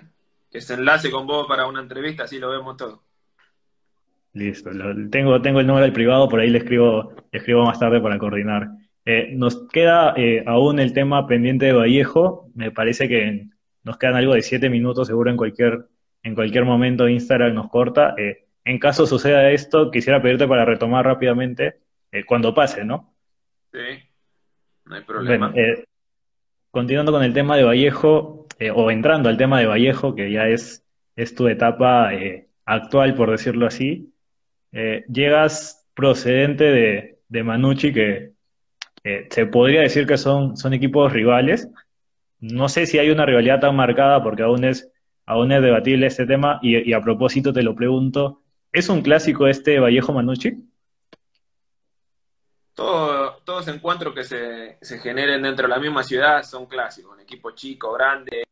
[0.55, 3.03] que se enlace con vos para una entrevista, así lo vemos todo.
[4.35, 4.71] Listo,
[5.11, 8.21] tengo, tengo el número del privado, por ahí le escribo, le escribo más tarde para
[8.21, 8.69] coordinar.
[9.05, 12.53] Eh, nos queda eh, aún el tema pendiente de Vallejo.
[12.55, 13.49] Me parece que
[13.83, 15.89] nos quedan algo de siete minutos, seguro en cualquier,
[16.23, 18.15] en cualquier momento Instagram nos corta.
[18.17, 21.81] Eh, en caso suceda esto, quisiera pedirte para retomar rápidamente
[22.29, 23.13] cuando pase, ¿no?
[23.73, 23.81] Sí,
[24.85, 25.53] no hay problema.
[26.71, 30.85] continuando con el tema de Vallejo, o entrando al tema de Vallejo, que ya es,
[31.37, 32.11] tu etapa
[32.65, 34.13] actual, por decirlo así,
[34.73, 38.35] llegas procedente de, de Manucci, que
[39.05, 41.69] eh, se podría decir que son, equipos rivales.
[42.41, 44.91] No sé si hay una rivalidad tan marcada porque aún es,
[45.27, 48.43] aún es debatible este tema y, a propósito te lo pregunto,
[48.73, 50.55] ¿es un clásico este Vallejo Manucci?
[52.75, 57.53] Todo, todos encuentros que se, generen dentro de la misma ciudad son clásicos, un equipo
[57.53, 58.49] chico, grande,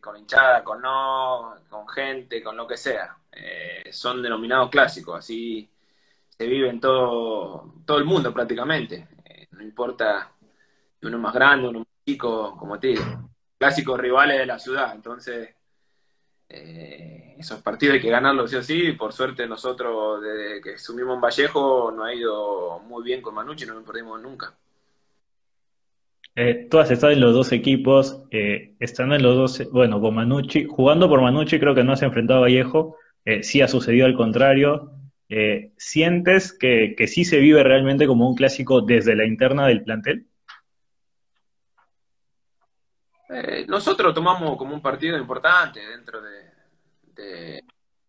[0.00, 3.16] con hinchada, con no, con gente, con lo que sea.
[3.32, 5.68] Eh, son denominados clásicos, así
[6.28, 9.08] se vive en todo, todo el mundo prácticamente
[9.52, 10.32] no importa
[11.02, 15.54] uno más grande, uno más chico, como te digo, clásicos rivales de la ciudad, entonces
[16.52, 21.16] eh, esos partidos hay que ganarlos sí o sí, por suerte nosotros desde que sumimos
[21.16, 24.54] en Vallejo nos ha ido muy bien con Manucci, no nos perdimos nunca.
[26.34, 30.14] Eh, tú has estado en los dos equipos, eh, estando en los dos, bueno, con
[30.14, 33.68] Manucci, jugando por Manucci creo que no se ha enfrentado a Vallejo, eh, sí ha
[33.68, 34.92] sucedido al contrario,
[35.34, 40.26] eh, ¿Sientes que, sí se vive realmente como un clásico desde la interna del plantel?
[43.32, 47.62] Eh, nosotros tomamos como un partido importante dentro de,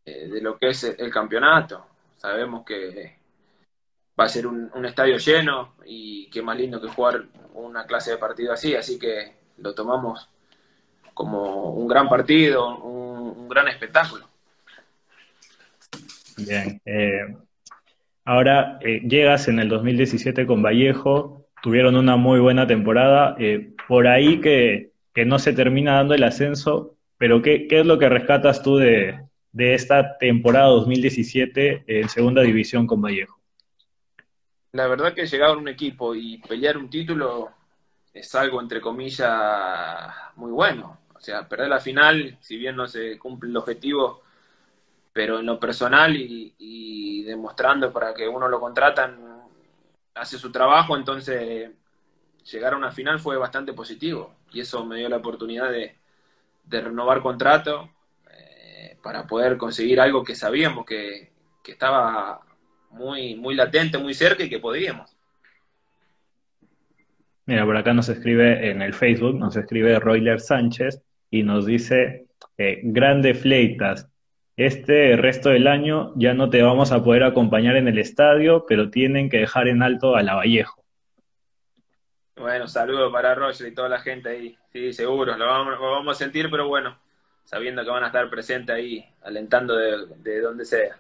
[0.06, 1.86] de, lo que es el campeonato.
[2.18, 3.18] Sabemos que
[4.20, 8.18] va a ser un, estadio lleno y qué más lindo que jugar una clase de
[8.18, 10.30] partido así, así que lo tomamos
[11.14, 14.28] como un gran partido, un gran espectáculo.
[16.38, 16.82] Bien.
[16.86, 17.36] Eh,
[18.26, 24.08] ahora eh, llegas en el 2017 con Vallejo, tuvieron una muy buena temporada, eh, por
[24.08, 24.92] ahí que,
[25.26, 29.20] no se termina dando el ascenso, pero ¿qué, es lo que rescatas tú de,
[29.54, 33.40] esta temporada 2017 en segunda división con Vallejo?
[34.72, 37.52] La verdad que llegar a un equipo y pelear un título
[38.12, 40.98] es algo, entre comillas, muy bueno.
[41.14, 44.24] O sea, perder la final, si bien no se cumple el objetivo,
[45.14, 49.18] pero en lo personal y, demostrando para que uno lo contratan,
[50.16, 51.72] hace su trabajo, entonces
[52.52, 55.96] llegar a una final fue bastante positivo y eso me dio la oportunidad de,
[56.70, 57.90] renovar contrato
[58.32, 61.32] eh, para poder conseguir algo que sabíamos que,
[61.66, 62.42] estaba
[62.92, 65.16] muy, muy latente, muy cerca y que podíamos.
[67.46, 71.02] Mira, por acá nos escribe en el Facebook, nos escribe Royler Sánchez
[71.32, 72.26] y nos dice,
[72.58, 74.10] eh, grande Fleitas,
[74.56, 78.92] este resto del año ya no te vamos a poder acompañar en el estadio, pero
[78.92, 80.83] tienen que dejar en alto a la Vallejo.
[82.36, 84.58] Bueno, saludos para Roger y toda la gente ahí.
[84.72, 86.98] Sí, seguro, lo vamos, a sentir, pero bueno,
[87.44, 90.98] sabiendo que van a estar presentes ahí, alentando de, donde sea.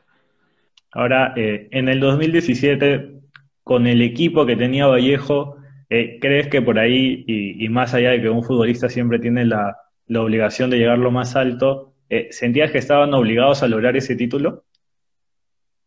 [0.91, 3.19] Ahora, eh, en el 2017,
[3.63, 5.57] con el equipo que tenía Vallejo,
[5.89, 9.77] eh, ¿crees que por ahí, y, más allá de que un futbolista siempre tiene la,
[10.07, 14.15] la obligación de llegar lo más alto, eh, ¿sentías que estaban obligados a lograr ese
[14.15, 14.65] título?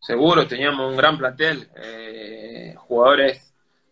[0.01, 3.45] Seguro, teníamos un gran plantel, eh, jugadores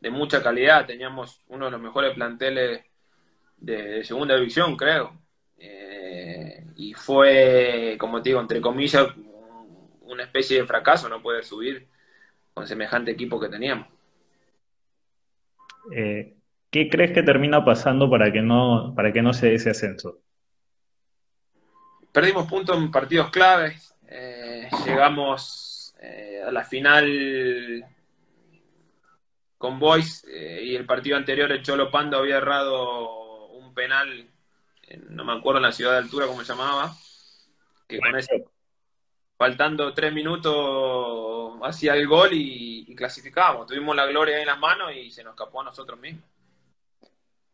[0.05, 2.85] de mucha calidad, teníamos uno de los mejores planteles
[3.57, 5.19] de, segunda división, creo.
[5.59, 9.09] Eh, y fue, como te digo, entre comillas,
[10.03, 11.89] una especie de fracaso no poder subir
[12.53, 13.89] con semejante equipo que teníamos.
[15.91, 20.19] ¿Qué crees que termina pasando para que no, para que no se dé ese ascenso?
[22.15, 23.93] perdimos puntos en partidos claves.
[24.07, 27.85] Eh, llegamos eh, a la final
[29.65, 30.27] con Boys
[30.63, 34.27] y el partido anterior el Cholo Pando había errado un penal,
[35.09, 36.93] no me acuerdo en la ciudad de altura cómo se llamaba,
[37.89, 38.45] que con ese,
[39.39, 43.67] faltando tres minutos hacía el gol y, clasificábamos.
[43.67, 46.25] Tuvimos la gloria en las manos y se nos escapó a nosotros mismos.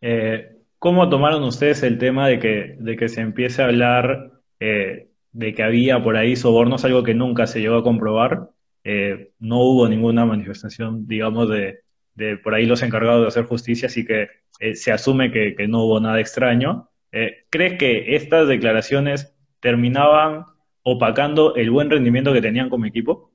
[0.01, 5.11] Eh, ¿Cómo tomaron ustedes el tema de que, de que se empiece a hablar eh,
[5.31, 8.51] de que había por ahí sobornos, algo que nunca se llegó a comprobar?
[8.83, 11.85] Eh, no hubo ninguna manifestación, digamos, de,
[12.15, 14.29] de, por ahí los encargados de hacer justicia, así que
[14.75, 16.91] se asume que, no hubo nada extraño.
[17.11, 20.45] ¿Crees que estas declaraciones terminaban
[20.83, 23.33] opacando el buen rendimiento que tenían como equipo?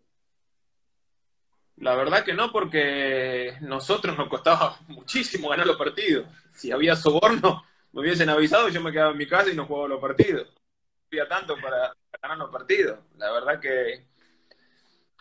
[1.77, 7.63] La verdad que no, porque nosotros nos costaba muchísimo ganar los partidos si había soborno,
[7.91, 10.47] me hubiesen avisado, yo me quedaba en mi casa y no jugaba los partidos.
[10.47, 12.99] No había tanto para, ganar los partidos.
[13.17, 14.07] La verdad que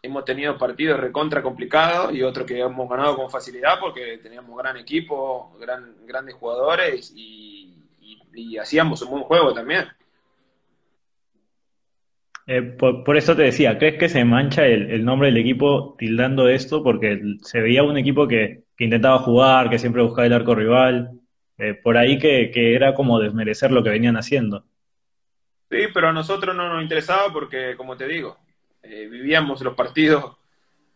[0.05, 4.77] hemos tenido partidos recontra complicados y otros que hemos ganado con facilidad porque teníamos gran
[4.77, 7.83] equipo, gran, grandes jugadores y,
[8.35, 9.87] y, hacíamos un buen juego también.
[12.47, 16.49] Eh, por, eso te decía, ¿crees que se mancha el, el, nombre del equipo tildando
[16.49, 16.83] esto?
[16.83, 21.13] Porque se veía un equipo que, que intentaba jugar, que siempre buscaba el arco rival.
[21.59, 24.65] Eh, por ahí que, era como desmerecer lo que venían haciendo.
[25.71, 28.39] Sí, pero a nosotros no nos interesaba porque, como te digo,
[28.85, 30.37] eh, vivíamos los partidos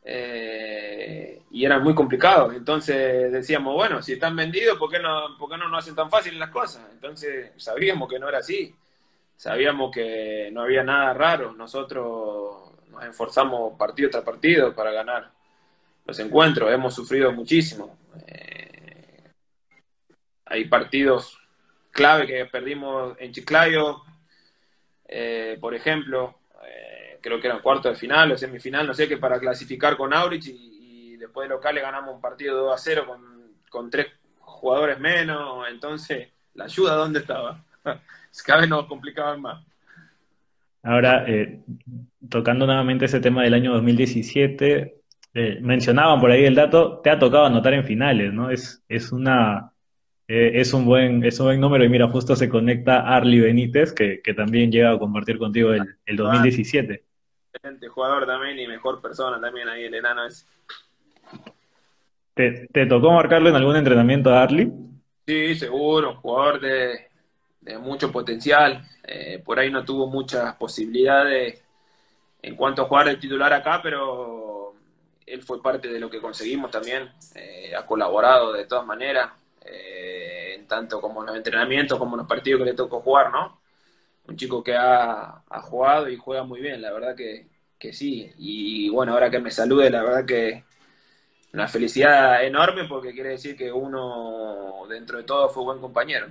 [0.05, 2.55] eh, y eran muy complicados.
[2.55, 6.11] Entonces decíamos, bueno, si están vendidos, ¿por qué no, por qué no nos hacen tan
[6.11, 6.87] fáciles las cosas?
[6.93, 8.75] Entonces sabíamos que no era así.
[9.37, 11.53] Sabíamos que no había nada raro.
[11.53, 15.31] Nosotros nos esforzamos partido tras partido para ganar
[16.07, 16.73] los encuentros.
[16.73, 17.97] Hemos sufrido muchísimo.
[20.51, 21.39] Hay partidos
[21.91, 24.03] clave que perdimos en Chiclayo,
[25.07, 26.38] eh, por ejemplo, eh,
[27.29, 30.47] creo que era cuarto de final o semifinal, no sé, que para clasificar con Aurich
[30.47, 33.19] y, después de local le ganamos un partido 2 a 0
[33.69, 34.07] con, tres
[34.39, 37.65] jugadores menos, entonces, ¿la ayuda dónde estaba?
[38.47, 39.65] Cada vez nos complicaban más.
[40.83, 41.61] Ahora, eh,
[42.31, 44.95] tocando nuevamente ese tema del año 2017,
[45.61, 48.51] mencionaban por ahí el dato, te ha tocado anotar en finales, ¿no?
[48.51, 49.73] Es, es una
[50.31, 53.95] eh, es, un buen, es un buen número y mira, justo se conecta Arly Benítez,
[53.95, 57.08] que, también llega a compartir contigo el, el 2017.
[57.59, 60.47] Excelente jugador también y mejor persona también ahí, el enano es.
[62.35, 64.73] ¿Te, tocó marcarlo en algún entrenamiento a Arly?
[65.27, 67.09] Sí, seguro, jugador de,
[67.81, 68.87] mucho potencial.
[69.03, 71.61] Eh, por ahí no tuvo muchas posibilidades
[72.43, 74.75] en cuanto a jugar el titular acá, pero
[75.27, 77.11] él fue parte de lo que conseguimos también.
[77.35, 79.33] Eh, ha colaborado de todas maneras
[79.65, 83.59] eh, tanto como en los entrenamientos como en los partidos que le tocó jugar, ¿no?
[84.29, 87.49] Un chico que ha, jugado y juega muy bien, la verdad que,
[87.93, 88.31] sí.
[88.39, 90.65] Y bueno, ahora que me salude, la verdad que
[91.55, 96.27] una felicidad enorme porque quiere decir que uno dentro de todo fue buen compañero.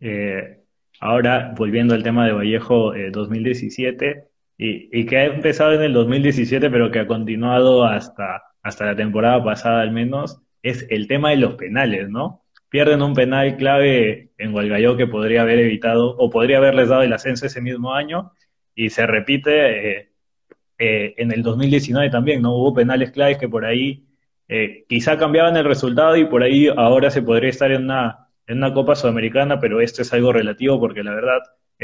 [0.00, 0.64] Eh,
[1.00, 5.92] ahora, volviendo al tema de Vallejo 2017, eh, y, y, que ha empezado en el
[5.92, 11.30] 2017, pero que ha continuado hasta, hasta la temporada pasada al menos, es el tema
[11.30, 12.43] de los penales, ¿no?
[12.74, 17.12] Pierden un penal clave en Gualgayó que podría haber evitado o podría haberles dado el
[17.12, 18.32] ascenso ese mismo año
[18.74, 20.12] y se repite eh,
[20.78, 22.56] eh, en el 2019 también, ¿no?
[22.56, 24.08] Hubo penales claves que por ahí
[24.48, 28.56] eh, quizá cambiaban el resultado y por ahí ahora se podría estar en una, en
[28.56, 31.42] una Copa Sudamericana, pero esto es algo relativo porque la verdad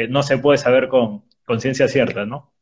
[0.08, 1.22] no se puede saber con
[1.60, 2.52] ciencia cierta, ¿no?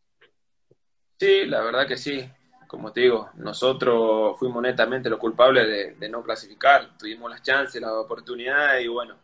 [1.18, 2.28] Sí, la verdad que sí
[2.68, 6.96] como te digo, nosotros fuimos netamente los culpables de, no clasificar.
[6.98, 9.16] Tuvimos las chances, las oportunidades y bueno,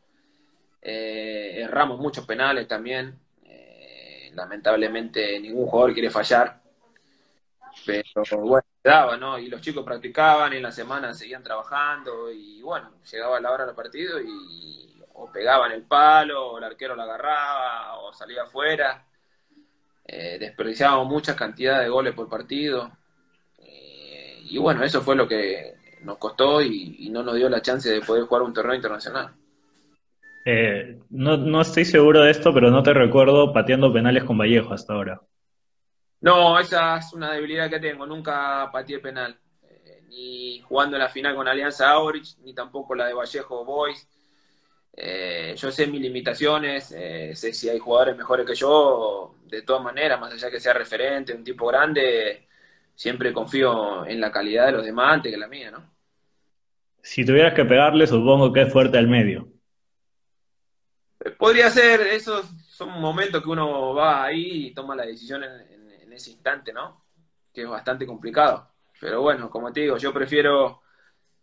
[0.81, 3.21] eh, erramos muchos penales también.
[3.45, 6.59] Eh, lamentablemente ningún jugador quiere fallar.
[7.85, 8.05] Pero
[8.41, 9.39] bueno, daba, ¿no?
[9.39, 13.67] Y los chicos practicaban y en la semana seguían trabajando y bueno, llegaba la hora
[13.67, 19.07] del partido y o pegaban el palo, o el arquero la agarraba, o salía afuera.
[20.07, 22.91] Eh, desperdiciábamos muchas cantidades de goles por partido
[24.55, 28.01] y bueno, eso fue lo que nos costó y, no nos dio la chance de
[28.01, 29.35] poder jugar un torneo internacional.
[30.45, 34.73] Eh, no, no estoy seguro de esto, pero no te recuerdo pateando penales con Vallejo
[34.73, 35.21] hasta ahora.
[36.21, 38.07] No, esa es una debilidad que tengo.
[38.07, 39.37] Nunca pateé penal.
[39.65, 44.07] Eh, ni jugando la final con Alianza Aurich, ni tampoco la de Vallejo Boys.
[44.97, 50.21] Eh, yo sé mis limitaciones, sé si hay jugadores mejores que yo, de todas maneras,
[50.21, 52.47] más allá que sea referente, un tipo grande,
[52.95, 55.93] siempre confío en la calidad de los demás antes que la mía, ¿no?
[57.03, 59.49] Si tuvieras que pegarle, supongo que es fuerte al medio.
[61.39, 66.13] Podría ser, eso son momentos que uno va ahí y toma la decisión en, en
[66.13, 67.05] ese instante, ¿no?
[67.53, 68.71] Que es bastante complicado.
[69.01, 70.81] Pero bueno, como te digo, yo prefiero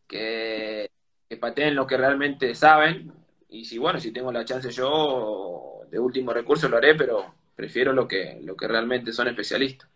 [0.07, 0.89] que,
[1.29, 3.13] que pateen lo que realmente saben.
[3.49, 7.93] Y si, bueno, si tengo la chance yo, de último recurso lo haré, pero prefiero
[7.93, 9.90] lo que, lo que realmente son especialistas.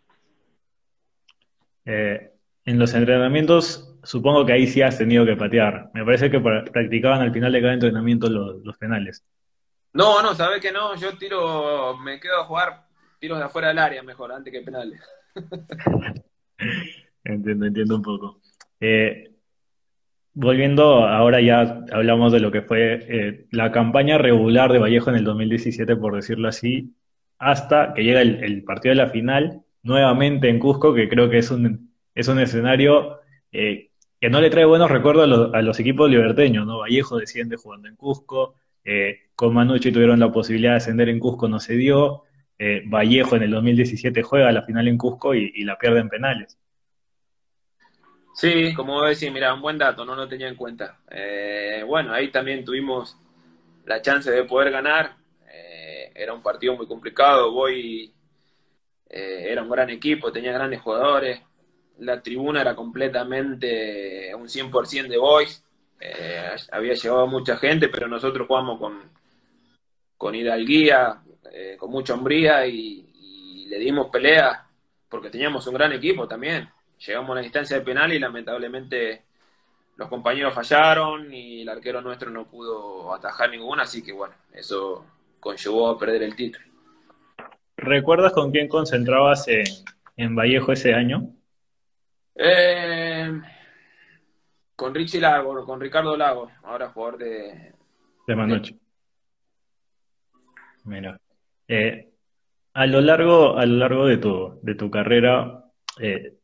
[1.86, 2.32] Eh,
[2.64, 5.90] en los entrenamientos, supongo que ahí sí has tenido que patear.
[5.94, 9.24] Me parece que practicaban al final de cada entrenamiento los, los penales.
[9.92, 10.94] No, no, sabes que no.
[10.96, 12.86] Yo tiro, me quedo a jugar
[13.18, 15.00] tiros de afuera del área mejor, antes que penales.
[17.24, 18.40] entiendo, entiendo un poco.
[18.80, 19.30] Eh,
[20.34, 25.16] volviendo, ahora ya hablamos de lo que fue eh, la campaña regular de Vallejo en
[25.16, 26.94] el 2017, por decirlo así,
[27.38, 31.50] hasta que llega el, partido de la final, nuevamente en Cusco, que creo que es
[31.50, 33.20] un, es un escenario
[33.52, 36.78] eh, que no le trae buenos recuerdos a los, equipos liberteños, ¿no?
[36.78, 38.56] Vallejo desciende jugando en Cusco,
[39.34, 42.22] con Manucci tuvieron la posibilidad de ascender en Cusco, no se dio,
[42.86, 46.58] Vallejo en el 2017 juega la final en Cusco y, y la pierde en penales.
[48.36, 51.00] Sí, como decís, mira, un buen dato, no lo tenía en cuenta.
[51.10, 53.16] Eh, bueno, ahí también tuvimos
[53.86, 55.16] la chance de poder ganar.
[55.50, 57.50] Eh, era un partido muy complicado.
[57.50, 58.12] Voy
[59.08, 61.40] eh, era un gran equipo, tenía grandes jugadores.
[61.98, 65.64] La tribuna era completamente un 100% de boys.
[66.72, 69.10] había llegado mucha gente, pero nosotros jugamos con,
[70.18, 71.22] con hidalguía,
[71.78, 74.66] con mucha hombría y, y le dimos pelea
[75.08, 79.24] porque teníamos un gran equipo también llegamos a la instancia de penal y lamentablemente
[79.96, 85.04] los compañeros fallaron y el arquero nuestro no pudo atajar ninguna, así que bueno, eso
[85.40, 86.66] conllevó a perder el título.
[87.76, 89.46] ¿Recuerdas con quién concentrabas
[90.16, 91.30] en, Vallejo ese año?
[92.34, 93.40] Eh,
[94.74, 97.72] con Richie Lago, con Ricardo Lago, ahora jugador de...
[98.26, 98.76] De Manoche.
[100.84, 101.20] Mira.
[101.68, 102.08] Eh,
[102.74, 105.64] a lo largo, a lo largo de tu, de tu carrera,
[106.00, 106.34] eh,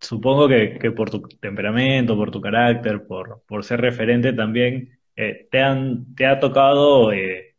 [0.00, 5.60] supongo que, por tu temperamento, por tu carácter, por, por ser referente también, eh, te,
[5.60, 7.51] han, te ha tocado, eh,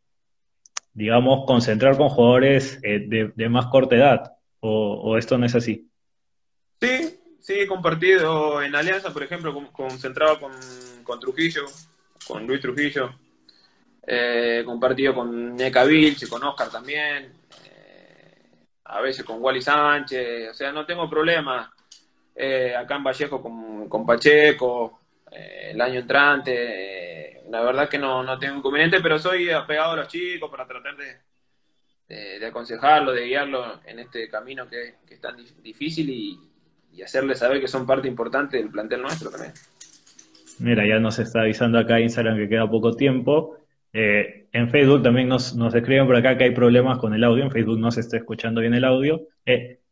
[0.93, 5.89] digamos, concentrar con jugadores eh, de, más corta edad, o, esto no es así.
[6.81, 10.51] Sí, sí, he compartido en Alianza, por ejemplo, concentrado con,
[11.03, 11.65] con Trujillo,
[12.27, 13.13] con Luis Trujillo,
[14.65, 17.33] compartido con Neca Vilche, con Oscar también,
[18.85, 21.73] a veces con Wally Sánchez, o sea, no tengo problema
[22.35, 25.01] eh, acá en Vallejo con, Pacheco,
[25.35, 26.53] eh, el año entrante.
[26.55, 30.65] Eh, la verdad que no, no tengo inconveniente, pero soy apegado a los chicos para
[30.65, 36.39] tratar de, de, aconsejarlo, de guiarlo en este camino que, es tan difícil y,
[36.93, 39.53] y hacerles saber que son parte importante del plantel nuestro también.
[40.59, 43.57] Mira, ya nos está avisando acá Instagram que queda poco tiempo.
[43.91, 47.43] Eh, en Facebook también nos, nos, escriben por acá que hay problemas con el audio.
[47.43, 49.21] En Facebook no se está escuchando bien el audio.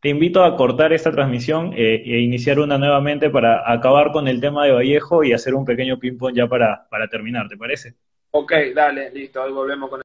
[0.01, 4.41] Te invito a cortar esta transmisión eh, e iniciar una nuevamente para acabar con el
[4.41, 7.95] tema de Vallejo y hacer un pequeño ping-pong ya para, para terminar, ¿te parece?
[8.31, 10.01] Ok, dale, listo, ahí volvemos con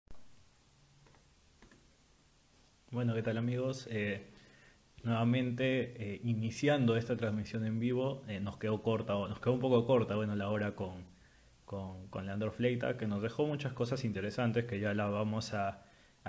[2.90, 3.88] Bueno, ¿qué tal amigos?
[5.02, 10.16] nuevamente iniciando esta transmisión en vivo, nos quedó corta, o nos quedó un poco corta,
[10.16, 11.04] bueno, la hora con,
[11.66, 15.82] con, con Leandro Fleita, que nos dejó muchas cosas interesantes que ya la vamos a,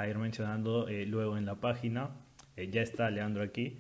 [0.07, 2.09] ir mencionando eh, luego en la página.
[2.58, 3.80] Eh, ya está Leandro aquí.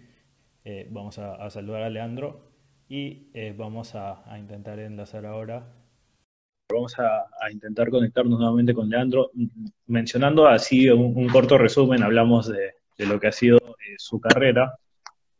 [0.63, 2.51] Eh, vamos a, saludar a Leandro
[2.87, 5.67] y vamos a, intentar enlazar ahora.
[6.71, 9.31] Vamos a, intentar conectarnos nuevamente con Leandro,
[9.87, 12.75] mencionando así un, corto resumen, hablamos de,
[13.05, 13.59] lo que ha sido
[13.97, 14.77] su carrera.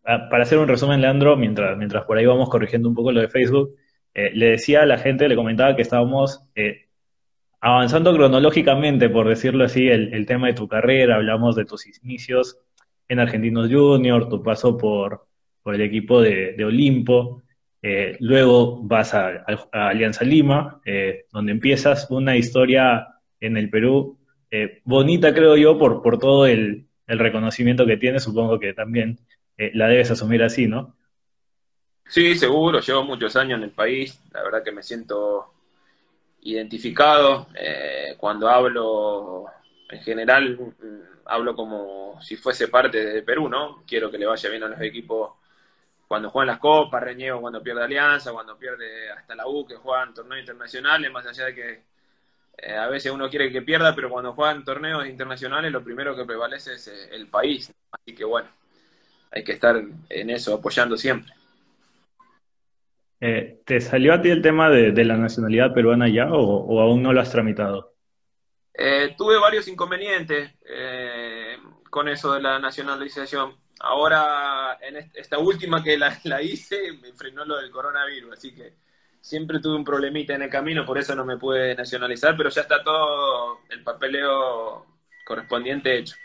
[0.10, 3.20] Ah, para hacer un resumen, Leandro, mientras, mientras por ahí vamos corrigiendo un poco lo
[3.20, 3.76] de Facebook,
[4.14, 6.88] eh, le decía a la gente, le comentaba que estábamos eh,
[7.60, 12.58] avanzando cronológicamente, por decirlo así, el, tema de tu carrera, hablamos de tus inicios
[13.08, 15.26] en Argentinos Junior, tu paso por,
[15.66, 17.44] el equipo de, Olimpo,
[17.82, 20.82] eh, luego vas a, Alianza Lima,
[21.34, 23.06] donde empiezas una historia
[23.42, 24.18] en el Perú
[24.86, 29.20] bonita, creo yo, por, por todo el, el, reconocimiento que tienes, supongo que también
[29.58, 30.96] la debes asumir así, ¿no?
[32.10, 35.52] Sí, seguro, llevo muchos años en el país, la verdad que me siento
[36.42, 37.48] identificado.
[37.60, 39.46] Eh, cuando hablo,
[39.90, 40.58] en general,
[41.28, 43.84] hablo como si fuese parte de Perú, ¿no?
[43.86, 45.32] Quiero que le vaya bien a los equipos
[46.08, 50.14] cuando juegan las copas, reñego cuando pierde Alianza, cuando pierde hasta la U, que juegan
[50.14, 51.82] torneos internacionales, más allá de que
[52.58, 56.26] eh, a veces uno quiere que pierda, pero cuando juegan torneos internacionales lo primero que
[56.26, 57.72] prevalece es eh, el país.
[57.92, 58.50] Así que bueno,
[59.32, 61.34] hay que estar en eso apoyando siempre.
[63.20, 67.14] Eh, ¿Te salió a ti el tema de, la nacionalidad peruana ya o, aún no
[67.14, 67.94] lo has tramitado?
[68.78, 71.58] Eh, tuve varios inconvenientes eh,
[71.90, 73.56] con eso de la nacionalización.
[73.80, 78.74] Ahora, en esta última que la, la, hice, me frenó lo del coronavirus, así que
[79.20, 82.62] siempre tuve un problemita en el camino, por eso no me pude nacionalizar, pero ya
[82.62, 84.86] está todo el papeleo
[85.26, 86.16] correspondiente hecho.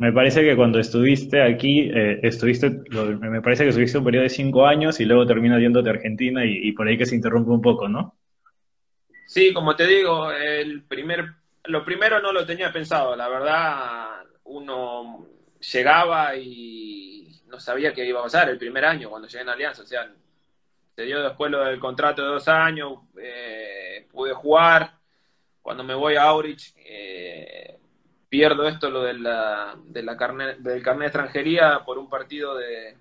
[0.00, 4.30] Me parece que cuando estuviste aquí, eh, estuviste, me parece que estuviste un periodo de
[4.30, 7.60] cinco años y luego terminas yéndote a Argentina y, por ahí que se interrumpe un
[7.60, 8.14] poco, ¿no?
[9.26, 11.26] Sí, como te digo, el primer,
[11.64, 15.26] lo primero no lo tenía pensado, la verdad, uno
[15.72, 19.82] llegaba y no sabía qué iba a pasar el primer año cuando llegué en Alianza,
[19.82, 20.10] o sea,
[20.96, 24.94] se dio después lo del contrato de dos años, eh, pude jugar,
[25.62, 27.78] cuando me voy a Aurich, eh,
[28.28, 32.56] pierdo esto, lo de la, de la carne, del carnet de extranjería por un partido
[32.56, 32.96] de,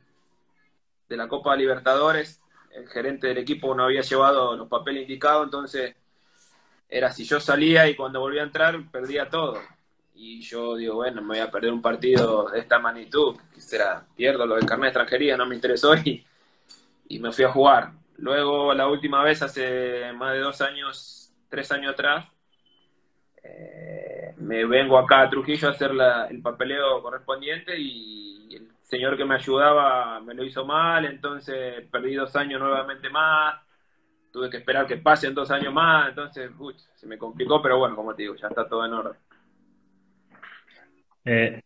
[1.08, 2.42] de la Copa Libertadores.
[2.72, 5.96] El gerente del equipo no había llevado los papeles indicados, entonces
[6.90, 9.60] era si yo salía y cuando volvía a entrar perdía todo.
[10.16, 14.06] Y yo digo, bueno, me voy a perder un partido de esta magnitud, que será,
[14.16, 16.26] pierdo lo del carnet de extranjería, no me interesó y,
[17.08, 17.92] y me fui a jugar.
[18.18, 22.28] Luego, la última vez, hace más de dos años, tres años atrás,
[23.44, 25.92] eh, me vengo acá a Trujillo a hacer
[26.30, 32.16] el papeleo correspondiente y el señor que me ayudaba me lo hizo mal, entonces perdí
[32.16, 33.56] dos años nuevamente más,
[34.32, 36.52] tuve que esperar que pasen dos años más, entonces
[36.96, 39.14] se me complicó, pero bueno, como te digo, ya está todo en orden.
[41.26, 41.62] Eh,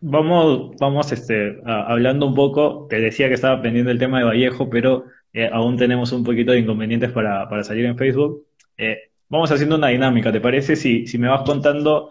[0.00, 4.68] vamos, vamos este, hablando un poco, te decía que estaba pendiente el tema de Vallejo,
[4.70, 8.46] pero eh, aún tenemos un poquito de inconvenientes para, para salir en Facebook.
[8.76, 10.76] Eh, vamos haciendo una dinámica, ¿te parece?
[10.76, 12.10] Si, si me vas contando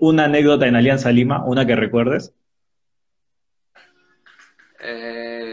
[0.00, 2.34] una anécdota en Alianza Lima, una que recuerdes.
[4.82, 5.49] Eh...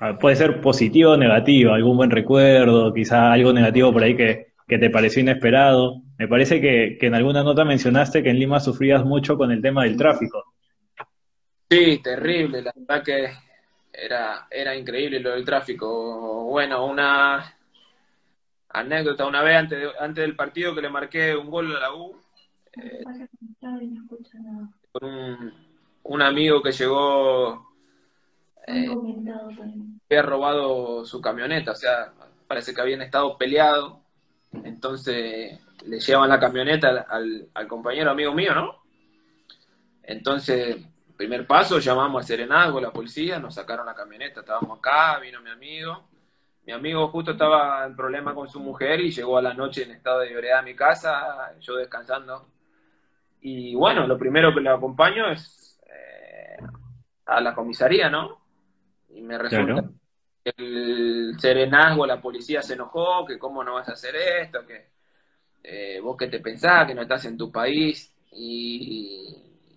[0.00, 4.52] Ah, puede ser positivo o negativo, algún buen recuerdo, quizá algo negativo por ahí que,
[4.66, 6.02] te pareció inesperado.
[6.18, 9.84] Me parece que, en alguna nota mencionaste que en Lima sufrías mucho con el tema
[9.84, 10.44] del tráfico.
[11.70, 13.30] Sí, terrible, la verdad que
[13.92, 16.44] era, era increíble lo del tráfico.
[16.44, 17.56] Bueno, una,
[18.76, 22.16] anécdota, una vez antes, antes del partido que le marqué un gol a la U,
[22.76, 23.02] eh,
[24.92, 25.52] con
[26.02, 27.65] un, amigo que llegó,
[28.66, 28.88] eh,
[30.10, 32.12] había robado su camioneta, o sea,
[32.46, 33.98] parece que habían estado peleados,
[34.64, 38.82] entonces le llevan la camioneta al, al compañero amigo mío, ¿no?
[40.02, 40.76] Entonces,
[41.16, 45.50] primer paso, llamamos al Serenazgo, la policía, nos sacaron la camioneta, estábamos acá, vino mi
[45.50, 46.04] amigo,
[46.66, 49.92] mi amigo justo estaba en problema con su mujer y llegó a la noche en
[49.92, 52.48] estado de ebriedad a mi casa, yo descansando.
[53.40, 56.56] Y bueno, lo primero que le acompaño es eh,
[57.26, 58.45] a la comisaría, ¿no?
[59.16, 59.84] Y me resulta
[60.44, 64.86] que el serenazgo, la policía se enojó, que cómo no vas a hacer esto, que
[65.64, 69.36] eh, vos que te pensás, que no estás en tu país y,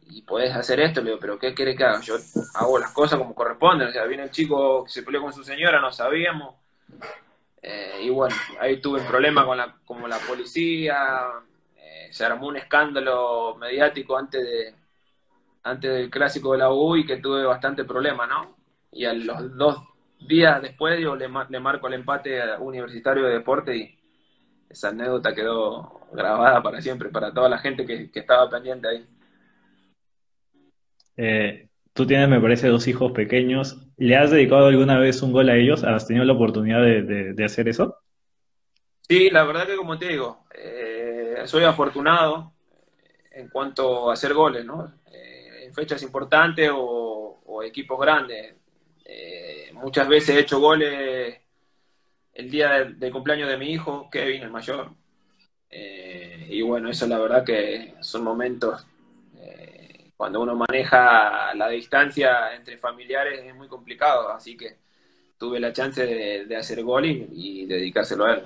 [0.10, 1.02] y podés hacer esto.
[1.02, 2.02] Le digo, pero ¿qué quiere que haga?
[2.02, 2.16] Yo
[2.56, 3.88] hago las cosas como corresponden.
[3.88, 6.56] O sea, viene el chico que se peleó con su señora, no sabíamos
[7.62, 11.26] eh, y bueno, ahí tuve un problema con la, como la policía,
[11.78, 14.76] eh, se armó un escándalo mediático antes de
[15.64, 18.59] antes del clásico de la U y que tuve bastante problema, ¿no?
[18.92, 19.84] Y a los dos
[20.20, 24.00] días después yo le, le marco el empate a Universitario de Deporte y
[24.70, 29.08] esa anécdota quedó grabada para siempre, para toda la gente que, que estaba pendiente ahí.
[31.18, 31.70] Eh,
[32.00, 33.78] Tú tienes, me parece, dos hijos pequeños.
[33.98, 35.84] ¿Le has dedicado alguna vez un gol a ellos?
[35.84, 37.98] ¿Has tenido la oportunidad de, hacer eso?
[39.02, 42.54] Sí, la verdad que como te digo, eh, soy afortunado
[43.32, 44.94] en cuanto a hacer goles, ¿no?
[45.12, 48.56] Eh, en fechas importantes o, equipos grandes.
[49.12, 51.38] Eh, muchas veces he hecho goles
[52.34, 54.92] el día del, cumpleaños de mi hijo, Kevin, el mayor.
[55.72, 58.86] y bueno, eso la verdad que son momentos
[60.20, 64.76] cuando uno maneja la distancia entre familiares es muy complicado, así que
[65.38, 68.42] tuve la chance de, hacer gol y, dedicárselo a él.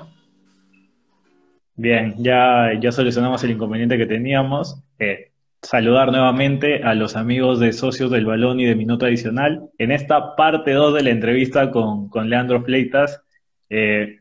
[1.76, 4.78] Bien, ya, ya solucionamos el inconveniente que teníamos.
[4.99, 5.32] Eh,
[5.64, 9.70] saludar nuevamente a los amigos de socios del balón y de Minuto Adicional.
[9.80, 13.24] En esta parte 2 de la entrevista con, Leandro Fleitas,
[13.70, 14.20] eh,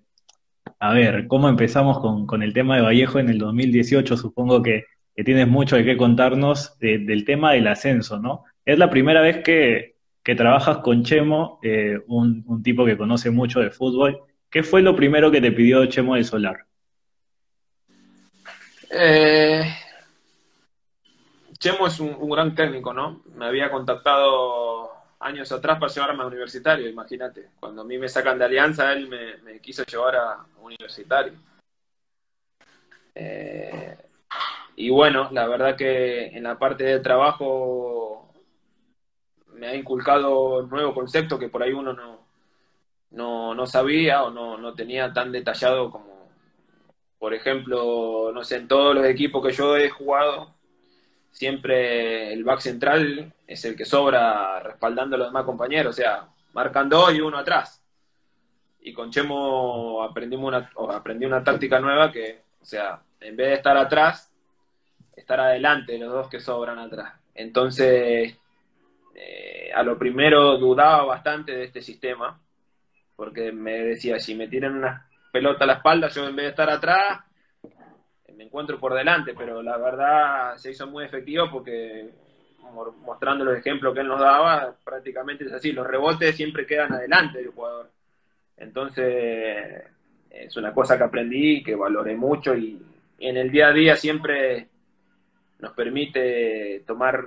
[0.79, 4.17] a ver, ¿cómo empezamos con, con, el tema de Vallejo en el 2018?
[4.17, 4.85] Supongo que
[5.15, 8.45] que tienes mucho de qué contarnos del tema del ascenso, ¿no?
[8.65, 9.93] Es la primera vez que,
[10.37, 14.21] trabajas con Chemo, eh, un, tipo que conoce mucho de fútbol.
[14.51, 16.65] ¿Qué fue lo primero que te pidió Chemo del Solar?
[18.91, 19.65] Eh,
[21.63, 23.23] Chemo es un, gran técnico, ¿no?
[23.37, 24.91] Me había contactado
[25.21, 27.51] años atrás para llevarme a universitario, imagínate.
[27.61, 31.35] Cuando a mí me sacan de alianza, él me, quiso llevar a universitario
[33.15, 33.97] Eh,
[34.75, 38.35] y bueno, la verdad que en la parte de trabajo
[39.53, 44.75] me ha inculcado nuevo concepto que por ahí uno no, no, sabía o no, no
[44.75, 46.29] tenía tan detallado como,
[47.21, 50.53] por ejemplo, no sé, en todos los equipos que yo he jugado,
[51.33, 56.29] siempre el back central es el que sobra respaldando a los demás compañeros, o sea,
[56.53, 57.83] marcan dos y uno atrás.
[58.83, 60.55] Y con Chemo aprendimos
[60.91, 64.33] aprendí una táctica nueva que, o sea, en vez de estar atrás,
[65.17, 67.15] estar adelante, los dos que sobran atrás.
[67.35, 68.37] Entonces,
[69.15, 72.41] eh, a lo primero dudaba bastante de este sistema,
[73.17, 76.51] porque me decía, si me tiran una pelota a la espalda, yo en vez de
[76.51, 77.21] estar atrás,
[78.43, 82.11] encuentro por delante, pero la verdad se hizo muy efectivo porque
[83.05, 87.39] mostrando los ejemplos que él nos daba, prácticamente es así, los rebotes siempre quedan adelante
[87.39, 87.91] del jugador.
[88.57, 89.83] Entonces,
[90.31, 92.81] es una cosa que aprendí y que valoré mucho y
[93.19, 94.69] en el día a día siempre
[95.59, 97.25] nos permite tomar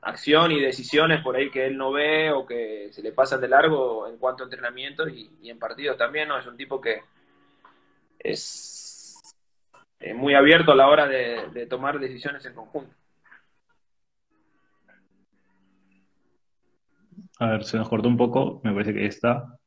[0.00, 3.48] acción y decisiones por ahí que él no ve o que se le pasan de
[3.48, 6.38] largo en cuanto a entrenamiento y, en partidos también, ¿no?
[6.38, 7.02] Es un tipo que
[8.18, 8.77] es,
[10.14, 12.94] muy abierto a la hora de tomar decisiones en conjunto.
[17.40, 19.58] A ver, se nos cortó un poco, me parece que está.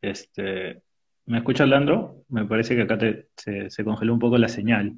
[0.00, 0.82] Este,
[1.26, 2.24] ¿me escuchas, Leandro?
[2.28, 2.98] Me parece que acá
[3.36, 4.94] se, congeló un poco la señal.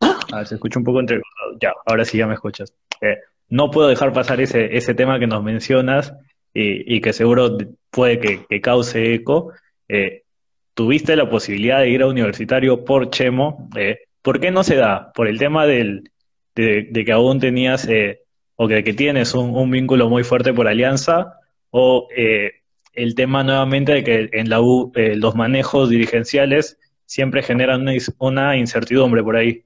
[0.00, 1.22] A ver, se escucha un poco entre...
[1.60, 2.74] Ya, ahora sí ya me escuchas.
[3.00, 3.16] Eh,
[3.48, 6.12] no puedo dejar pasar ese, ese tema que nos mencionas
[6.52, 7.56] y, que seguro
[7.90, 9.52] puede que, cause eco.
[9.88, 10.24] Eh,
[10.74, 13.68] tuviste la posibilidad de ir a universitario por Chemo.
[13.76, 15.12] Eh, ¿Por qué no se da?
[15.12, 16.10] ¿Por el tema del,
[16.54, 18.22] de, que aún tenías eh,
[18.56, 24.04] o que, que tienes un, vínculo muy fuerte por Alianza o el tema nuevamente de
[24.04, 27.86] que en la U los manejos dirigenciales siempre generan
[28.18, 29.62] una, incertidumbre por ahí.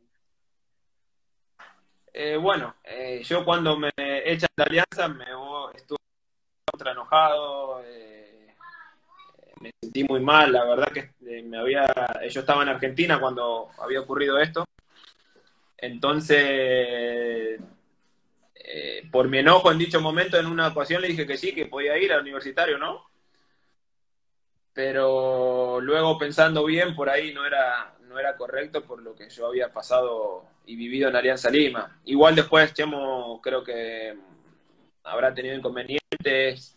[2.41, 2.75] bueno,
[3.23, 5.27] yo cuando me echan de Alianza me
[5.77, 5.99] estuve
[6.69, 6.93] contra
[9.61, 11.87] me sentí muy mal, la verdad que me había,
[12.29, 14.65] yo estaba en Argentina cuando había ocurrido esto
[15.81, 17.59] entonces,
[18.55, 21.67] eh, por mi enojo en dicho momento, en una ocasión le dije que sí, que
[21.67, 23.07] podía ir al universitario, ¿no?
[24.73, 29.47] Pero luego pensando bien, por ahí no era, no era correcto por lo que yo
[29.47, 31.99] había pasado y vivido en Alianza Lima.
[32.05, 34.17] Igual después Chemo creo que
[35.03, 36.77] habrá tenido inconvenientes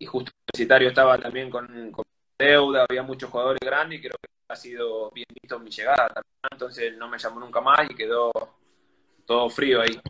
[0.00, 1.68] y justo universitario estaba también con,
[2.38, 6.48] deuda, había muchos jugadores grandes y creo que ha sido bien visto mi llegada también,
[6.50, 8.32] entonces no me llamó nunca más y quedó
[9.26, 10.00] todo frío ahí.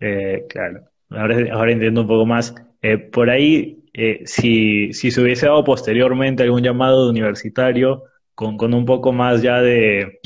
[0.00, 2.54] Eh, claro, ahora, entiendo un poco más.
[2.82, 8.04] Eh, por ahí, eh, si, si, se hubiese dado posteriormente algún llamado universitario
[8.34, 10.20] con, con, un poco más ya de,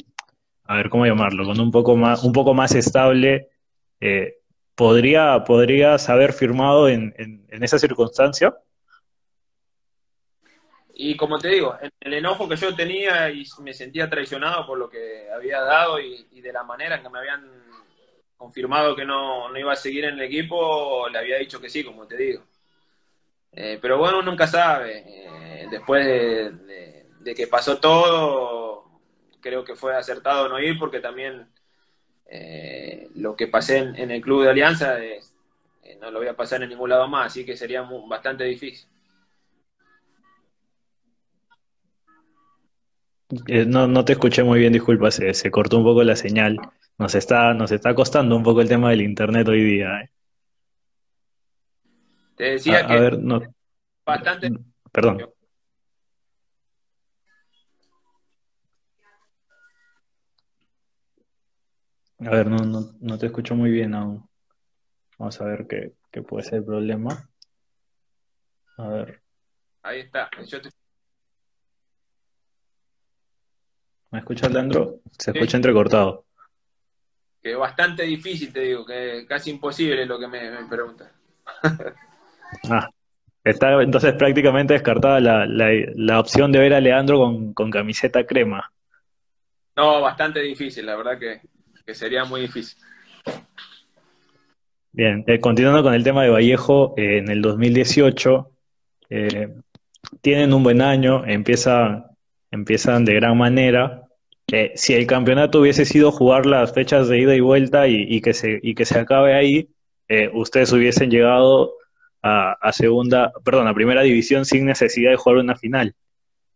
[0.64, 3.48] a ver cómo llamarlo, con un poco más, un poco más estable,
[4.82, 8.52] ¿podría, ¿podrías haber firmado en, en, esa circunstancia?
[10.92, 14.90] Y como te digo, el enojo que yo tenía y me sentía traicionado por lo
[14.90, 17.48] que había dado y, de la manera en que me habían
[18.36, 22.08] confirmado que no, iba a seguir en el equipo, le había dicho que sí, como
[22.08, 22.42] te digo.
[23.52, 25.04] Eh, pero bueno, nunca sabe.
[25.06, 28.84] Eh, después de, que pasó todo,
[29.40, 31.52] creo que fue acertado no ir porque también
[32.26, 34.96] eh, lo que pasé en, el club de Alianza
[36.00, 38.88] no lo voy a pasar en ningún lado más, así que sería bastante difícil.
[43.46, 46.58] Eh, no, no te escuché muy bien, disculpa, se, cortó un poco la señal.
[46.98, 50.00] Nos está, nos está costando un poco el tema del internet hoy día.
[50.00, 50.10] ¿eh?
[52.36, 52.92] Te decía que.
[52.92, 53.40] A ver, no.
[54.04, 54.52] Bastante.
[54.90, 55.31] Perdón.
[62.26, 64.28] A ver, no, no, no te escucho muy bien aún.
[65.18, 67.28] Vamos a ver qué, qué puede ser el problema.
[68.78, 69.22] A ver.
[69.82, 70.30] Ahí está.
[70.46, 70.70] Yo te
[74.12, 75.00] ¿Me escuchas, Leandro?
[75.18, 76.26] Se escucha entrecortado.
[77.42, 81.10] Que bastante difícil, te digo, que casi imposible lo que me, me preguntas.
[82.70, 82.90] ah,
[83.42, 87.20] está entonces prácticamente descartada la, opción de ver a Leandro
[87.54, 88.70] con, camiseta crema.
[89.76, 91.40] No, bastante difícil, la verdad que,
[91.86, 92.78] sería muy difícil.
[94.92, 98.50] Bien, eh, continuando con el tema de Vallejo, eh, en el 2018
[99.10, 99.54] eh,
[100.20, 102.10] tienen un buen año, empieza,
[102.50, 104.02] empiezan de gran manera,
[104.74, 108.60] si el campeonato hubiese sido jugar las fechas de ida y vuelta y, que, se,
[108.62, 109.70] y que se acabe ahí,
[110.08, 111.72] eh, ustedes hubiesen llegado
[112.22, 115.94] a, segunda, perdón, a primera división sin necesidad de jugar una final.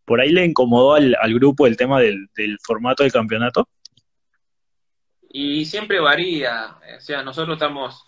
[0.05, 2.29] ¿Por ahí le incomodó al, grupo el tema del,
[2.63, 3.67] formato del campeonato?
[5.29, 8.07] Y siempre varía, o sea, nosotros estamos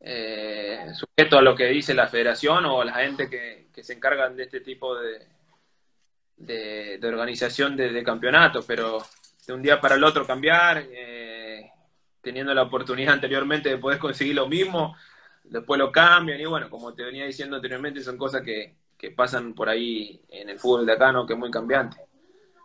[0.00, 4.42] eh, sujetos a lo que dice la federación o la gente que, se encargan de
[4.42, 5.24] este tipo de,
[6.36, 9.04] de, organización de, campeonatos, pero
[9.46, 11.70] de un día para el otro cambiar, eh,
[12.20, 14.96] teniendo la oportunidad anteriormente de poder conseguir lo mismo,
[15.44, 18.76] después lo cambian y bueno, como te venía diciendo anteriormente, son cosas que,
[19.14, 21.24] pasan por ahí en el fútbol de acá, ¿no?
[21.24, 21.98] que es muy cambiante.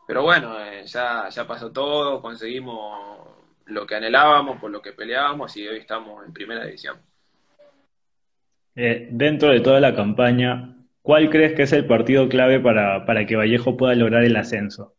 [0.08, 3.23] Pero bueno, eh, ya, ya pasó todo, conseguimos
[3.66, 6.98] lo que anhelábamos, por lo que peleábamos y hoy estamos en primera división.
[8.76, 13.36] Eh, dentro de toda la campaña, ¿cuál crees que es el partido clave para, que
[13.36, 14.96] Vallejo pueda lograr el ascenso?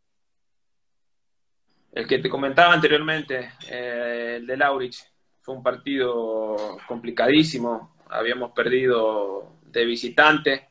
[1.91, 4.97] El que te comentaba anteriormente, eh, el de Laurich,
[5.41, 7.95] fue un partido complicadísimo.
[8.09, 10.69] Habíamos perdido de visitante.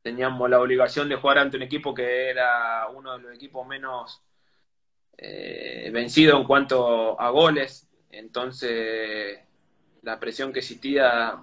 [0.00, 4.22] Teníamos la obligación de jugar ante un equipo que era uno de los equipos menos
[5.18, 7.88] eh, vencidos en cuanto a goles.
[8.10, 9.38] Entonces,
[10.02, 11.38] la presión que existía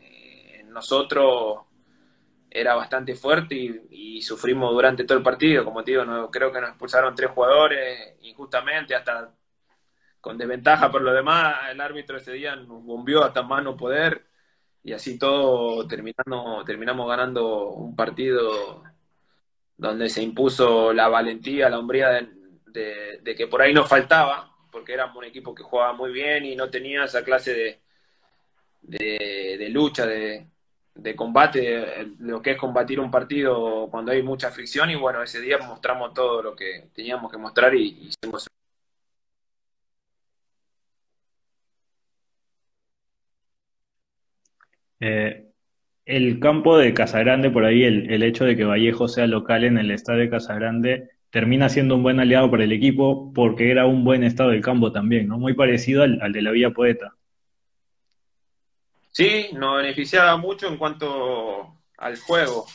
[0.00, 1.60] eh, en nosotros
[2.50, 5.64] era bastante fuerte y, sufrimos durante todo el partido.
[5.64, 9.32] Como te digo, creo que nos expulsaron tres jugadores injustamente, hasta
[10.20, 14.26] con desventaja por lo demás, el árbitro ese día nos bombió hasta más no poder
[14.82, 18.82] y así todo terminando, terminamos ganando un partido
[19.76, 22.10] donde se impuso la valentía, la hombría
[22.72, 26.70] que por ahí nos faltaba, porque éramos un equipo que jugaba muy bien y no
[26.70, 27.80] tenía esa clase
[28.82, 30.46] de, de, lucha, de,
[30.94, 34.90] de combate, lo que es combatir un partido cuando hay mucha fricción.
[34.90, 38.48] Y bueno, ese día mostramos todo lo que teníamos que mostrar y, hicimos
[45.00, 45.48] Eh,
[46.06, 49.90] el campo de Casagrande, por ahí, el, hecho de que Vallejo sea local en el
[49.90, 54.24] estadio de Casagrande, termina siendo un buen aliado para el equipo porque era un buen
[54.24, 55.38] estado del campo también, ¿no?
[55.38, 57.14] Muy parecido al, de la Villa Poeta.
[59.12, 62.66] Sí, nos beneficiaba mucho en cuanto al juego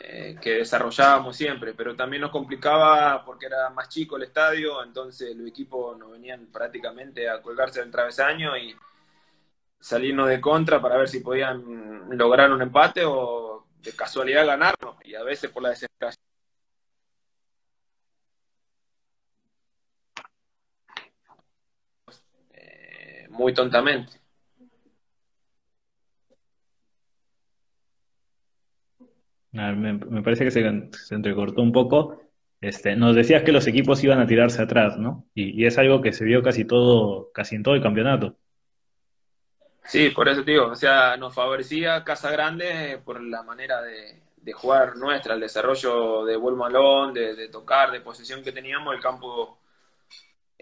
[0.00, 5.36] eh, que desarrollábamos siempre, pero también nos complicaba porque era más chico el estadio, entonces
[5.36, 8.74] los equipos nos venían prácticamente a colgarse del travesaño y
[9.84, 15.14] salirnos de contra para ver si podían lograr un empate o de casualidad ganarnos y
[15.14, 16.24] a veces por la desesperación.
[22.52, 24.12] Eh, muy tontamente.
[29.52, 32.20] Me, parece que se, entrecortó un poco.
[32.60, 35.26] Este, nos decías que los equipos iban a tirarse atrás, ¿no?
[35.34, 38.36] Y, y, es algo que se vio casi todo, casi en todo el campeonato.
[39.84, 44.96] Sí, por eso digo, o sea, nos favorecía Casa Grande por la manera de, jugar
[44.96, 49.58] nuestra, el desarrollo de buen malón, de, tocar, de posesión que teníamos, el campo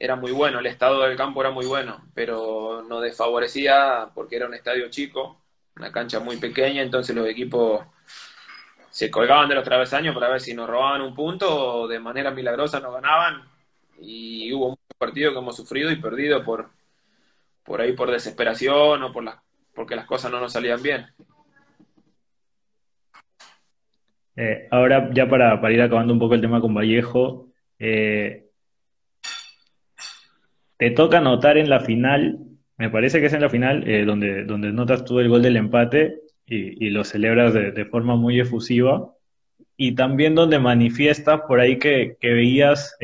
[0.02, 4.48] era muy bueno, el estado del campo era muy bueno, pero nos desfavorecía porque era
[4.48, 5.40] un estadio chico,
[5.76, 7.86] una cancha muy pequeña, entonces los equipos
[8.90, 12.32] se colgaban de los travesaños para ver si nos robaban un punto o de manera
[12.32, 13.44] milagrosa nos ganaban
[14.00, 16.70] y hubo muchos partidos que hemos sufrido y perdido por,
[17.62, 19.36] por ahí por desesperación o por las,
[19.72, 21.06] porque las cosas no nos salían bien.
[24.34, 27.46] Eh, ahora, ya para, ir acabando un poco el tema con Vallejo,
[27.78, 28.48] eh,
[30.82, 32.40] te toca anotar en la final,
[32.76, 35.56] me parece que es en la final, eh, donde, donde notas tú el gol del
[35.56, 39.14] empate y, lo celebras de, forma muy efusiva,
[39.76, 42.96] y también donde manifiestas por ahí que, que veías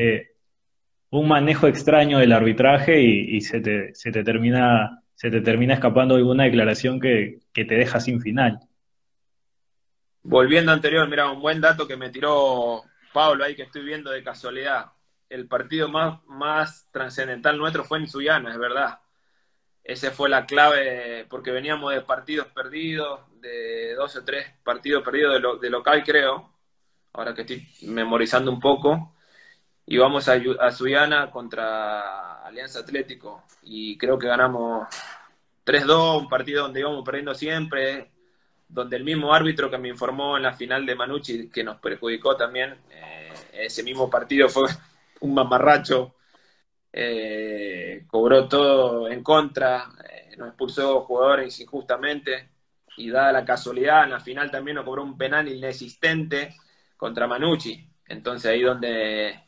[1.09, 6.15] un manejo extraño del arbitraje y, se, te, se, te, termina, se te termina escapando
[6.15, 8.59] alguna declaración que, te deja sin final.
[10.21, 12.83] Volviendo anterior, mira, un buen dato que me tiró
[13.13, 14.87] Pablo ahí que estoy viendo de casualidad.
[15.29, 18.99] El partido más, más trascendental nuestro fue en Suyana, es verdad.
[19.83, 25.41] Esa fue la clave, porque veníamos de partidos perdidos, de dos o tres partidos perdidos
[25.41, 26.51] de, de local, creo.
[27.13, 29.15] Ahora que estoy memorizando un poco
[29.85, 34.87] y vamos a, a Suyana contra Alianza Atlético y creo que ganamos
[35.65, 38.11] 3-2, un partido donde íbamos perdiendo siempre,
[38.67, 42.35] donde el mismo árbitro que me informó en la final de Manucci, que nos perjudicó
[42.37, 44.69] también, eh, ese mismo partido fue
[45.21, 46.15] un mamarracho,
[46.91, 52.49] eh, cobró todo en contra, eh, nos expulsó jugadores injustamente
[52.97, 56.55] y dada la casualidad, en la final también nos cobró un penal inexistente
[56.97, 57.87] contra Manucci.
[58.07, 59.39] Entonces ahí donde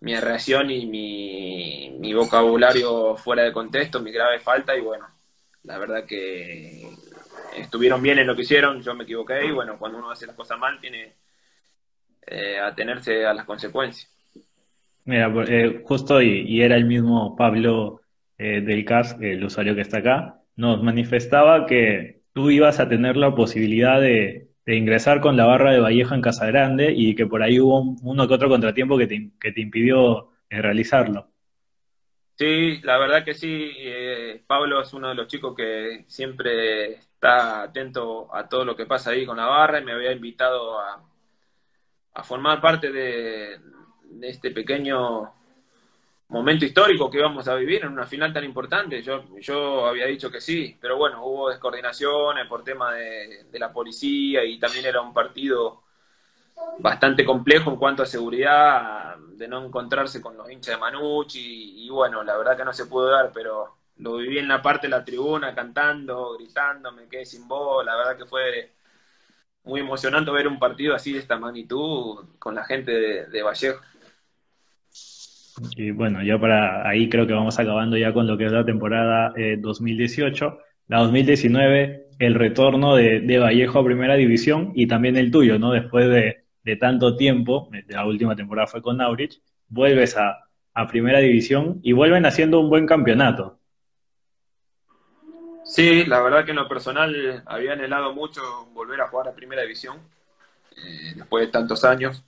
[0.00, 5.08] mi reacción y mi, vocabulario fuera de contexto, mi grave falta y bueno,
[5.64, 6.88] la verdad que
[7.56, 10.36] estuvieron bien en lo que hicieron, yo me equivoqué y bueno, cuando uno hace las
[10.36, 11.16] cosas mal tiene
[12.26, 14.13] eh, atenerse a las consecuencias.
[15.04, 18.00] Mira, eh, justo y, era el mismo Pablo
[18.38, 23.16] eh, del CAS, el usuario que está acá, nos manifestaba que tú ibas a tener
[23.16, 27.42] la posibilidad de, ingresar con la barra de Vallejo en Casa Grande y que por
[27.42, 31.28] ahí hubo uno que otro contratiempo que te, que te impidió eh, realizarlo.
[32.36, 33.72] Sí, la verdad que sí.
[33.76, 38.86] Eh, Pablo es uno de los chicos que siempre está atento a todo lo que
[38.86, 41.02] pasa ahí con la barra y me había invitado a,
[42.24, 43.58] formar parte de,
[44.22, 45.32] este pequeño
[46.28, 49.02] momento histórico que íbamos a vivir en una final tan importante.
[49.02, 53.72] Yo, yo había dicho que sí, pero bueno, hubo descoordinaciones por tema de, de la
[53.72, 55.84] policía y también era un partido
[56.78, 61.88] bastante complejo en cuanto a seguridad, de no encontrarse con los hinchas de Manucci, y,
[61.90, 64.90] bueno, la verdad que no se pudo dar, pero lo viví en la parte de
[64.90, 68.72] la tribuna, cantando, gritando, me quedé sin voz, la verdad que fue
[69.64, 72.92] muy emocionante ver un partido así de esta magnitud con la gente
[73.26, 73.80] de, Vallejo.
[75.76, 78.64] Y bueno, ya para ahí creo que vamos acabando ya con lo que es la
[78.64, 80.46] temporada 2018.
[80.46, 85.58] Eh, la 2019, el retorno de, de, Vallejo a Primera División y también el tuyo,
[85.58, 85.72] ¿no?
[85.72, 90.40] Después de, de tanto tiempo, la última temporada fue con Aurich, vuelves a,
[90.88, 93.60] primera división y vuelven haciendo un buen campeonato.
[95.64, 99.62] Sí, la verdad que en lo personal había anhelado mucho volver a jugar a primera
[99.62, 99.98] división
[100.76, 102.24] eh, después de tantos años.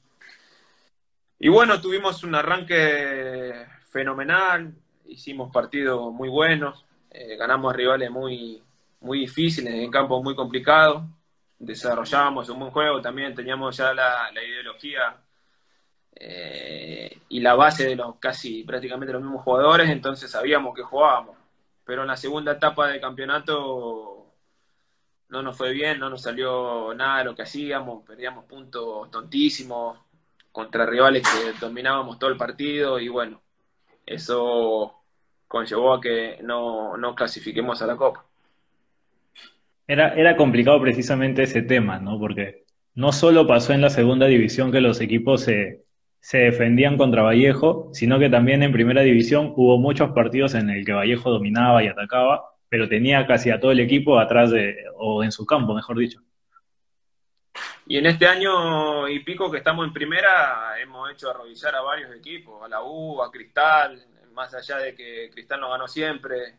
[1.39, 4.75] Y bueno, tuvimos un arranque fenomenal,
[5.07, 8.63] hicimos partidos muy buenos, eh, ganamos rivales muy,
[9.01, 11.03] muy difíciles en campos muy complicados
[11.59, 15.17] desarrollábamos un buen juego, también teníamos ya la, ideología
[16.15, 21.37] eh, y la base de los casi prácticamente los mismos jugadores, entonces sabíamos que jugábamos.
[21.85, 24.27] Pero en la segunda etapa del campeonato
[25.29, 29.99] no nos fue bien, no nos salió nada de lo que hacíamos, perdíamos puntos tontísimos
[30.57, 33.43] contra rivales que dominábamos todo el partido y bueno,
[34.07, 34.95] eso
[35.47, 38.25] conllevó a que no, no clasifiquemos a la Copa.
[39.87, 42.19] Era, era complicado precisamente ese tema, ¿no?
[42.19, 42.65] Porque
[42.95, 45.85] no solo pasó en la segunda división que los equipos se,
[46.21, 50.87] se defendían contra Vallejo, sino que también en primera división hubo muchos partidos en el
[50.87, 55.23] que Vallejo dominaba y atacaba, pero tenía casi a todo el equipo atrás de, o
[55.23, 56.23] en su campo, mejor dicho.
[57.89, 62.13] Y en este año y pico que estamos en primera, hemos hecho arrodillar a varios
[62.17, 66.59] equipos, a la U, a Cristal, más allá de que Cristal no ganó siempre,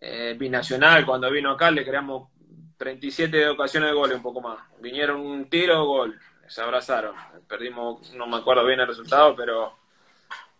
[0.00, 2.30] eh, Binacional, cuando vino acá le creamos
[2.76, 4.58] 37 ocasiones de gol, un poco más.
[4.80, 6.18] Vinieron un tiro, gol,
[6.48, 7.14] se abrazaron.
[7.46, 9.78] Perdimos, no me acuerdo bien el resultado, pero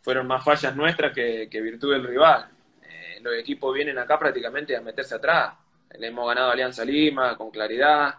[0.02, 2.48] fueron más fallas nuestras que, virtud del rival.
[2.84, 5.54] Eh, los equipos vienen acá prácticamente a meterse atrás.
[5.98, 8.14] Le hemos ganado Alianza Lima con claridad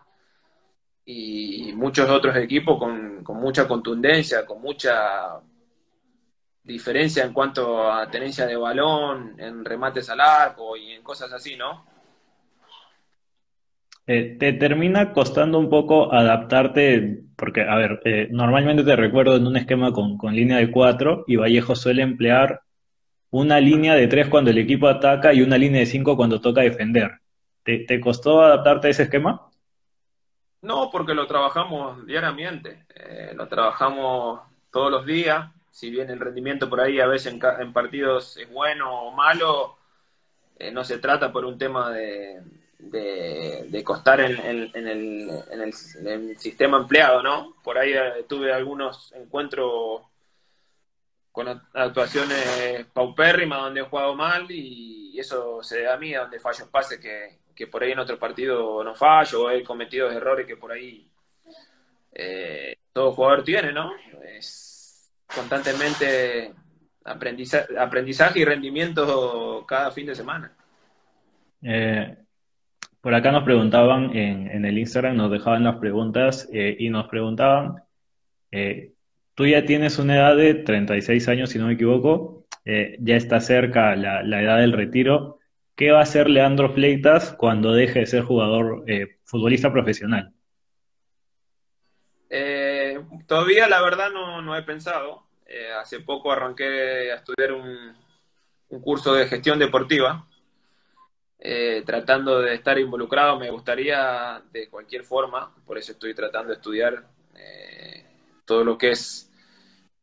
[1.12, 5.40] y muchos otros equipos con, con mucha contundencia, con mucha
[6.64, 11.56] diferencia en cuanto a tenencia de balón, en remates al arco y en cosas así,
[11.56, 11.86] ¿no?
[14.08, 19.46] Eh, te termina costando un poco adaptarte, porque, a ver, eh, normalmente te recuerdo en
[19.48, 22.62] un esquema con, línea de cuatro y Vallejo suele emplear
[23.30, 26.62] una línea de tres cuando el equipo ataca y una línea de cinco cuando toca
[26.62, 27.20] defender.
[27.64, 29.51] ¿Te, costó adaptarte a ese esquema?
[30.62, 36.70] No, porque lo trabajamos diariamente, eh, lo trabajamos todos los días, si bien el rendimiento
[36.70, 39.78] por ahí a veces en, partidos es bueno o malo,
[40.74, 42.40] no se trata por un tema de,
[42.82, 47.56] de, costar en, el, en, el, sistema empleado, ¿no?
[47.64, 50.02] Por ahí eh, tuve algunos encuentros
[51.32, 56.68] con actuaciones paupérrimas donde he jugado mal y, eso se da a mí, donde fallos
[56.70, 60.58] pases que, que, por ahí en otro partido no fallo, o he cometido errores que
[60.58, 61.12] por ahí
[62.14, 63.92] eh, todo jugador tiene, ¿no?
[64.38, 66.54] Es constantemente
[67.04, 70.52] aprendizaje, y rendimiento cada fin de semana.
[71.64, 72.16] Eh,
[73.00, 77.82] por acá nos preguntaban en, el Instagram, nos dejaban las preguntas eh, y nos preguntaban,
[79.34, 83.96] tú ya tienes una edad de 36 años, si no me equivoco, ya está cerca
[83.96, 85.40] la, edad del retiro.
[85.82, 88.86] ¿Qué va a hacer Leandro Fleitas cuando deje de ser jugador,
[89.24, 90.32] futbolista profesional?
[93.26, 95.26] todavía la verdad no, he pensado.
[95.80, 100.28] hace poco arranqué a estudiar un curso de gestión deportiva
[101.44, 106.56] eh, tratando de estar involucrado, me gustaría de cualquier forma, por eso estoy tratando de
[106.58, 107.04] estudiar
[107.36, 108.06] eh,
[108.46, 109.32] todo lo que es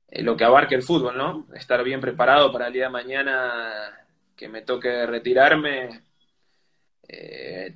[0.09, 1.47] eh, lo que abarca el fútbol, ¿no?
[1.55, 4.08] Estar bien preparado para el día de mañana
[4.39, 6.05] que me toque retirarme,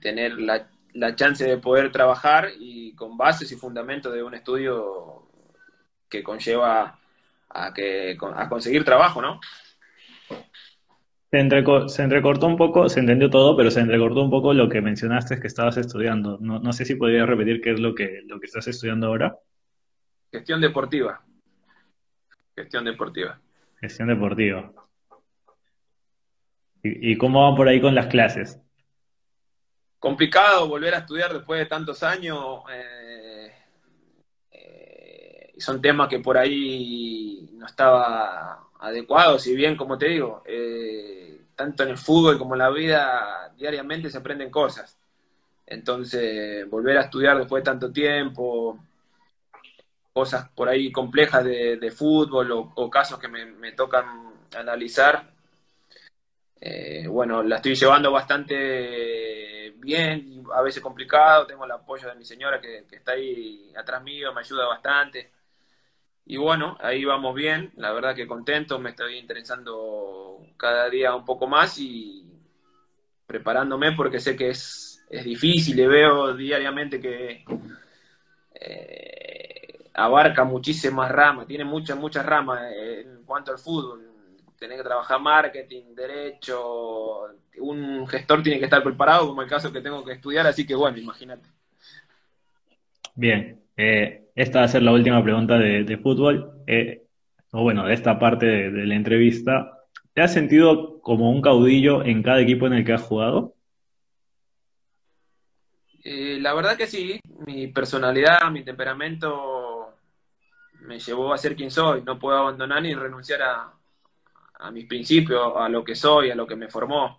[0.01, 5.27] tener la, la chance de poder trabajar y con bases y fundamentos de un estudio
[6.09, 6.99] que conlleva
[7.49, 9.41] a, que, a conseguir trabajo, ¿no?
[11.31, 15.41] Se, entrecortó un poco, se entendió todo, pero se entrecortó un poco lo que mencionaste
[15.41, 16.37] que estabas estudiando.
[16.43, 19.39] No, no sé si podrías repetir qué es lo que, lo que estás estudiando ahora.
[20.31, 21.23] Gestión deportiva.
[22.55, 23.41] Gestión deportiva.
[23.81, 24.71] Gestión deportiva.
[26.83, 28.59] ¿Y, cómo van por ahí con las clases?
[30.01, 32.63] Complicado volver a estudiar después de tantos años.
[32.73, 33.53] Eh,
[34.51, 41.43] eh, son temas que por ahí no estaba adecuado, si bien, como te digo, eh,
[41.55, 44.99] tanto en el fútbol como en la vida, diariamente se aprenden cosas.
[45.65, 48.81] Entonces, volver a estudiar después de tanto tiempo,
[50.13, 55.32] cosas por ahí complejas de, fútbol o, casos que me tocan analizar,
[56.65, 62.25] eh, bueno, la estoy llevando bastante bien, a veces complicado, tengo el apoyo de mi
[62.25, 65.33] señora que, está ahí atrás mío, me ayuda bastante.
[66.25, 71.25] Y bueno, ahí vamos bien, la verdad que contento, me estoy interesando cada día un
[71.25, 72.31] poco más y
[73.27, 77.45] preparándome porque sé que es, es difícil y veo diariamente que
[78.55, 84.12] eh, abarca muchísimas ramas, tiene muchas, muchas ramas en cuanto al fútbol
[84.63, 87.23] tenés que trabajar marketing, derecho,
[87.59, 90.77] un gestor tiene que estar preparado, como el caso que tengo que estudiar, así que
[90.77, 91.49] bueno, imagínate.
[93.17, 97.03] Bien, eh, esta va a ser la última pregunta de, fútbol, eh,
[97.51, 99.81] o bueno, de esta parte de, la entrevista.
[100.15, 103.57] ¿Te has sentido como un caudillo en cada equipo en el que has jugado?
[106.05, 109.97] Eh, la verdad que sí, mi personalidad, mi temperamento
[110.83, 113.73] me llevó a ser quien soy, no puedo abandonar ni renunciar a,
[114.63, 117.19] a mis principios, a lo que soy, a lo que me formó.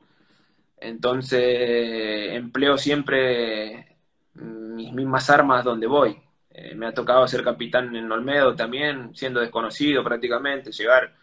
[0.78, 3.98] Entonces, empleo siempre
[4.36, 6.22] mis mismas armas donde voy.
[6.50, 11.16] Eh, me ha tocado ser capitán en Olmedo también, siendo desconocido prácticamente, llegar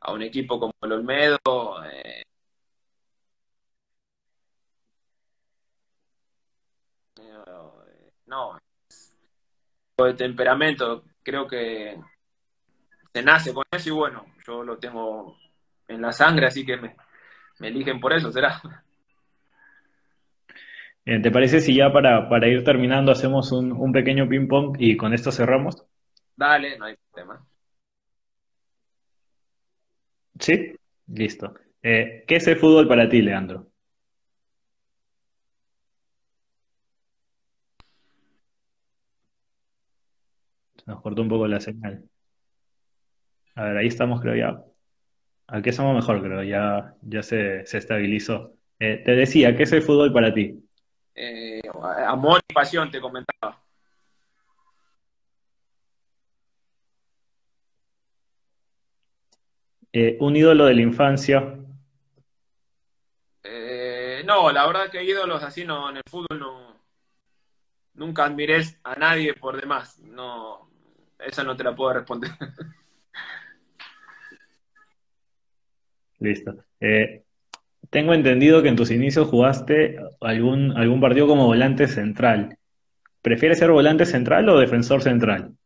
[0.00, 1.38] a un equipo como el Olmedo.
[1.84, 2.22] Eh,
[8.26, 8.58] no,
[9.98, 11.96] de temperamento, creo que
[13.12, 15.36] se nace con eso y bueno, yo lo tengo
[15.88, 16.96] en la sangre, así que me,
[17.60, 18.60] eligen por eso, ¿será?
[21.04, 25.30] ¿Te parece si ya para, para ir terminando hacemos un, pequeño ping-pong y con esto
[25.30, 25.84] cerramos?
[26.34, 27.46] Dale, no hay problema.
[30.38, 30.74] ¿Sí?
[31.06, 31.54] Listo.
[31.82, 33.68] Eh, ¿Qué es el fútbol para ti, Leandro?
[40.86, 42.04] nos cortó un poco la señal.
[43.56, 44.73] A ver, ahí estamos, creo ya.
[45.46, 48.54] Aquí somos mejor, creo, ya, ya se, estabilizó.
[48.78, 50.58] Eh, te decía, ¿qué es el fútbol para ti?
[51.14, 51.60] Eh,
[52.06, 53.62] amor y pasión, te comentaba.
[59.92, 61.58] Eh, ¿Un ídolo de la infancia?
[64.24, 66.74] no, la verdad que ídolos así no, en el fútbol no.
[67.94, 69.98] Nunca admiré a nadie por demás.
[69.98, 70.68] No,
[71.18, 72.30] esa no te la puedo responder.
[76.18, 76.56] Listo.
[76.80, 77.24] Eh,
[77.90, 82.58] tengo entendido que en tus inicios jugaste algún, algún partido como volante central.
[83.22, 85.56] ¿Prefieres ser volante central o defensor central?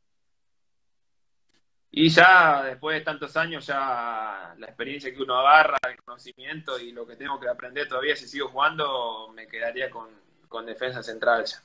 [1.91, 6.93] Y ya después de tantos años, ya la experiencia que uno agarra, el conocimiento y
[6.93, 11.63] lo que tengo que aprender todavía, si sigo jugando, me quedaría con, defensa central ya.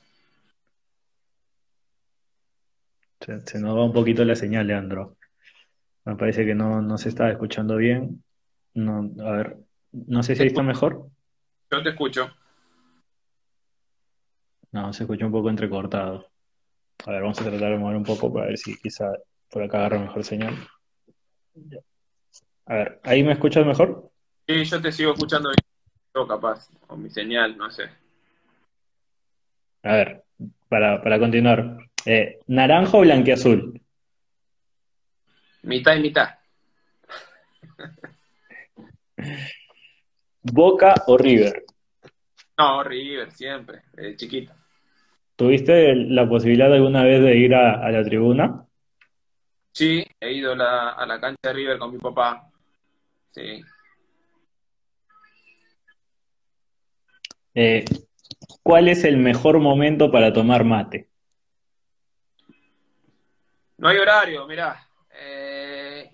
[3.44, 5.16] Se, nos va un poquito la señal, Leandro.
[6.04, 8.23] Me parece que no, no se está escuchando bien.
[8.74, 9.56] No, a ver,
[9.92, 11.08] no sé si ahí está mejor.
[11.70, 12.30] Yo te escucho.
[14.72, 16.28] No, se escucha un poco entrecortado.
[17.06, 19.12] A ver, vamos a tratar de mover un poco para ver si quizá
[19.48, 20.54] por acá agarro mejor señal.
[22.66, 24.10] A ver, ¿ahí me escuchas mejor?
[24.48, 25.50] Sí, yo te sigo escuchando
[26.14, 27.84] yo capaz, o mi señal, no sé.
[29.82, 30.24] A ver,
[30.68, 31.78] para, para continuar.
[32.06, 33.80] Eh, ¿Naranja o blanqueazul?
[35.62, 36.38] Mitad y mitad.
[40.42, 41.64] ¿Boca o River?
[42.58, 44.52] No, River, siempre, de chiquito.
[45.36, 48.66] ¿Tuviste la posibilidad alguna vez de ir a, la tribuna?
[49.72, 52.48] Sí, he ido a la cancha de River con mi papá.
[53.32, 53.64] Sí.
[57.54, 57.84] Eh,
[58.62, 61.08] ¿Cuál es el mejor momento para tomar mate?
[63.78, 64.88] No hay horario, mirá.
[65.10, 66.10] Eh,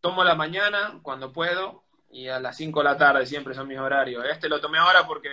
[0.00, 1.83] tomo la mañana cuando puedo
[2.14, 4.24] y a las 5 de la tarde siempre son mis horarios.
[4.30, 5.28] Este lo tomé ahora porque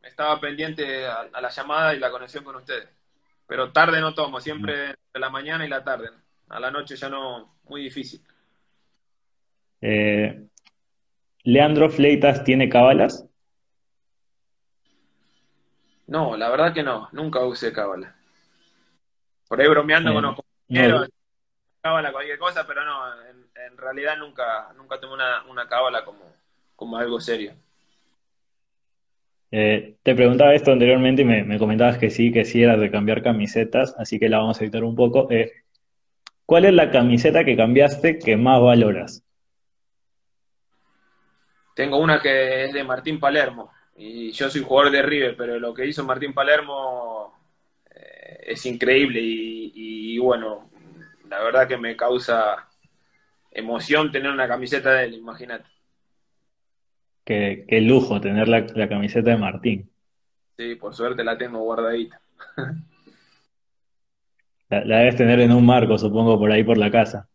[0.00, 2.88] estaba pendiente a, la llamada y la conexión con ustedes.
[3.48, 6.10] Pero tarde no tomo, siempre de la mañana y la tarde.
[6.48, 8.22] A la noche ya no, muy difícil.
[9.80, 10.46] Eh,
[11.42, 13.26] ¿Leandro Fleitas tiene cábalas?
[16.06, 18.14] No, la verdad que no, nunca usé cábala.
[19.48, 21.08] Por ahí bromeando con los compañeros,
[21.80, 23.29] cábala cualquier cosa, pero no,
[23.66, 26.20] en, realidad nunca, nunca tomé una, una cábala como,
[26.76, 27.54] como algo serio.
[29.52, 33.22] Eh, te preguntaba esto anteriormente y me, comentabas que sí, que sí eras de cambiar
[33.22, 35.30] camisetas, así que la vamos a editar un poco.
[35.30, 35.52] Eh,
[36.46, 39.24] ¿Cuál es la camiseta que cambiaste que más valoras?
[41.74, 45.74] Tengo una que es de Martín Palermo y yo soy jugador de River, pero lo
[45.74, 47.38] que hizo Martín Palermo
[47.94, 50.70] eh, es increíble y, bueno,
[51.28, 52.68] la verdad que me causa
[53.50, 55.64] emoción tener una camiseta de él, imagínate.
[57.24, 59.90] Qué, lujo tener la, camiseta de Martín.
[60.56, 62.20] Sí, por suerte la tengo guardadita.
[64.68, 67.28] La, debes tener en un marco, supongo, por ahí por la casa.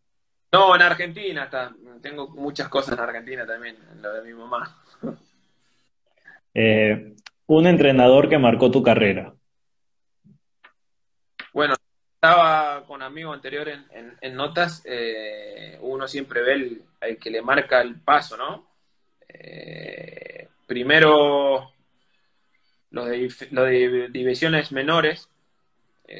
[0.52, 1.74] No, en Argentina está.
[2.00, 4.74] Tengo muchas cosas en Argentina también, en lo de mi mamá.
[6.54, 7.14] Eh,
[7.44, 9.35] un entrenador que marcó tu carrera.
[12.28, 13.78] Estaba con amigos anteriores
[14.20, 14.82] en, notas.
[14.84, 18.66] Eh, uno siempre ve el, que le marca el paso, ¿no?
[19.28, 21.70] Eh, primero,
[22.90, 23.68] los de, los
[24.12, 25.28] divisiones menores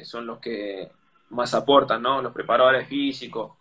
[0.05, 0.89] son los que
[1.31, 2.23] más aportan, ¿no?
[2.23, 3.57] Los preparadores físicos.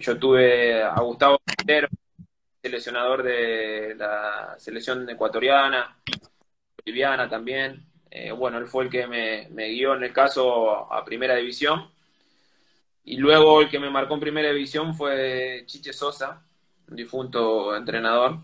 [0.00, 1.38] yo tuve a Gustavo
[2.60, 5.96] seleccionador de la selección ecuatoriana,
[6.76, 7.89] boliviana también.
[8.10, 11.90] Eh, bueno, él fue el que me, guió en el caso a primera división.
[13.04, 16.42] Y luego el que me marcó en primera división fue Chiche Sosa,
[16.88, 18.38] un difunto entrenador,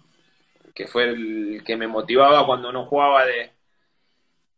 [0.75, 3.53] que fue el que me motivaba cuando no jugaba de,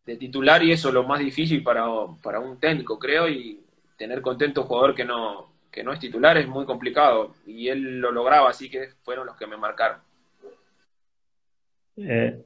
[0.06, 1.84] de titular y eso es lo más difícil para,
[2.22, 3.60] para un técnico, creo, y
[3.96, 7.68] tener contento a un jugador que no, que no es titular es muy complicado y
[7.68, 10.00] él lo lograba, así que fueron los que me marcaron.
[11.96, 12.42] Eh,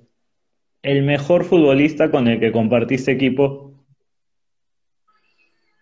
[0.82, 3.72] ¿El mejor futbolista con el que compartiste equipo?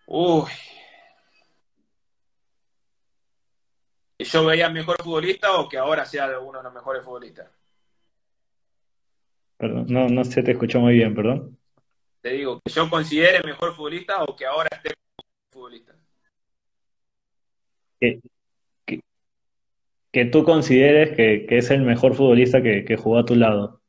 [0.06, 0.51] Uy.
[4.18, 7.48] ¿Yo veía mejor futbolista o que ahora sea uno de los mejores futbolistas?
[9.56, 11.59] Perdón, no, no se te escuchó muy bien, perdón.
[12.20, 14.93] Te digo, que yo considere mejor futbolista o que ahora esté
[15.51, 15.94] futbolista
[20.12, 23.80] que, tú consideres que, es el mejor futbolista que, jugó a tu lado.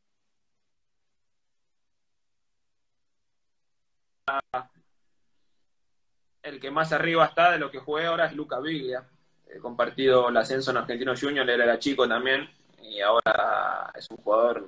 [6.44, 9.04] El que más arriba está de lo que jugué ahora es Luca Biglia.
[9.48, 12.50] He compartido el ascenso en Argentino Junior, él era chico también
[12.82, 14.68] y ahora es un jugador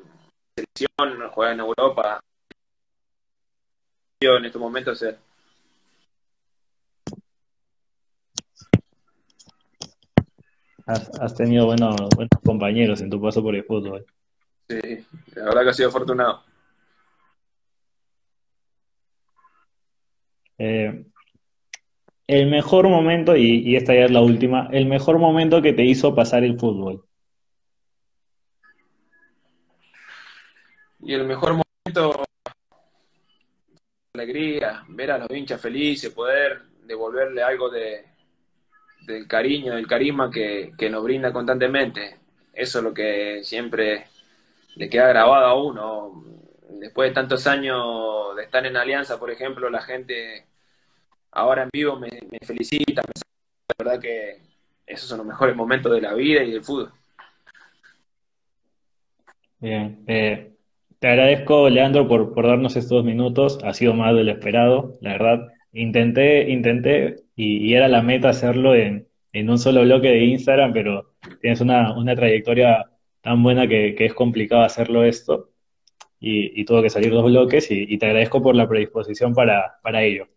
[0.56, 2.20] de selección, juega en Europa.
[4.22, 5.16] En estos momentos es
[10.86, 14.06] Has, tenido buenos, buenos compañeros en tu paso por el fútbol.
[14.68, 15.06] Sí,
[15.36, 16.44] la verdad que ha sido afortunado.
[20.58, 21.06] Eh,
[22.34, 26.16] el mejor momento, y, esta ya es la última, el mejor momento que te hizo
[26.16, 27.06] pasar el fútbol.
[31.00, 32.24] Y el mejor momento,
[34.14, 38.06] alegría, ver a los hinchas felices, poder devolverle algo de,
[39.06, 42.20] del cariño, del carisma que, nos brinda constantemente.
[42.52, 44.08] Eso es lo que siempre
[44.76, 46.24] le queda grabado a uno.
[46.80, 50.48] Después de tantos años de estar en Alianza, por ejemplo, la gente
[51.34, 53.04] ahora en vivo me, me la
[53.78, 54.42] verdad que
[54.86, 56.92] esos son los mejores momentos de la vida y del fútbol.
[59.60, 60.54] Bien, eh,
[61.00, 63.60] te agradezco, Leandro, por, por darnos estos minutos.
[63.64, 65.48] Ha sido más de lo esperado, la verdad.
[65.74, 71.62] Intenté, intenté, y, era la meta hacerlo en, un solo bloque de Instagram, pero tienes
[71.62, 72.90] una, trayectoria
[73.22, 75.50] tan buena que, es complicado hacerlo esto,
[76.20, 80.28] y, tuvo que salir dos bloques, y, te agradezco por la predisposición para, ello.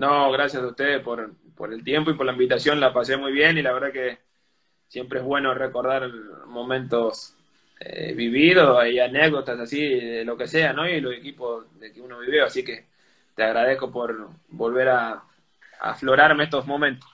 [0.00, 1.30] No, gracias a ustedes por,
[1.70, 4.16] el tiempo y por la invitación, la pasé muy bien, y la verdad que
[4.88, 6.10] siempre es bueno recordar
[6.46, 7.36] momentos
[7.80, 10.88] eh, vividos y anécdotas así, de lo que sea, ¿no?
[10.88, 12.86] Y los equipos de que uno vivió, así que
[13.34, 15.22] te agradezco por volver a,
[15.80, 17.06] aflorarme estos momentos.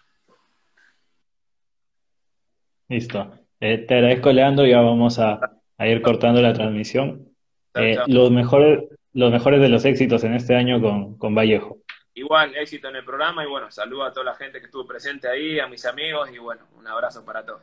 [2.89, 3.33] Listo.
[3.59, 4.65] Eh, te agradezco, Leandro.
[4.65, 5.41] Ya vamos a,
[5.81, 7.31] ir cortando la transmisión.
[7.75, 11.79] Eh, los, mejores, los mejores de los éxitos en este año con, con Vallejo.
[12.17, 15.29] Igual, éxito en el programa y bueno, saludo a toda la gente que estuvo presente
[15.29, 17.63] ahí, a mis amigos y bueno, un abrazo para todos.